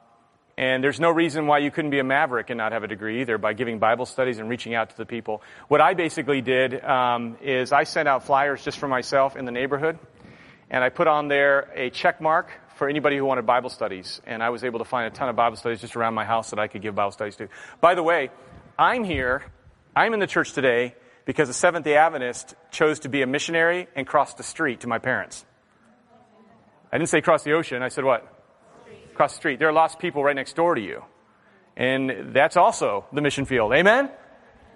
and 0.57 0.85
there's 0.85 1.01
no 1.01 1.11
reason 1.11 1.47
why 1.47 1.59
you 1.59 1.71
couldn't 1.71 1.91
be 1.91 1.99
a 1.99 2.05
maverick 2.05 2.51
and 2.51 2.59
not 2.59 2.73
have 2.73 2.85
a 2.85 2.89
degree 2.89 3.23
either 3.23 3.39
by 3.39 3.55
giving 3.55 3.79
Bible 3.79 4.07
studies 4.07 4.39
and 4.39 4.49
reaching 4.49 4.75
out 4.75 4.91
to 4.91 4.97
the 4.97 5.07
people. 5.07 5.43
What 5.67 5.81
I 5.81 5.95
basically 5.95 6.43
did 6.43 6.85
um, 6.85 7.37
is 7.43 7.73
I 7.73 7.85
sent 7.85 8.09
out 8.09 8.25
flyers 8.25 8.63
just 8.63 8.79
for 8.79 8.87
myself 8.87 9.37
in 9.37 9.47
the 9.47 9.53
neighborhood, 9.53 9.99
and 10.71 10.85
I 10.85 10.91
put 10.91 11.09
on 11.09 11.29
there 11.29 11.71
a 11.75 11.91
check 11.91 12.21
mark 12.21 12.51
for 12.77 12.89
anybody 12.89 13.17
who 13.17 13.25
wanted 13.25 13.47
Bible 13.47 13.71
studies. 13.71 14.21
And 14.27 14.43
I 14.43 14.51
was 14.51 14.65
able 14.65 14.79
to 14.79 14.85
find 14.85 15.07
a 15.07 15.17
ton 15.17 15.29
of 15.29 15.37
Bible 15.37 15.57
studies 15.57 15.81
just 15.81 15.97
around 15.97 16.15
my 16.15 16.25
house 16.25 16.51
that 16.51 16.59
I 16.59 16.69
could 16.69 16.83
give 16.83 16.95
Bible 16.95 17.13
studies 17.13 17.37
to. 17.37 17.49
By 17.81 17.95
the 17.95 18.03
way, 18.03 18.31
I'm 18.79 19.05
here, 19.05 19.45
I'm 19.95 20.15
in 20.15 20.21
the 20.21 20.27
church 20.27 20.53
today 20.53 20.95
because 21.25 21.49
a 21.49 21.55
Seventh 21.55 21.85
day 21.85 21.97
Adventist 21.97 22.55
chose 22.71 23.01
to 23.01 23.09
be 23.09 23.23
a 23.23 23.27
missionary 23.27 23.89
and 23.95 24.07
crossed 24.07 24.37
the 24.37 24.43
street 24.43 24.81
to 24.81 24.89
my 24.89 24.99
parents. 24.99 25.45
I 26.93 26.99
didn't 26.99 27.11
say 27.11 27.21
cross 27.21 27.43
the 27.43 27.53
ocean, 27.53 27.83
I 27.83 27.89
said 27.89 28.05
what? 28.05 28.34
Across 29.15 29.35
the 29.35 29.37
street. 29.37 29.61
There 29.61 29.69
are 29.69 29.73
lost 29.73 30.01
people 30.01 30.25
right 30.25 30.35
next 30.35 30.57
door 30.57 30.75
to 30.75 30.81
you. 30.81 31.05
And 31.77 32.35
that's 32.35 32.57
also 32.57 33.05
the 33.13 33.21
mission 33.21 33.45
field. 33.45 33.73
Amen? 33.73 34.11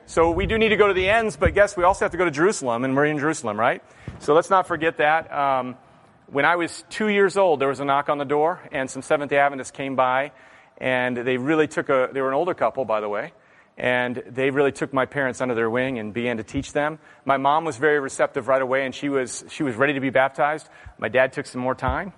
So 0.06 0.30
we 0.30 0.46
do 0.46 0.56
need 0.58 0.68
to 0.68 0.76
go 0.76 0.86
to 0.86 0.94
the 0.94 1.08
ends, 1.08 1.36
but 1.36 1.54
guess 1.54 1.76
we 1.76 1.82
also 1.82 2.04
have 2.04 2.12
to 2.12 2.18
go 2.18 2.24
to 2.24 2.30
Jerusalem, 2.30 2.84
and 2.84 2.94
we're 2.94 3.06
in 3.06 3.18
Jerusalem, 3.18 3.58
right? 3.58 3.82
So 4.20 4.34
let's 4.34 4.48
not 4.48 4.68
forget 4.68 4.98
that. 4.98 5.32
Um, 5.32 5.76
when 6.28 6.44
I 6.44 6.54
was 6.54 6.84
two 6.88 7.08
years 7.08 7.36
old, 7.36 7.60
there 7.60 7.68
was 7.68 7.80
a 7.80 7.84
knock 7.84 8.08
on 8.08 8.18
the 8.18 8.24
door, 8.24 8.60
and 8.70 8.88
some 8.88 9.02
Seventh 9.02 9.30
day 9.30 9.38
Adventists 9.38 9.72
came 9.72 9.96
by, 9.96 10.30
and 10.78 11.16
they 11.16 11.36
really 11.36 11.66
took 11.66 11.88
a, 11.88 12.08
they 12.12 12.20
were 12.20 12.28
an 12.28 12.34
older 12.34 12.54
couple, 12.54 12.84
by 12.84 13.00
the 13.00 13.08
way, 13.08 13.32
and 13.76 14.22
they 14.24 14.50
really 14.50 14.70
took 14.70 14.92
my 14.92 15.04
parents 15.04 15.40
under 15.40 15.56
their 15.56 15.68
wing 15.68 15.98
and 15.98 16.14
began 16.14 16.36
to 16.36 16.44
teach 16.44 16.72
them. 16.72 17.00
My 17.24 17.38
mom 17.38 17.64
was 17.64 17.76
very 17.76 17.98
receptive 17.98 18.46
right 18.46 18.62
away, 18.62 18.86
and 18.86 18.94
she 18.94 19.08
was, 19.08 19.44
she 19.48 19.64
was 19.64 19.74
ready 19.74 19.94
to 19.94 20.00
be 20.00 20.10
baptized. 20.10 20.68
My 20.96 21.08
dad 21.08 21.32
took 21.32 21.46
some 21.46 21.60
more 21.60 21.74
time. 21.74 22.12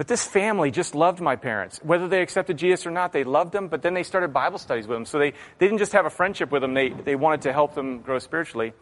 But 0.00 0.08
this 0.08 0.24
family 0.24 0.70
just 0.70 0.94
loved 0.94 1.20
my 1.20 1.36
parents. 1.36 1.78
Whether 1.82 2.08
they 2.08 2.22
accepted 2.22 2.56
Jesus 2.56 2.86
or 2.86 2.90
not, 2.90 3.12
they 3.12 3.22
loved 3.22 3.52
them, 3.52 3.68
but 3.68 3.82
then 3.82 3.92
they 3.92 4.02
started 4.02 4.32
Bible 4.32 4.56
studies 4.56 4.86
with 4.86 4.96
them. 4.96 5.04
So 5.04 5.18
they, 5.18 5.32
they 5.32 5.66
didn't 5.66 5.76
just 5.76 5.92
have 5.92 6.06
a 6.06 6.10
friendship 6.10 6.50
with 6.50 6.62
them, 6.62 6.72
they, 6.72 6.88
they 6.88 7.16
wanted 7.16 7.42
to 7.42 7.52
help 7.52 7.74
them 7.74 8.00
grow 8.00 8.18
spiritually. 8.18 8.72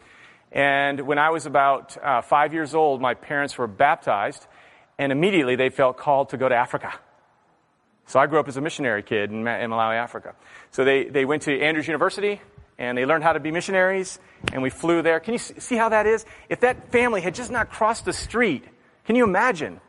And 0.53 1.01
when 1.09 1.19
I 1.19 1.31
was 1.31 1.45
about 1.45 2.01
uh, 2.01 2.23
five 2.23 2.55
years 2.55 2.73
old, 2.73 3.01
my 3.01 3.15
parents 3.15 3.59
were 3.59 3.67
baptized, 3.67 4.47
and 4.97 5.11
immediately 5.11 5.57
they 5.57 5.71
felt 5.71 5.97
called 5.97 6.29
to 6.29 6.37
go 6.37 6.49
to 6.49 6.55
Africa. 6.55 6.95
So 8.07 8.21
I 8.21 8.29
grew 8.29 8.39
up 8.39 8.47
as 8.47 8.57
a 8.57 8.61
missionary 8.61 9.03
kid 9.03 9.33
in, 9.33 9.39
in 9.39 9.71
Malawi, 9.73 9.97
Africa. 9.97 10.37
So 10.71 10.85
they, 10.85 11.07
they 11.07 11.25
went 11.25 11.43
to 11.43 11.61
Andrews 11.61 11.89
University, 11.89 12.41
and 12.79 12.97
they 12.97 13.07
learned 13.07 13.25
how 13.25 13.33
to 13.33 13.41
be 13.41 13.51
missionaries, 13.51 14.21
and 14.53 14.63
we 14.63 14.71
flew 14.71 15.03
there. 15.03 15.19
Can 15.19 15.33
you 15.33 15.39
see 15.41 15.75
how 15.75 15.89
that 15.89 16.07
is? 16.07 16.25
If 16.49 16.61
that 16.61 16.93
family 16.93 17.23
had 17.23 17.35
just 17.35 17.51
not 17.51 17.71
crossed 17.71 18.05
the 18.05 18.13
street, 18.13 18.65
can 19.05 19.17
you 19.17 19.25
imagine? 19.25 19.81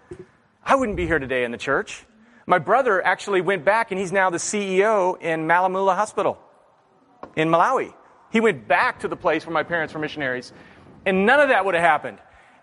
I 0.63 0.75
wouldn't 0.75 0.97
be 0.97 1.07
here 1.07 1.19
today 1.19 1.43
in 1.43 1.51
the 1.51 1.57
church. 1.57 2.05
My 2.45 2.59
brother 2.59 3.05
actually 3.05 3.41
went 3.41 3.63
back 3.63 3.91
and 3.91 3.99
he's 3.99 4.11
now 4.11 4.29
the 4.29 4.37
CEO 4.37 5.21
in 5.21 5.47
Malamulo 5.47 5.95
Hospital 5.95 6.39
in 7.35 7.49
Malawi. 7.49 7.93
He 8.31 8.39
went 8.39 8.67
back 8.67 8.99
to 9.01 9.07
the 9.07 9.15
place 9.15 9.45
where 9.45 9.53
my 9.53 9.63
parents 9.63 9.93
were 9.93 9.99
missionaries. 9.99 10.53
And 11.05 11.25
none 11.25 11.39
of 11.39 11.49
that 11.49 11.65
would 11.65 11.75
have 11.75 11.83
happened 11.83 12.19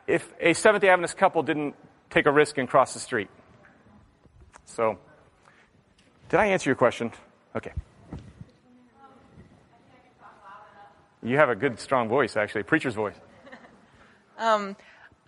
if 0.06 0.32
a 0.40 0.52
Seventh 0.52 0.82
day 0.82 0.88
Adventist 0.88 1.16
couple 1.16 1.42
didn't 1.42 1.74
take 2.10 2.26
a 2.26 2.32
risk 2.32 2.58
and 2.58 2.68
cross 2.68 2.94
the 2.94 3.00
street. 3.00 3.28
So, 4.64 4.98
did 6.28 6.40
I 6.40 6.46
answer 6.46 6.68
your 6.68 6.76
question? 6.76 7.12
Okay. 7.54 7.72
You 11.22 11.36
have 11.38 11.48
a 11.48 11.56
good, 11.56 11.80
strong 11.80 12.08
voice, 12.08 12.36
actually, 12.36 12.62
preacher's 12.62 12.94
voice. 12.94 13.16
Um, 14.38 14.76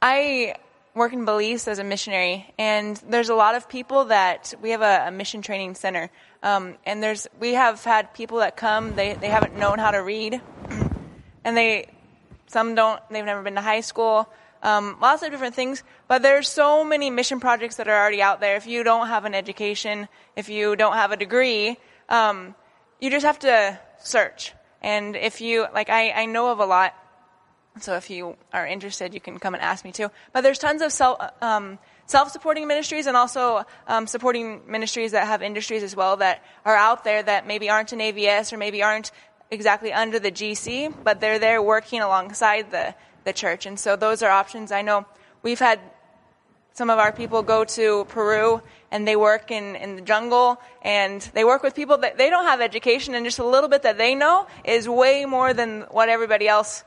I 0.03 0.57
work 0.99 1.12
in 1.12 1.24
Belize 1.24 1.66
as 1.68 1.78
a 1.78 1.84
missionary, 1.84 2.53
and 2.59 2.96
there's 3.09 3.28
a 3.28 3.34
lot 3.34 3.55
of 3.55 3.68
people 3.68 4.07
that 4.07 4.53
we 4.61 4.70
have 4.70 4.82
a, 4.82 5.05
a 5.07 5.11
mission 5.11 5.40
training 5.40 5.74
center, 5.74 6.11
um, 6.42 6.74
and 6.84 7.03
there's 7.03 7.26
we 7.40 7.55
have 7.55 7.82
had 7.84 8.12
people 8.12 8.38
that 8.38 8.57
come 8.57 8.94
they 8.94 9.14
they 9.14 9.28
haven't 9.28 9.57
known 9.57 9.78
how 9.78 9.90
to 9.90 9.99
read, 9.99 10.40
and 11.44 11.57
they 11.57 11.86
some 12.49 12.74
don't 12.74 13.01
they've 13.11 13.24
never 13.24 13.42
been 13.42 13.55
to 13.55 13.62
high 13.62 13.80
school. 13.80 14.28
Um, 14.61 14.96
lots 15.01 15.22
of 15.22 15.30
different 15.30 15.55
things, 15.55 15.84
but 16.09 16.20
there's 16.22 16.49
so 16.49 16.82
many 16.82 17.11
mission 17.11 17.38
projects 17.38 17.76
that 17.76 17.86
are 17.86 17.96
already 17.96 18.20
out 18.20 18.40
there. 18.40 18.57
If 18.57 18.66
you 18.66 18.82
don't 18.82 19.07
have 19.07 19.24
an 19.24 19.32
education, 19.32 20.09
if 20.34 20.49
you 20.49 20.74
don't 20.74 20.94
have 20.94 21.12
a 21.12 21.16
degree, 21.16 21.78
um, 22.09 22.57
you 23.01 23.09
just 23.09 23.24
have 23.24 23.38
to 23.40 23.78
search. 24.01 24.53
And 24.82 25.16
if 25.16 25.40
you 25.40 25.66
like, 25.72 25.90
I, 25.90 26.11
I 26.11 26.26
know 26.26 26.51
of 26.51 26.59
a 26.59 26.66
lot 26.66 26.92
so 27.81 27.95
if 27.95 28.11
you 28.11 28.37
are 28.53 28.66
interested, 28.66 29.14
you 29.14 29.21
can 29.21 29.39
come 29.39 29.55
and 29.55 29.62
ask 29.62 29.85
me 29.85 29.93
too. 29.93 30.11
But 30.33 30.43
there's 30.43 30.59
tons 30.59 30.83
of 30.83 30.93
self, 30.93 31.21
um, 31.41 31.79
self-supporting 32.07 32.66
ministries 32.66 33.07
and 33.07 33.16
also 33.16 33.64
um, 33.87 34.07
supporting 34.07 34.62
ministries 34.66 35.12
that 35.12 35.27
have 35.27 35.43
industries 35.43 35.83
as 35.83 35.95
well 35.95 36.16
that 36.16 36.43
are 36.64 36.77
out 36.77 37.05
there 37.05 37.23
that 37.23 37.47
maybe 37.47 37.71
aren't 37.71 37.93
in 37.93 37.99
AVS 38.01 38.53
or 38.53 38.57
maybe 38.57 38.83
aren't 38.83 39.12
exactly 39.51 39.93
under 39.93 40.19
the 40.19 40.31
GC, 40.33 40.93
but 41.05 41.21
they're 41.21 41.39
there 41.39 41.62
working 41.62 42.01
alongside 42.01 42.71
the, 42.71 42.95
the 43.25 43.33
church. 43.33 43.66
And 43.66 43.79
so 43.79 43.97
those 43.97 44.23
are 44.23 44.31
options. 44.31 44.73
I 44.73 44.83
know 44.83 45.07
we've 45.43 45.59
had 45.59 45.81
some 46.73 46.91
of 46.91 46.99
our 46.99 47.12
people 47.12 47.43
go 47.43 47.64
to 47.64 48.05
Peru 48.05 48.62
and 48.91 49.07
they 49.07 49.16
work 49.16 49.51
in, 49.51 49.75
in 49.77 49.97
the 49.97 50.03
jungle 50.03 50.61
and 50.83 51.21
they 51.35 51.45
work 51.45 51.62
with 51.62 51.75
people 51.75 51.99
that 51.99 52.16
they 52.19 52.31
don't 52.31 52.45
have 52.45 52.61
education 52.61 53.14
and 53.14 53.25
just 53.25 53.41
a 53.41 53.45
little 53.45 53.69
bit 53.69 53.83
that 53.83 53.99
they 53.99 54.14
know 54.14 54.47
is 54.64 54.89
way 54.89 55.25
more 55.25 55.53
than 55.53 55.83
what 55.91 56.09
everybody 56.09 56.47
else 56.47 56.85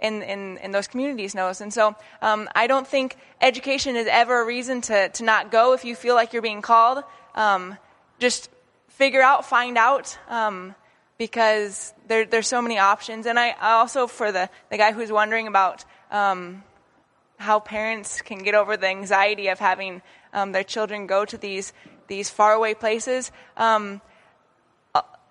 in, 0.00 0.22
in, 0.22 0.58
in 0.58 0.70
those 0.70 0.88
communities 0.88 1.34
knows. 1.34 1.60
And 1.60 1.72
so 1.72 1.94
um, 2.20 2.48
I 2.54 2.66
don't 2.66 2.86
think 2.86 3.16
education 3.40 3.96
is 3.96 4.06
ever 4.10 4.42
a 4.42 4.46
reason 4.46 4.80
to, 4.82 5.08
to 5.08 5.24
not 5.24 5.50
go 5.50 5.72
if 5.72 5.84
you 5.84 5.94
feel 5.94 6.14
like 6.14 6.32
you're 6.32 6.42
being 6.42 6.62
called. 6.62 7.04
Um, 7.34 7.76
just 8.18 8.50
figure 8.88 9.22
out, 9.22 9.46
find 9.46 9.76
out, 9.76 10.18
um, 10.28 10.74
because 11.18 11.94
there, 12.08 12.24
there's 12.24 12.48
so 12.48 12.60
many 12.60 12.78
options. 12.78 13.26
And 13.26 13.38
I, 13.38 13.50
I 13.60 13.72
also, 13.72 14.06
for 14.06 14.32
the, 14.32 14.50
the 14.70 14.76
guy 14.76 14.92
who's 14.92 15.12
wondering 15.12 15.46
about 15.46 15.84
um, 16.10 16.62
how 17.38 17.60
parents 17.60 18.22
can 18.22 18.38
get 18.38 18.54
over 18.54 18.76
the 18.76 18.86
anxiety 18.86 19.48
of 19.48 19.58
having 19.58 20.02
um, 20.32 20.52
their 20.52 20.64
children 20.64 21.06
go 21.06 21.24
to 21.24 21.36
these, 21.36 21.72
these 22.08 22.30
faraway 22.30 22.74
places, 22.74 23.32
um, 23.56 24.00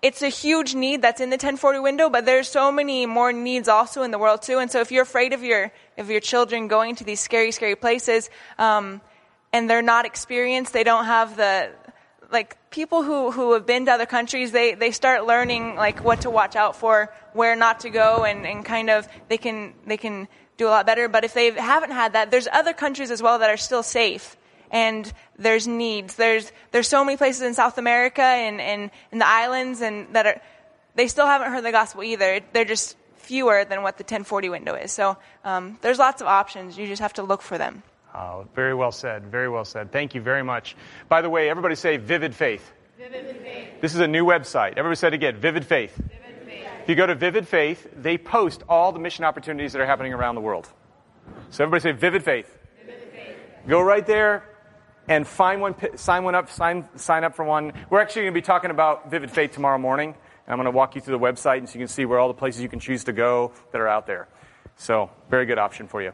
it's 0.04 0.20
a 0.20 0.28
huge 0.28 0.74
need 0.74 1.00
that's 1.00 1.22
in 1.22 1.30
the 1.30 1.36
1040 1.36 1.78
window, 1.78 2.10
but 2.10 2.26
there's 2.26 2.46
so 2.46 2.70
many 2.70 3.06
more 3.06 3.32
needs 3.32 3.68
also 3.68 4.02
in 4.02 4.10
the 4.10 4.18
world 4.18 4.42
too. 4.42 4.58
And 4.58 4.70
so 4.70 4.82
if 4.82 4.92
you're 4.92 5.02
afraid 5.02 5.32
of 5.32 5.42
your 5.42 5.72
of 5.96 6.10
your 6.10 6.20
children 6.20 6.68
going 6.68 6.96
to 6.96 7.04
these 7.04 7.20
scary, 7.20 7.52
scary 7.52 7.74
places, 7.74 8.28
um, 8.58 9.00
and 9.50 9.70
they're 9.70 9.88
not 9.96 10.04
experienced, 10.04 10.74
they 10.74 10.84
don't 10.84 11.06
have 11.06 11.38
the 11.38 11.70
like 12.30 12.58
people 12.70 13.02
who, 13.02 13.30
who 13.30 13.54
have 13.54 13.64
been 13.64 13.86
to 13.86 13.92
other 13.92 14.04
countries, 14.04 14.52
they, 14.52 14.74
they 14.74 14.90
start 14.90 15.24
learning 15.24 15.74
like 15.74 16.04
what 16.04 16.20
to 16.22 16.28
watch 16.28 16.54
out 16.54 16.76
for, 16.76 17.10
where 17.32 17.56
not 17.56 17.80
to 17.80 17.88
go, 17.88 18.24
and, 18.24 18.46
and 18.46 18.62
kind 18.62 18.90
of 18.90 19.08
they 19.28 19.38
can 19.38 19.72
they 19.86 19.96
can 19.96 20.28
do 20.58 20.66
a 20.66 20.72
lot 20.76 20.84
better. 20.84 21.08
But 21.08 21.24
if 21.24 21.32
they 21.32 21.50
haven't 21.52 21.92
had 21.92 22.12
that, 22.12 22.30
there's 22.30 22.48
other 22.52 22.74
countries 22.74 23.10
as 23.10 23.22
well 23.22 23.38
that 23.38 23.48
are 23.48 23.56
still 23.56 23.82
safe 23.82 24.36
and 24.74 25.10
there's 25.38 25.66
needs. 25.68 26.16
There's 26.16 26.52
there's 26.72 26.88
so 26.88 27.04
many 27.04 27.16
places 27.16 27.42
in 27.42 27.54
South 27.54 27.78
America 27.78 28.22
and, 28.22 28.60
and 28.60 28.90
in 29.12 29.18
the 29.20 29.26
islands 29.26 29.80
and 29.80 30.12
that 30.14 30.26
are 30.26 30.42
they 30.96 31.06
still 31.08 31.26
haven't 31.26 31.50
heard 31.50 31.64
the 31.64 31.72
gospel 31.72 32.02
either. 32.02 32.40
They're 32.52 32.64
just 32.64 32.96
fewer 33.16 33.64
than 33.64 33.82
what 33.82 33.96
the 33.96 34.02
1040 34.02 34.48
window 34.50 34.74
is. 34.74 34.92
So 34.92 35.16
um, 35.44 35.78
there's 35.80 35.98
lots 35.98 36.20
of 36.20 36.26
options. 36.26 36.76
You 36.76 36.86
just 36.86 37.00
have 37.00 37.14
to 37.14 37.22
look 37.22 37.40
for 37.40 37.56
them. 37.56 37.82
Oh, 38.14 38.46
very 38.54 38.74
well 38.74 38.92
said. 38.92 39.24
Very 39.24 39.48
well 39.48 39.64
said. 39.64 39.90
Thank 39.90 40.14
you 40.14 40.20
very 40.20 40.42
much. 40.42 40.76
By 41.08 41.22
the 41.22 41.30
way, 41.30 41.48
everybody 41.48 41.74
say 41.74 41.96
Vivid 41.96 42.34
Faith. 42.34 42.72
Vivid 42.98 43.36
Faith. 43.38 43.68
This 43.80 43.94
is 43.94 44.00
a 44.00 44.06
new 44.06 44.24
website. 44.24 44.72
Everybody 44.76 44.96
say 44.96 45.08
it 45.08 45.14
again 45.14 45.36
Vivid 45.36 45.64
Faith. 45.64 45.96
Vivid 45.96 46.46
Faith. 46.46 46.66
If 46.82 46.88
you 46.88 46.96
go 46.96 47.06
to 47.06 47.14
Vivid 47.14 47.46
Faith, 47.46 47.88
they 47.96 48.18
post 48.18 48.62
all 48.68 48.92
the 48.92 49.00
mission 49.00 49.24
opportunities 49.24 49.72
that 49.72 49.80
are 49.80 49.86
happening 49.86 50.12
around 50.12 50.34
the 50.34 50.40
world. 50.40 50.68
So 51.50 51.64
everybody 51.64 51.80
say 51.80 51.92
Vivid 51.92 52.24
Faith. 52.24 52.58
Vivid 52.80 53.10
Faith. 53.12 53.36
Go 53.66 53.80
right 53.80 54.06
there, 54.06 54.44
and 55.08 55.26
find 55.26 55.60
one, 55.60 55.74
sign 55.96 56.24
one 56.24 56.34
up, 56.34 56.50
sign, 56.50 56.88
sign 56.96 57.24
up 57.24 57.34
for 57.34 57.44
one. 57.44 57.72
We're 57.90 58.00
actually 58.00 58.22
going 58.22 58.34
to 58.34 58.40
be 58.40 58.42
talking 58.42 58.70
about 58.70 59.10
Vivid 59.10 59.30
Faith 59.30 59.52
tomorrow 59.52 59.78
morning. 59.78 60.10
And 60.46 60.52
I'm 60.52 60.58
going 60.58 60.66
to 60.66 60.76
walk 60.76 60.94
you 60.94 61.00
through 61.00 61.18
the 61.18 61.24
website 61.24 61.58
and 61.58 61.68
so 61.68 61.74
you 61.74 61.80
can 61.80 61.88
see 61.88 62.04
where 62.04 62.18
all 62.18 62.28
the 62.28 62.34
places 62.34 62.62
you 62.62 62.68
can 62.68 62.80
choose 62.80 63.04
to 63.04 63.12
go 63.12 63.52
that 63.72 63.80
are 63.80 63.88
out 63.88 64.06
there. 64.06 64.28
So, 64.76 65.10
very 65.30 65.46
good 65.46 65.58
option 65.58 65.88
for 65.88 66.02
you. 66.02 66.12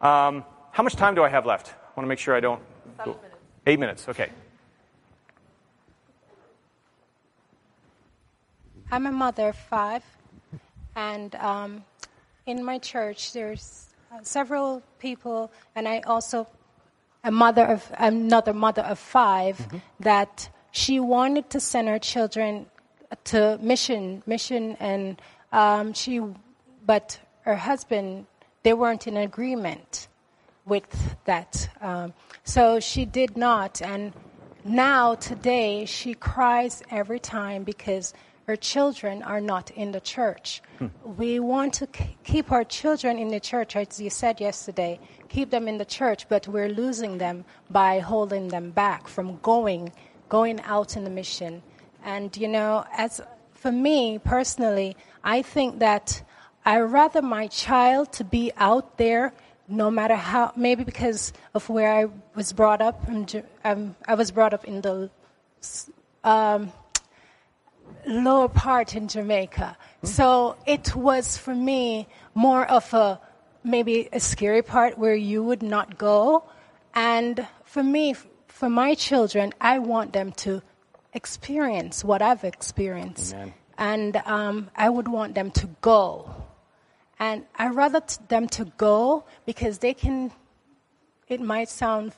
Um, 0.00 0.44
how 0.70 0.82
much 0.82 0.96
time 0.96 1.14
do 1.14 1.22
I 1.22 1.28
have 1.28 1.46
left? 1.46 1.68
I 1.68 1.72
want 1.96 2.04
to 2.04 2.08
make 2.08 2.18
sure 2.18 2.34
I 2.34 2.40
don't. 2.40 2.60
Seven 2.96 3.14
minutes. 3.14 3.36
Eight 3.66 3.80
minutes, 3.80 4.08
okay. 4.08 4.30
I'm 8.90 9.06
a 9.06 9.12
mother 9.12 9.48
of 9.48 9.56
five, 9.56 10.04
and 10.94 11.34
um, 11.36 11.84
in 12.44 12.62
my 12.62 12.78
church 12.78 13.32
there's 13.32 13.86
uh, 14.12 14.18
several 14.22 14.82
people, 14.98 15.50
and 15.74 15.88
I 15.88 16.00
also 16.00 16.46
a 17.24 17.30
mother 17.30 17.64
of 17.64 17.90
another 17.98 18.52
mother 18.52 18.82
of 18.82 18.98
5 18.98 19.58
Mm-hmm. 19.58 19.78
that 20.00 20.48
she 20.70 20.98
wanted 21.00 21.50
to 21.50 21.60
send 21.60 21.88
her 21.88 21.98
children 21.98 22.66
to 23.24 23.58
mission 23.60 24.22
mission 24.26 24.76
and 24.80 25.20
um, 25.52 25.92
she 25.92 26.20
but 26.86 27.20
her 27.42 27.56
husband 27.56 28.26
they 28.62 28.72
weren't 28.72 29.06
in 29.06 29.16
agreement 29.16 30.08
with 30.64 31.16
that 31.24 31.68
um, 31.80 32.12
so 32.44 32.80
she 32.80 33.04
did 33.04 33.36
not 33.36 33.82
and 33.82 34.12
now 34.64 35.14
today 35.16 35.84
she 35.84 36.14
cries 36.14 36.82
every 36.90 37.20
time 37.20 37.64
because 37.64 38.14
her 38.46 38.56
children 38.56 39.22
are 39.22 39.40
not 39.40 39.70
in 39.70 39.92
the 39.92 40.00
church. 40.00 40.62
We 41.04 41.38
want 41.38 41.74
to 41.74 41.86
k- 41.86 42.16
keep 42.24 42.50
our 42.50 42.64
children 42.64 43.18
in 43.18 43.28
the 43.28 43.38
church, 43.40 43.76
as 43.76 44.00
you 44.00 44.10
said 44.10 44.40
yesterday, 44.40 44.98
keep 45.28 45.50
them 45.50 45.68
in 45.68 45.78
the 45.78 45.84
church, 45.84 46.28
but 46.28 46.48
we're 46.48 46.68
losing 46.68 47.18
them 47.18 47.44
by 47.70 48.00
holding 48.00 48.48
them 48.48 48.70
back 48.70 49.06
from 49.06 49.38
going, 49.42 49.92
going 50.28 50.60
out 50.62 50.96
in 50.96 51.04
the 51.04 51.10
mission. 51.10 51.62
And 52.04 52.36
you 52.36 52.48
know, 52.48 52.84
as 52.96 53.20
for 53.52 53.70
me 53.70 54.18
personally, 54.18 54.96
I 55.22 55.42
think 55.42 55.78
that 55.78 56.22
I 56.64 56.80
rather 56.80 57.22
my 57.22 57.46
child 57.46 58.12
to 58.14 58.24
be 58.24 58.50
out 58.56 58.98
there, 58.98 59.32
no 59.68 59.90
matter 59.90 60.16
how. 60.16 60.52
Maybe 60.56 60.82
because 60.84 61.32
of 61.54 61.68
where 61.68 61.92
I 61.92 62.06
was 62.34 62.52
brought 62.52 62.80
up. 62.82 63.02
I'm 63.08 63.26
Ju- 63.26 63.44
um, 63.64 63.94
I 64.06 64.14
was 64.14 64.32
brought 64.32 64.52
up 64.52 64.64
in 64.64 64.80
the 64.80 65.10
um, 66.24 66.72
lower 68.06 68.48
part 68.48 68.94
in 68.94 69.08
Jamaica. 69.08 69.76
So 70.02 70.56
it 70.66 70.94
was 70.94 71.36
for 71.36 71.54
me 71.54 72.08
more 72.34 72.66
of 72.66 72.92
a 72.94 73.20
maybe 73.64 74.08
a 74.12 74.20
scary 74.20 74.62
part 74.62 74.98
where 74.98 75.14
you 75.14 75.42
would 75.42 75.62
not 75.62 75.98
go. 75.98 76.44
And 76.94 77.46
for 77.64 77.82
me, 77.82 78.14
for 78.48 78.68
my 78.68 78.94
children, 78.94 79.52
I 79.60 79.78
want 79.78 80.12
them 80.12 80.32
to 80.44 80.62
experience 81.12 82.04
what 82.04 82.22
I've 82.22 82.44
experienced. 82.44 83.34
Amen. 83.34 83.54
And 83.78 84.16
um, 84.26 84.70
I 84.76 84.88
would 84.88 85.08
want 85.08 85.34
them 85.34 85.50
to 85.52 85.68
go. 85.80 86.30
And 87.18 87.44
I 87.56 87.68
rather 87.68 88.00
t- 88.00 88.16
them 88.28 88.48
to 88.48 88.64
go 88.76 89.24
because 89.46 89.78
they 89.78 89.94
can, 89.94 90.32
it 91.28 91.40
might 91.40 91.68
sound 91.68 92.14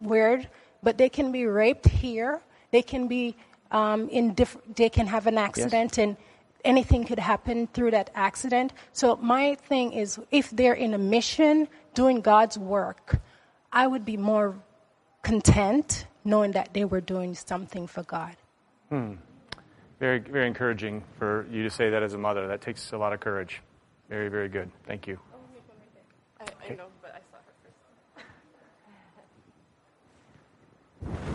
weird, 0.00 0.48
but 0.82 0.98
they 0.98 1.08
can 1.08 1.30
be 1.30 1.46
raped 1.46 1.86
here. 1.86 2.40
They 2.70 2.82
can 2.82 3.06
be 3.06 3.36
um, 3.70 4.08
in 4.08 4.34
diff- 4.34 4.56
they 4.74 4.88
can 4.88 5.06
have 5.06 5.26
an 5.26 5.38
accident 5.38 5.98
and 5.98 6.16
anything 6.64 7.04
could 7.04 7.18
happen 7.18 7.66
through 7.68 7.92
that 7.92 8.10
accident. 8.14 8.72
So 8.92 9.16
my 9.16 9.54
thing 9.54 9.92
is, 9.92 10.18
if 10.30 10.50
they're 10.50 10.74
in 10.74 10.94
a 10.94 10.98
mission 10.98 11.68
doing 11.94 12.20
God's 12.20 12.58
work, 12.58 13.20
I 13.72 13.86
would 13.86 14.04
be 14.04 14.16
more 14.16 14.56
content 15.22 16.06
knowing 16.24 16.52
that 16.52 16.74
they 16.74 16.84
were 16.84 17.00
doing 17.00 17.34
something 17.34 17.86
for 17.86 18.02
God. 18.02 18.36
Hmm. 18.88 19.14
Very, 19.98 20.18
very 20.18 20.46
encouraging 20.46 21.04
for 21.18 21.46
you 21.50 21.62
to 21.62 21.70
say 21.70 21.90
that 21.90 22.02
as 22.02 22.14
a 22.14 22.18
mother. 22.18 22.48
That 22.48 22.60
takes 22.60 22.92
a 22.92 22.98
lot 22.98 23.12
of 23.12 23.20
courage. 23.20 23.60
Very, 24.08 24.28
very 24.28 24.48
good. 24.48 24.70
Thank 24.86 25.06
you. 25.06 25.18
I, 26.40 26.44
I 26.44 26.74
know, 26.74 26.86
but 27.02 27.14
I 27.14 27.20
saw 27.30 27.36
her 27.36 27.52
first. 27.62 28.26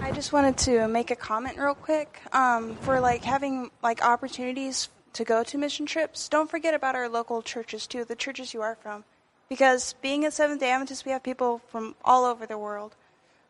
I 0.01 0.11
just 0.11 0.33
wanted 0.33 0.57
to 0.59 0.87
make 0.87 1.11
a 1.11 1.15
comment 1.15 1.57
real 1.57 1.75
quick. 1.75 2.21
Um, 2.31 2.75
for 2.81 2.99
like 2.99 3.23
having 3.23 3.71
like 3.81 4.03
opportunities 4.03 4.89
to 5.13 5.23
go 5.23 5.43
to 5.43 5.57
mission 5.57 5.85
trips, 5.85 6.29
don't 6.29 6.49
forget 6.49 6.73
about 6.73 6.95
our 6.95 7.09
local 7.09 7.41
churches 7.41 7.87
too, 7.87 8.03
the 8.03 8.15
churches 8.15 8.53
you 8.53 8.61
are 8.61 8.75
from, 8.75 9.03
because 9.49 9.93
being 10.01 10.25
a 10.25 10.31
Seventh 10.31 10.59
Day 10.59 10.71
Adventist, 10.71 11.05
we 11.05 11.11
have 11.11 11.23
people 11.23 11.61
from 11.69 11.95
all 12.03 12.25
over 12.25 12.45
the 12.45 12.57
world. 12.57 12.95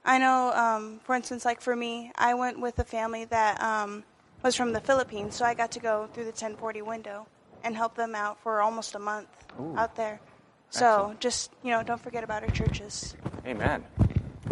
I 0.06 0.20
know, 0.20 0.54
um, 0.54 1.00
for 1.04 1.16
instance, 1.16 1.46
like 1.46 1.62
for 1.62 1.76
me, 1.76 2.12
I 2.16 2.36
went 2.36 2.60
with 2.60 2.78
a 2.78 2.84
family 2.84 3.26
that 3.26 3.62
um, 3.62 4.04
was 4.44 4.56
from 4.56 4.74
the 4.74 4.80
Philippines, 4.80 5.36
so 5.36 5.46
I 5.46 5.56
got 5.56 5.72
to 5.72 5.80
go 5.80 6.08
through 6.14 6.26
the 6.26 6.30
1040 6.30 6.84
window, 6.84 7.28
and 7.64 7.76
help 7.76 7.96
them 7.96 8.14
out 8.14 8.40
for 8.42 8.62
almost 8.62 8.94
a 8.96 9.00
month 9.00 9.28
Ooh. 9.60 9.76
out 9.76 9.96
there. 9.96 10.22
So 10.70 10.86
Excellent. 10.86 11.20
just 11.20 11.52
you 11.64 11.72
know, 11.72 11.84
don't 11.84 12.02
forget 12.02 12.24
about 12.24 12.44
our 12.44 12.50
churches. 12.50 13.16
Amen. 13.46 13.84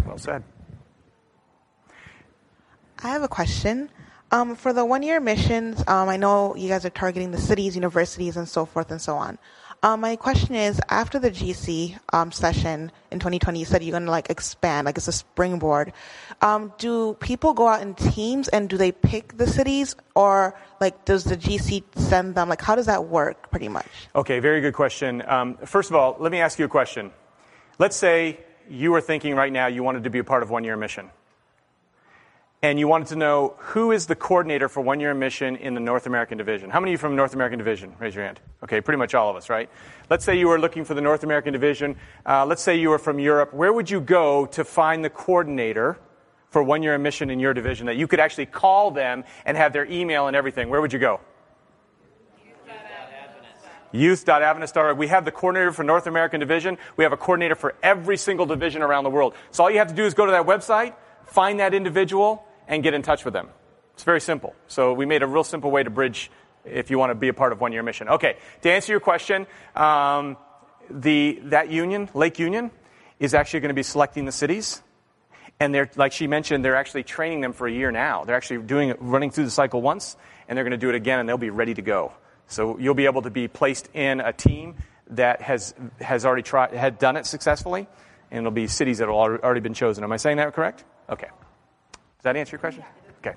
Well 0.05 0.17
said. 0.17 0.43
I 3.03 3.09
have 3.09 3.23
a 3.23 3.27
question. 3.27 3.89
Um, 4.31 4.55
for 4.55 4.71
the 4.71 4.85
one 4.85 5.03
year 5.03 5.19
missions, 5.19 5.83
um, 5.87 6.07
I 6.07 6.15
know 6.15 6.55
you 6.55 6.69
guys 6.69 6.85
are 6.85 6.89
targeting 6.89 7.31
the 7.31 7.37
cities, 7.37 7.75
universities, 7.75 8.37
and 8.37 8.47
so 8.47 8.65
forth 8.65 8.89
and 8.91 9.01
so 9.01 9.15
on. 9.15 9.37
Um, 9.83 9.99
my 9.99 10.15
question 10.15 10.55
is 10.55 10.79
after 10.87 11.19
the 11.19 11.29
GC 11.29 11.99
um, 12.13 12.31
session 12.31 12.89
in 13.11 13.19
2020, 13.19 13.59
you 13.59 13.65
said 13.65 13.83
you're 13.83 13.91
going 13.91 14.05
to 14.05 14.11
like 14.11 14.29
expand, 14.29 14.85
like 14.85 14.95
it's 14.95 15.09
a 15.09 15.11
springboard. 15.11 15.91
Um, 16.41 16.71
do 16.77 17.15
people 17.15 17.53
go 17.53 17.67
out 17.67 17.81
in 17.81 17.93
teams 17.93 18.47
and 18.47 18.69
do 18.69 18.77
they 18.77 18.93
pick 18.93 19.37
the 19.37 19.45
cities 19.45 19.97
or 20.15 20.57
like 20.79 21.03
does 21.03 21.25
the 21.25 21.35
GC 21.35 21.83
send 21.97 22.35
them? 22.35 22.47
Like 22.47 22.61
how 22.61 22.75
does 22.75 22.85
that 22.85 23.05
work 23.05 23.51
pretty 23.51 23.67
much? 23.67 23.89
Okay, 24.15 24.39
very 24.39 24.61
good 24.61 24.73
question. 24.73 25.21
Um, 25.27 25.57
first 25.65 25.89
of 25.89 25.97
all, 25.97 26.15
let 26.19 26.31
me 26.31 26.39
ask 26.39 26.57
you 26.57 26.63
a 26.63 26.69
question. 26.69 27.11
Let's 27.77 27.97
say 27.97 28.39
you 28.69 28.95
are 28.95 29.01
thinking 29.01 29.35
right 29.35 29.51
now 29.51 29.67
you 29.67 29.83
wanted 29.83 30.05
to 30.05 30.09
be 30.09 30.19
a 30.19 30.23
part 30.23 30.43
of 30.43 30.49
one 30.49 30.63
year 30.63 30.77
mission. 30.77 31.11
And 32.63 32.79
you 32.79 32.87
wanted 32.87 33.09
to 33.09 33.17
know 33.17 33.55
who 33.57 33.91
is 33.91 34.05
the 34.05 34.15
coordinator 34.15 34.69
for 34.69 34.79
one 34.79 35.01
year 35.01 35.13
mission 35.13 35.57
in 35.57 35.73
the 35.73 35.81
North 35.81 36.05
American 36.05 36.37
division. 36.37 36.69
How 36.69 36.79
many 36.79 36.91
of 36.91 36.93
you 36.93 36.97
from 36.97 37.13
North 37.13 37.33
American 37.33 37.59
division? 37.59 37.93
Raise 37.99 38.15
your 38.15 38.23
hand. 38.23 38.39
Okay, 38.63 38.79
pretty 38.79 38.99
much 38.99 39.13
all 39.13 39.29
of 39.29 39.35
us, 39.35 39.49
right? 39.49 39.69
Let's 40.09 40.23
say 40.23 40.39
you 40.39 40.47
were 40.47 40.57
looking 40.57 40.85
for 40.85 40.93
the 40.93 41.01
North 41.01 41.25
American 41.25 41.51
division. 41.51 41.97
Uh, 42.25 42.45
let's 42.45 42.61
say 42.61 42.77
you 42.77 42.87
were 42.89 42.99
from 42.99 43.19
Europe. 43.19 43.53
Where 43.53 43.73
would 43.73 43.89
you 43.89 43.99
go 43.99 44.45
to 44.45 44.63
find 44.63 45.03
the 45.03 45.09
coordinator 45.09 45.99
for 46.51 46.63
one 46.63 46.83
year 46.83 46.97
mission 46.97 47.29
in 47.29 47.37
your 47.37 47.53
division 47.53 47.87
that 47.87 47.97
you 47.97 48.07
could 48.07 48.21
actually 48.21 48.45
call 48.45 48.91
them 48.91 49.25
and 49.45 49.57
have 49.57 49.73
their 49.73 49.85
email 49.91 50.27
and 50.27 50.35
everything? 50.35 50.69
Where 50.69 50.79
would 50.79 50.93
you 50.93 50.99
go? 50.99 51.19
youth.adventist.org. 53.91 54.97
We 54.97 55.07
have 55.07 55.25
the 55.25 55.31
coordinator 55.31 55.73
for 55.73 55.83
North 55.83 56.07
American 56.07 56.39
Division. 56.39 56.77
We 56.95 57.03
have 57.03 57.13
a 57.13 57.17
coordinator 57.17 57.55
for 57.55 57.75
every 57.83 58.17
single 58.17 58.45
division 58.45 58.81
around 58.81 59.03
the 59.03 59.09
world. 59.09 59.35
So 59.51 59.65
all 59.65 59.69
you 59.69 59.79
have 59.79 59.89
to 59.89 59.93
do 59.93 60.05
is 60.05 60.13
go 60.13 60.25
to 60.25 60.31
that 60.31 60.47
website, 60.47 60.95
find 61.27 61.59
that 61.59 61.75
individual, 61.75 62.43
and 62.67 62.83
get 62.83 62.93
in 62.93 63.01
touch 63.01 63.25
with 63.25 63.33
them. 63.33 63.49
It's 63.93 64.03
very 64.03 64.21
simple. 64.21 64.55
So 64.67 64.93
we 64.93 65.05
made 65.05 65.23
a 65.23 65.27
real 65.27 65.43
simple 65.43 65.71
way 65.71 65.83
to 65.83 65.89
bridge 65.89 66.31
if 66.65 66.89
you 66.89 66.97
want 66.97 67.11
to 67.11 67.15
be 67.15 67.27
a 67.27 67.33
part 67.33 67.51
of 67.51 67.61
one 67.61 67.73
year 67.73 67.83
mission. 67.83 68.09
Okay, 68.09 68.37
to 68.61 68.71
answer 68.71 68.91
your 68.93 68.99
question, 68.99 69.47
um, 69.75 70.37
the, 70.89 71.39
that 71.43 71.69
union, 71.69 72.09
Lake 72.13 72.39
Union, 72.39 72.71
is 73.19 73.33
actually 73.33 73.61
going 73.61 73.69
to 73.69 73.75
be 73.75 73.83
selecting 73.83 74.25
the 74.25 74.31
cities. 74.31 74.81
And 75.59 75.73
they're, 75.73 75.89
like 75.95 76.11
she 76.11 76.27
mentioned, 76.27 76.65
they're 76.65 76.75
actually 76.75 77.03
training 77.03 77.41
them 77.41 77.53
for 77.53 77.67
a 77.67 77.71
year 77.71 77.91
now. 77.91 78.23
They're 78.23 78.35
actually 78.35 78.63
doing 78.63 78.93
running 78.99 79.29
through 79.29 79.45
the 79.45 79.51
cycle 79.51 79.81
once, 79.81 80.17
and 80.47 80.57
they're 80.57 80.63
going 80.63 80.71
to 80.71 80.77
do 80.77 80.89
it 80.89 80.95
again, 80.95 81.19
and 81.19 81.29
they'll 81.29 81.37
be 81.37 81.51
ready 81.51 81.73
to 81.75 81.81
go. 81.81 82.13
So 82.47 82.77
you'll 82.79 82.95
be 82.95 83.05
able 83.05 83.21
to 83.21 83.29
be 83.29 83.47
placed 83.47 83.89
in 83.93 84.19
a 84.19 84.33
team 84.33 84.75
that 85.11 85.41
has, 85.41 85.73
has 86.01 86.25
already 86.25 86.41
tried, 86.43 86.73
had 86.73 86.97
done 86.97 87.17
it 87.17 87.25
successfully, 87.25 87.87
and 88.31 88.39
it'll 88.39 88.51
be 88.51 88.67
cities 88.67 88.97
that 88.97 89.07
have 89.07 89.15
already 89.15 89.59
been 89.59 89.73
chosen. 89.73 90.03
Am 90.03 90.11
I 90.11 90.17
saying 90.17 90.37
that 90.37 90.53
correct? 90.53 90.83
Okay. 91.09 91.27
Does 92.23 92.31
that 92.31 92.37
answer 92.37 92.51
your 92.55 92.59
question? 92.59 92.83
Okay. 93.19 93.35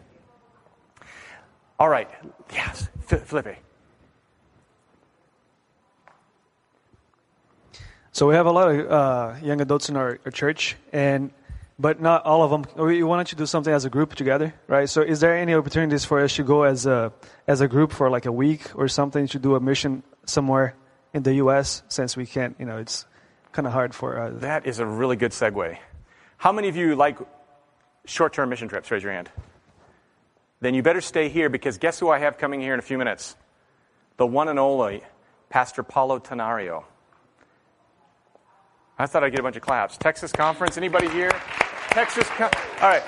All 1.76 1.88
right. 1.88 2.08
Yes, 2.52 2.88
Felipe. 3.08 3.56
So 8.12 8.28
we 8.28 8.34
have 8.36 8.46
a 8.46 8.52
lot 8.52 8.70
of 8.70 8.88
uh, 8.88 9.34
young 9.42 9.60
adults 9.60 9.88
in 9.88 9.96
our, 9.96 10.20
our 10.24 10.30
church, 10.30 10.76
and 10.92 11.32
but 11.80 12.00
not 12.00 12.24
all 12.24 12.44
of 12.44 12.50
them. 12.52 12.86
We 12.86 13.02
wanted 13.02 13.26
to 13.26 13.34
do 13.34 13.44
something 13.44 13.74
as 13.74 13.84
a 13.84 13.90
group 13.90 14.14
together, 14.14 14.54
right? 14.68 14.88
So 14.88 15.02
is 15.02 15.18
there 15.18 15.36
any 15.36 15.52
opportunities 15.52 16.04
for 16.04 16.20
us 16.20 16.36
to 16.36 16.44
go 16.44 16.62
as 16.62 16.86
a 16.86 17.12
as 17.48 17.60
a 17.60 17.66
group 17.66 17.90
for 17.90 18.08
like 18.08 18.26
a 18.26 18.32
week 18.32 18.70
or 18.76 18.86
something 18.86 19.26
to 19.28 19.40
do 19.40 19.56
a 19.56 19.60
mission 19.60 20.04
somewhere 20.26 20.76
in 21.12 21.24
the 21.24 21.34
U.S. 21.42 21.82
Since 21.88 22.16
we 22.16 22.24
can't, 22.24 22.54
you 22.60 22.66
know, 22.66 22.76
it's 22.76 23.04
kind 23.50 23.66
of 23.66 23.72
hard 23.72 23.96
for. 23.96 24.16
Uh, 24.16 24.30
That 24.30 24.64
is 24.64 24.78
a 24.78 24.86
really 24.86 25.16
good 25.16 25.32
segue. 25.32 25.76
How 26.36 26.52
many 26.52 26.68
of 26.68 26.76
you 26.76 26.94
like 26.94 27.18
short 28.06 28.32
term 28.32 28.48
mission 28.48 28.68
trips? 28.68 28.90
Raise 28.90 29.02
your 29.02 29.12
hand. 29.12 29.30
Then 30.60 30.74
you 30.74 30.82
better 30.82 31.00
stay 31.00 31.28
here 31.28 31.48
because 31.48 31.78
guess 31.78 31.98
who 32.00 32.08
I 32.08 32.18
have 32.18 32.38
coming 32.38 32.60
here 32.60 32.72
in 32.72 32.78
a 32.78 32.82
few 32.82 32.96
minutes? 32.98 33.36
The 34.16 34.26
one 34.26 34.48
and 34.48 34.58
only 34.58 35.02
Pastor 35.50 35.82
Paulo 35.82 36.18
Tenorio. 36.18 36.86
I 38.98 39.06
thought 39.06 39.22
I'd 39.22 39.30
get 39.30 39.40
a 39.40 39.42
bunch 39.42 39.56
of 39.56 39.62
claps. 39.62 39.98
Texas 39.98 40.32
Conference, 40.32 40.78
anybody 40.78 41.08
here? 41.10 41.30
Texas 41.90 42.26
Con- 42.30 42.50
All 42.80 42.88
right. 42.88 43.02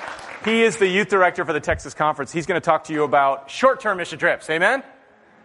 He 0.45 0.61
is 0.61 0.77
the 0.77 0.87
youth 0.87 1.09
director 1.09 1.43
for 1.43 1.51
the 1.51 1.59
Texas 1.59 1.93
Conference. 1.93 2.31
He's 2.31 2.45
going 2.45 2.61
to 2.61 2.63
talk 2.63 2.85
to 2.85 2.93
you 2.93 3.03
about 3.03 3.49
short 3.49 3.81
term 3.81 3.97
mission 3.97 4.19
trips. 4.19 4.49
Amen? 4.49 4.83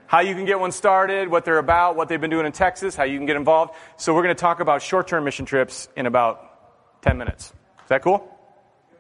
How 0.07 0.21
you 0.21 0.35
can 0.35 0.45
get 0.45 0.61
one 0.61 0.71
started, 0.71 1.29
what 1.29 1.47
they're 1.47 1.59
about, 1.59 1.97
what 1.97 2.09
they've 2.09 2.21
been 2.21 2.31
doing 2.31 2.45
in 2.47 2.53
Texas, 2.53 2.95
how 2.95 3.05
you 3.05 3.17
can 3.19 3.27
get 3.27 3.37
involved. 3.37 3.75
So 3.97 4.15
we're 4.15 4.23
going 4.23 4.37
to 4.37 4.41
talk 4.41 4.61
about 4.61 4.83
short 4.83 5.09
term 5.09 5.25
mission 5.25 5.47
trips 5.47 5.89
in 5.97 6.07
about 6.07 7.03
10 7.03 7.17
minutes. 7.17 7.47
Is 7.47 7.89
that 7.89 8.03
cool? 8.03 8.34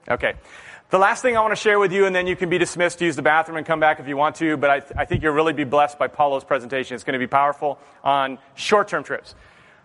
Okay. 0.08 0.34
The 0.90 0.98
last 0.98 1.22
thing 1.22 1.36
I 1.36 1.40
want 1.40 1.52
to 1.52 1.56
share 1.56 1.78
with 1.78 1.92
you, 1.92 2.06
and 2.06 2.14
then 2.14 2.26
you 2.26 2.36
can 2.36 2.50
be 2.50 2.58
dismissed 2.58 2.98
to 2.98 3.04
use 3.04 3.16
the 3.16 3.22
bathroom 3.22 3.56
and 3.56 3.66
come 3.66 3.80
back 3.80 4.00
if 4.00 4.06
you 4.06 4.16
want 4.16 4.36
to, 4.36 4.56
but 4.56 4.70
I, 4.70 4.80
th- 4.80 4.92
I 4.96 5.04
think 5.06 5.22
you'll 5.22 5.32
really 5.34 5.52
be 5.52 5.64
blessed 5.64 5.98
by 5.98 6.08
Paulo's 6.08 6.44
presentation. 6.44 6.94
It's 6.94 7.04
going 7.04 7.14
to 7.14 7.18
be 7.18 7.26
powerful 7.26 7.78
on 8.04 8.38
short 8.54 8.88
term 8.88 9.02
trips. 9.02 9.34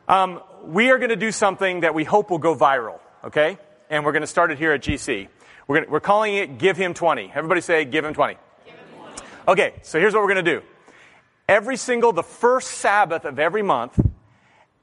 Um, 0.07 0.41
we 0.65 0.91
are 0.91 0.97
going 0.97 1.09
to 1.09 1.15
do 1.15 1.32
something 1.32 1.82
that 1.82 1.93
we 1.93 2.03
hope 2.03 2.30
will 2.30 2.38
go 2.38 2.55
viral, 2.55 2.99
okay? 3.24 3.57
And 3.89 4.05
we're 4.05 4.11
going 4.11 4.22
to 4.22 4.28
start 4.28 4.51
it 4.51 4.57
here 4.57 4.74
at 4.74 4.82
GC. 4.82 5.28
We're, 5.67 5.78
going 5.78 5.86
to, 5.86 5.91
we're 5.91 5.99
calling 5.99 6.36
it 6.36 6.57
Give 6.57 6.76
Him 6.76 6.93
20. 6.93 7.32
Everybody 7.34 7.61
say, 7.61 7.86
Give 7.86 8.03
Him 8.03 8.13
20. 8.13 8.38
Okay, 9.47 9.74
so 9.82 9.99
here's 9.99 10.13
what 10.13 10.22
we're 10.22 10.34
going 10.34 10.45
to 10.45 10.59
do. 10.59 10.61
Every 11.47 11.78
single, 11.78 12.13
the 12.13 12.22
first 12.22 12.70
Sabbath 12.70 13.26
of 13.26 13.39
every 13.39 13.63
month, 13.63 13.99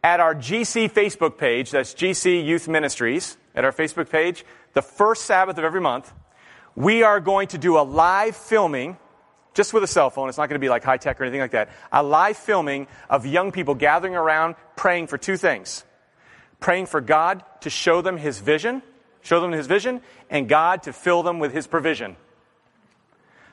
at 0.03 0.21
our 0.21 0.35
GC 0.35 0.91
Facebook 0.93 1.39
page, 1.39 1.73
that's 1.73 1.95
GC 1.95 2.45
Youth 2.45 2.69
Ministries, 2.69 3.37
at 3.55 3.65
our 3.65 3.73
Facebook 3.73 4.09
page, 4.09 4.45
the 4.77 4.83
first 4.83 5.25
Sabbath 5.25 5.57
of 5.57 5.65
every 5.65 5.81
month, 5.81 6.13
we 6.75 7.03
are 7.03 7.19
going 7.19 7.49
to 7.49 7.59
do 7.59 7.79
a 7.79 7.81
live 7.81 8.37
filming, 8.37 8.99
just 9.55 9.73
with 9.73 9.83
a 9.83 9.87
cell 9.87 10.11
phone. 10.11 10.29
It's 10.29 10.37
not 10.37 10.51
going 10.51 10.61
to 10.61 10.65
be 10.65 10.69
like 10.69 10.85
high 10.85 10.99
tech 10.99 11.19
or 11.19 11.25
anything 11.25 11.41
like 11.41 11.53
that. 11.53 11.71
A 11.91 12.03
live 12.03 12.37
filming 12.37 12.87
of 13.09 13.25
young 13.25 13.53
people 13.53 13.75
gathering 13.75 14.15
around 14.15 14.55
praying 14.77 15.07
for 15.07 15.17
two 15.17 15.39
things 15.39 15.83
praying 16.61 16.87
for 16.87 17.01
God 17.01 17.43
to 17.61 17.71
show 17.71 18.03
them 18.03 18.19
His 18.19 18.39
vision, 18.39 18.83
show 19.23 19.41
them 19.41 19.53
His 19.53 19.67
vision, 19.67 20.03
and 20.29 20.47
God 20.47 20.83
to 20.83 20.93
fill 20.93 21.23
them 21.23 21.39
with 21.39 21.53
His 21.53 21.67
provision. 21.67 22.17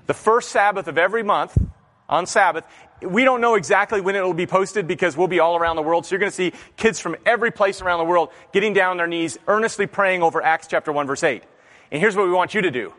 The 0.08 0.14
first 0.14 0.50
Sabbath 0.50 0.88
of 0.88 0.98
every 0.98 1.24
month, 1.24 1.58
on 2.14 2.28
Sabbath, 2.28 2.66
we 3.02 3.24
don't 3.24 3.42
know 3.42 3.56
exactly 3.56 4.00
when 4.00 4.16
it 4.16 4.22
will 4.22 4.36
be 4.36 4.46
posted 4.46 4.88
because 4.88 5.18
we'll 5.18 5.28
be 5.28 5.40
all 5.40 5.58
around 5.58 5.78
the 5.78 5.82
world. 5.82 6.06
So 6.06 6.14
you're 6.14 6.20
going 6.20 6.32
to 6.32 6.36
see 6.36 6.54
kids 6.78 7.00
from 7.00 7.16
every 7.26 7.52
place 7.52 7.82
around 7.82 7.98
the 7.98 8.06
world 8.06 8.30
getting 8.54 8.74
down 8.74 8.92
on 8.92 8.98
their 8.98 9.08
knees, 9.08 9.40
earnestly 9.48 9.88
praying 9.88 10.22
over 10.22 10.42
Acts 10.42 10.68
chapter 10.68 10.92
1 10.92 11.08
verse 11.08 11.24
8. 11.24 11.44
And 11.92 12.00
here's 12.00 12.16
what 12.16 12.26
we 12.26 12.32
want 12.32 12.54
you 12.54 12.62
to 12.62 12.72
do. 12.72 12.94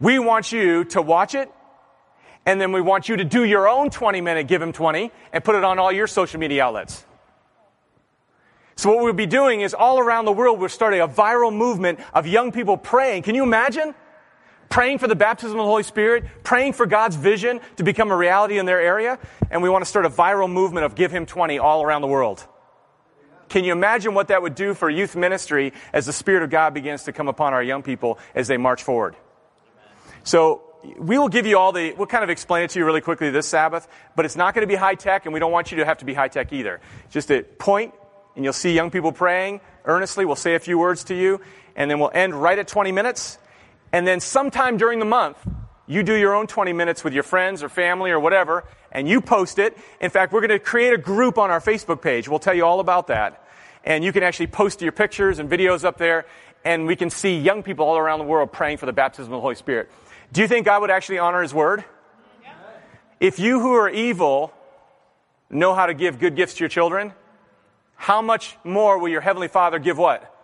We 0.00 0.18
want 0.18 0.50
you 0.50 0.84
to 0.86 1.02
watch 1.02 1.34
it, 1.34 1.52
and 2.46 2.60
then 2.60 2.72
we 2.72 2.80
want 2.80 3.08
you 3.08 3.16
to 3.16 3.24
do 3.24 3.44
your 3.44 3.68
own 3.68 3.90
20 3.90 4.22
minute 4.22 4.48
Give 4.48 4.60
Him 4.60 4.72
20 4.72 5.12
and 5.32 5.44
put 5.44 5.54
it 5.54 5.62
on 5.62 5.78
all 5.78 5.92
your 5.92 6.06
social 6.06 6.40
media 6.40 6.64
outlets. 6.64 7.04
So 8.76 8.90
what 8.90 9.04
we'll 9.04 9.12
be 9.12 9.26
doing 9.26 9.60
is 9.60 9.72
all 9.72 10.00
around 10.00 10.24
the 10.24 10.32
world, 10.32 10.58
we're 10.58 10.68
starting 10.68 11.00
a 11.00 11.06
viral 11.06 11.54
movement 11.54 12.00
of 12.12 12.26
young 12.26 12.50
people 12.50 12.76
praying. 12.76 13.22
Can 13.22 13.34
you 13.34 13.44
imagine? 13.44 13.94
Praying 14.68 14.98
for 14.98 15.06
the 15.06 15.16
baptism 15.16 15.58
of 15.58 15.64
the 15.64 15.68
Holy 15.68 15.82
Spirit, 15.82 16.24
praying 16.42 16.72
for 16.72 16.86
God's 16.86 17.16
vision 17.16 17.60
to 17.76 17.84
become 17.84 18.10
a 18.10 18.16
reality 18.16 18.58
in 18.58 18.66
their 18.66 18.80
area, 18.80 19.18
and 19.50 19.62
we 19.62 19.68
want 19.68 19.84
to 19.84 19.88
start 19.88 20.06
a 20.06 20.10
viral 20.10 20.50
movement 20.50 20.84
of 20.84 20.94
Give 20.94 21.10
Him 21.10 21.26
20 21.26 21.58
all 21.58 21.82
around 21.82 22.02
the 22.02 22.08
world. 22.08 22.46
Can 23.48 23.64
you 23.64 23.72
imagine 23.72 24.14
what 24.14 24.28
that 24.28 24.42
would 24.42 24.54
do 24.54 24.74
for 24.74 24.90
youth 24.90 25.14
ministry 25.14 25.72
as 25.92 26.06
the 26.06 26.12
Spirit 26.12 26.42
of 26.42 26.50
God 26.50 26.74
begins 26.74 27.04
to 27.04 27.12
come 27.12 27.28
upon 27.28 27.52
our 27.52 27.62
young 27.62 27.82
people 27.82 28.18
as 28.34 28.48
they 28.48 28.56
march 28.56 28.82
forward? 28.82 29.14
So 30.24 30.62
we 30.98 31.18
will 31.18 31.28
give 31.28 31.46
you 31.46 31.58
all 31.58 31.72
the, 31.72 31.92
we'll 31.92 32.06
kind 32.06 32.24
of 32.24 32.30
explain 32.30 32.64
it 32.64 32.70
to 32.70 32.78
you 32.78 32.84
really 32.84 33.00
quickly 33.00 33.30
this 33.30 33.46
Sabbath, 33.46 33.86
but 34.16 34.24
it's 34.24 34.36
not 34.36 34.54
going 34.54 34.62
to 34.62 34.66
be 34.66 34.74
high 34.74 34.94
tech, 34.94 35.24
and 35.26 35.32
we 35.32 35.40
don't 35.40 35.52
want 35.52 35.70
you 35.70 35.78
to 35.78 35.84
have 35.84 35.98
to 35.98 36.04
be 36.04 36.14
high 36.14 36.28
tech 36.28 36.52
either. 36.52 36.80
Just 37.10 37.30
a 37.30 37.42
point, 37.42 37.94
and 38.34 38.44
you'll 38.44 38.52
see 38.52 38.74
young 38.74 38.90
people 38.90 39.12
praying 39.12 39.60
earnestly. 39.84 40.24
We'll 40.24 40.36
say 40.36 40.54
a 40.54 40.60
few 40.60 40.78
words 40.78 41.04
to 41.04 41.14
you, 41.14 41.40
and 41.76 41.90
then 41.90 42.00
we'll 42.00 42.10
end 42.12 42.34
right 42.34 42.58
at 42.58 42.68
20 42.68 42.92
minutes. 42.92 43.38
And 43.94 44.04
then 44.04 44.18
sometime 44.18 44.76
during 44.76 44.98
the 44.98 45.04
month, 45.04 45.38
you 45.86 46.02
do 46.02 46.16
your 46.16 46.34
own 46.34 46.48
20 46.48 46.72
minutes 46.72 47.04
with 47.04 47.14
your 47.14 47.22
friends 47.22 47.62
or 47.62 47.68
family 47.68 48.10
or 48.10 48.18
whatever, 48.18 48.64
and 48.90 49.08
you 49.08 49.20
post 49.20 49.60
it. 49.60 49.78
In 50.00 50.10
fact, 50.10 50.32
we're 50.32 50.40
going 50.40 50.50
to 50.50 50.58
create 50.58 50.92
a 50.92 50.98
group 50.98 51.38
on 51.38 51.52
our 51.52 51.60
Facebook 51.60 52.02
page. 52.02 52.28
We'll 52.28 52.40
tell 52.40 52.54
you 52.54 52.64
all 52.64 52.80
about 52.80 53.06
that. 53.06 53.46
And 53.84 54.02
you 54.02 54.12
can 54.12 54.24
actually 54.24 54.48
post 54.48 54.82
your 54.82 54.90
pictures 54.90 55.38
and 55.38 55.48
videos 55.48 55.84
up 55.84 55.96
there, 55.96 56.26
and 56.64 56.88
we 56.88 56.96
can 56.96 57.08
see 57.08 57.38
young 57.38 57.62
people 57.62 57.86
all 57.86 57.96
around 57.96 58.18
the 58.18 58.24
world 58.24 58.50
praying 58.50 58.78
for 58.78 58.86
the 58.86 58.92
baptism 58.92 59.32
of 59.32 59.36
the 59.36 59.40
Holy 59.40 59.54
Spirit. 59.54 59.88
Do 60.32 60.40
you 60.40 60.48
think 60.48 60.66
God 60.66 60.80
would 60.80 60.90
actually 60.90 61.20
honor 61.20 61.40
His 61.40 61.54
word? 61.54 61.84
If 63.20 63.38
you 63.38 63.60
who 63.60 63.74
are 63.74 63.88
evil 63.88 64.52
know 65.50 65.72
how 65.72 65.86
to 65.86 65.94
give 65.94 66.18
good 66.18 66.34
gifts 66.34 66.54
to 66.54 66.64
your 66.64 66.68
children, 66.68 67.12
how 67.94 68.22
much 68.22 68.56
more 68.64 68.98
will 68.98 69.08
your 69.08 69.20
Heavenly 69.20 69.46
Father 69.46 69.78
give 69.78 69.98
what? 69.98 70.34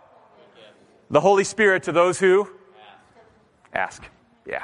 The 1.09 1.19
Holy 1.19 1.43
Spirit 1.43 1.83
to 1.83 1.91
those 1.91 2.17
who 2.17 2.47
ask. 3.73 4.03
Yeah. 4.45 4.63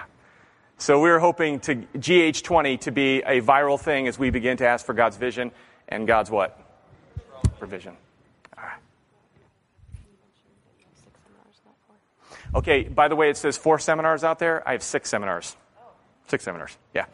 So 0.78 1.02
we're 1.02 1.20
hoping 1.20 1.60
to 1.62 1.76
GH20 1.76 2.82
to 2.82 2.92
be 2.92 3.20
a 3.20 3.42
viral 3.42 3.80
thing 3.80 4.08
as 4.08 4.20
we 4.20 4.30
begin 4.30 4.58
to 4.58 4.68
ask 4.68 4.86
for 4.86 4.94
God's 4.94 5.18
vision 5.18 5.52
and 5.88 6.06
God's 6.06 6.30
what? 6.30 6.60
Provision. 7.58 7.96
All 8.56 8.64
right. 8.64 8.80
Okay, 12.56 12.84
by 12.84 13.08
the 13.08 13.16
way, 13.16 13.30
it 13.30 13.38
says 13.38 13.58
four 13.58 13.80
seminars 13.80 14.24
out 14.24 14.38
there. 14.38 14.68
I 14.68 14.74
have 14.74 14.84
six 14.84 15.10
seminars. 15.10 15.56
Six 16.28 16.44
seminars, 16.44 16.78
yeah. 16.94 17.06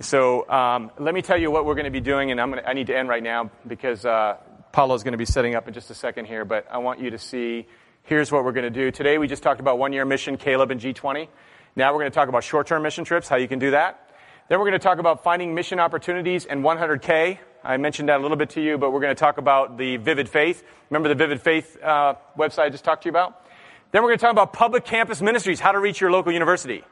So 0.00 0.48
um, 0.50 0.90
let 0.98 1.14
me 1.14 1.22
tell 1.22 1.38
you 1.38 1.50
what 1.50 1.64
we're 1.64 1.74
going 1.74 1.84
to 1.84 1.90
be 1.90 2.00
doing, 2.00 2.30
and 2.30 2.40
I'm 2.40 2.50
gonna, 2.50 2.64
I 2.66 2.74
need 2.74 2.88
to 2.88 2.96
end 2.96 3.08
right 3.08 3.22
now 3.22 3.50
because 3.66 4.04
uh, 4.04 4.36
Paulo 4.72 4.94
is 4.94 5.02
going 5.02 5.12
to 5.12 5.18
be 5.18 5.24
setting 5.24 5.54
up 5.54 5.68
in 5.68 5.74
just 5.74 5.90
a 5.90 5.94
second 5.94 6.26
here, 6.26 6.44
but 6.44 6.66
I 6.70 6.78
want 6.78 7.00
you 7.00 7.10
to 7.10 7.18
see 7.18 7.66
here's 8.04 8.32
what 8.32 8.44
we're 8.44 8.52
going 8.52 8.64
to 8.64 8.70
do. 8.70 8.90
Today 8.90 9.18
we 9.18 9.28
just 9.28 9.42
talked 9.42 9.60
about 9.60 9.78
one 9.78 9.92
year 9.92 10.04
mission, 10.04 10.36
Caleb 10.36 10.70
and 10.70 10.80
G20. 10.80 11.28
Now 11.76 11.92
we're 11.92 12.00
going 12.00 12.10
to 12.10 12.14
talk 12.14 12.28
about 12.28 12.44
short 12.44 12.66
term 12.66 12.82
mission 12.82 13.04
trips, 13.04 13.28
how 13.28 13.36
you 13.36 13.48
can 13.48 13.58
do 13.58 13.72
that. 13.72 14.10
Then 14.48 14.58
we're 14.58 14.66
going 14.66 14.78
to 14.78 14.82
talk 14.82 14.98
about 14.98 15.22
finding 15.22 15.54
mission 15.54 15.78
opportunities 15.78 16.44
and 16.44 16.64
100K. 16.64 17.38
I 17.62 17.76
mentioned 17.76 18.08
that 18.08 18.18
a 18.18 18.22
little 18.22 18.36
bit 18.36 18.50
to 18.50 18.60
you, 18.60 18.78
but 18.78 18.90
we're 18.90 19.00
going 19.00 19.14
to 19.14 19.20
talk 19.20 19.38
about 19.38 19.78
the 19.78 19.96
Vivid 19.98 20.28
Faith. 20.28 20.64
Remember 20.88 21.08
the 21.08 21.14
Vivid 21.14 21.40
Faith 21.40 21.76
uh, 21.82 22.14
website 22.36 22.64
I 22.64 22.70
just 22.70 22.84
talked 22.84 23.04
to 23.04 23.06
you 23.06 23.10
about? 23.10 23.46
Then 23.92 24.02
we're 24.02 24.08
going 24.08 24.18
to 24.18 24.24
talk 24.24 24.32
about 24.32 24.52
public 24.52 24.84
campus 24.84 25.20
ministries, 25.20 25.60
how 25.60 25.72
to 25.72 25.78
reach 25.78 26.00
your 26.00 26.10
local 26.10 26.32
university. 26.32 26.82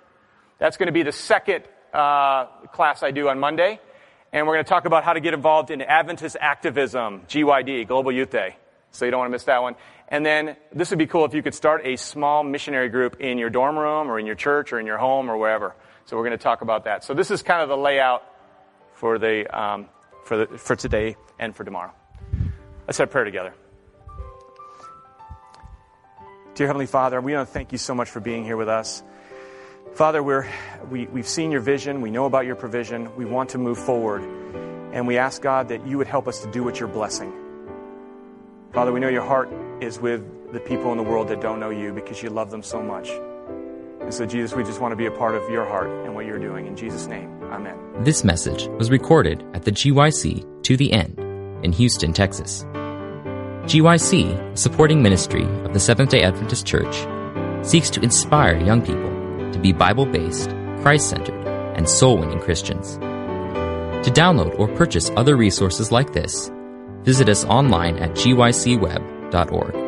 That's 0.59 0.77
going 0.77 0.87
to 0.87 0.93
be 0.93 1.03
the 1.03 1.13
second 1.13 1.65
uh, 1.93 2.47
class 2.73 3.03
I 3.03 3.11
do 3.11 3.29
on 3.29 3.39
Monday. 3.39 3.81
And 4.33 4.47
we're 4.47 4.55
going 4.55 4.65
to 4.65 4.69
talk 4.69 4.85
about 4.85 5.05
how 5.05 5.15
to 5.15 5.21
get 5.21 5.33
involved 5.33 5.71
in 5.71 5.81
Adventist 5.81 6.37
activism, 6.39 7.23
GYD, 7.29 7.89
Global 7.89 8.13
Youth 8.13 8.31
Day. 8.31 8.57
So 8.91 9.05
you 9.05 9.11
don't 9.11 9.21
want 9.21 9.29
to 9.29 9.33
miss 9.33 9.45
that 9.45 9.63
one. 9.63 9.75
And 10.09 10.25
then 10.25 10.57
this 10.73 10.91
would 10.91 10.99
be 10.99 11.07
cool 11.07 11.25
if 11.27 11.35
you 11.35 11.43
could 11.43 11.55
start 11.55 11.83
a 11.85 11.97
small 11.97 12.43
missionary 12.43 12.89
group 12.89 13.21
in 13.21 13.37
your 13.39 13.51
dorm 13.51 13.79
room 13.79 14.11
or 14.11 14.19
in 14.19 14.27
your 14.27 14.35
church 14.35 14.73
or 14.73 14.81
in 14.81 14.87
your 14.87 14.99
home 14.99 15.31
or 15.31 15.37
wherever. 15.37 15.75
So 16.07 16.17
we're 16.17 16.25
going 16.25 16.39
to 16.39 16.43
talk 16.43 16.63
about 16.63 16.85
that. 16.85 17.05
So 17.05 17.13
this 17.13 17.31
is 17.31 17.43
kind 17.43 17.61
of 17.61 17.69
the 17.69 17.77
layout 17.77 18.23
for 18.95 19.19
the 19.19 19.47
um, 19.57 19.89
for 20.25 20.47
the, 20.47 20.59
for 20.59 20.77
today 20.77 21.17
and 21.39 21.55
for 21.55 21.65
tomorrow. 21.65 21.93
Let's 22.87 22.99
have 22.99 23.11
prayer 23.11 23.25
together. 23.25 23.55
Dear 26.55 26.67
Heavenly 26.67 26.87
Father, 26.87 27.21
we 27.21 27.35
want 27.35 27.47
to 27.47 27.53
thank 27.53 27.73
you 27.73 27.79
so 27.79 27.95
much 27.95 28.11
for 28.11 28.21
being 28.21 28.45
here 28.45 28.57
with 28.57 28.69
us. 28.69 29.03
Father, 29.95 30.23
we're, 30.23 30.47
we, 30.91 31.07
we've 31.07 31.29
seen 31.29 31.51
your 31.51 31.61
vision. 31.61 32.01
We 32.01 32.11
know 32.11 32.25
about 32.25 32.47
your 32.47 32.57
provision. 32.57 33.15
We 33.17 33.25
want 33.25 33.51
to 33.51 33.59
move 33.59 33.79
forward. 33.79 34.23
And 34.93 35.07
we 35.07 35.19
ask, 35.19 35.41
God, 35.41 35.69
that 35.69 35.87
you 35.87 35.99
would 35.99 36.07
help 36.07 36.29
us 36.29 36.41
to 36.43 36.51
do 36.51 36.65
what 36.65 36.81
you're 36.81 36.89
blessing. 36.89 37.33
Father, 38.73 38.93
we 38.93 39.01
know 39.01 39.09
your 39.09 39.25
heart 39.25 39.51
is 39.81 39.99
with 39.99 40.53
the 40.53 40.61
people 40.61 40.91
in 40.93 40.97
the 40.97 41.05
world 41.05 41.29
that 41.29 41.41
don't 41.41 41.61
know 41.61 41.71
you 41.71 41.93
because 41.93 42.23
you 42.23 42.31
love 42.31 42.51
them 42.51 42.63
so 42.63 42.83
much. 42.83 43.11
And 44.01 44.15
so, 44.15 44.25
Jesus, 44.25 44.55
we 44.55 44.65
just 44.65 44.81
want 44.81 44.93
to 44.93 44.97
be 44.97 45.07
a 45.07 45.11
part 45.11 45.35
of 45.35 45.49
your 45.51 45.67
heart 45.67 45.91
and 46.05 46.15
what 46.15 46.25
you're 46.25 46.39
doing. 46.39 46.67
In 46.67 46.77
Jesus' 46.77 47.07
name, 47.07 47.31
amen. 47.45 47.77
This 48.05 48.25
message 48.25 48.67
was 48.69 48.91
recorded 48.91 49.45
at 49.55 49.65
the 49.65 49.73
GYC 49.73 50.63
To 50.65 50.77
the 50.77 50.93
End 50.93 51.19
in 51.63 51.73
Houston, 51.73 52.13
Texas. 52.13 52.65
GYC, 53.65 54.57
supporting 54.57 55.03
ministry 55.03 55.45
of 55.65 55.75
the 55.75 55.81
Seventh 55.81 56.11
day 56.11 56.23
Adventist 56.23 56.65
Church, 56.65 57.07
seeks 57.67 57.91
to 57.91 58.01
inspire 58.01 58.59
young 58.65 58.81
people 58.81 59.53
to 59.53 59.59
be 59.59 59.73
Bible 59.73 60.07
based, 60.07 60.49
Christ 60.81 61.11
centered, 61.11 61.47
and 61.77 61.89
soul 61.89 62.17
winning 62.17 62.41
Christians. 62.41 62.97
To 62.97 64.11
download 64.11 64.59
or 64.59 64.69
purchase 64.69 65.11
other 65.17 65.37
resources 65.37 65.93
like 65.93 66.15
this, 66.15 66.51
visit 67.03 67.29
us 67.29 67.45
online 67.45 67.99
at 67.99 68.15
gycweb.org. 69.31 69.88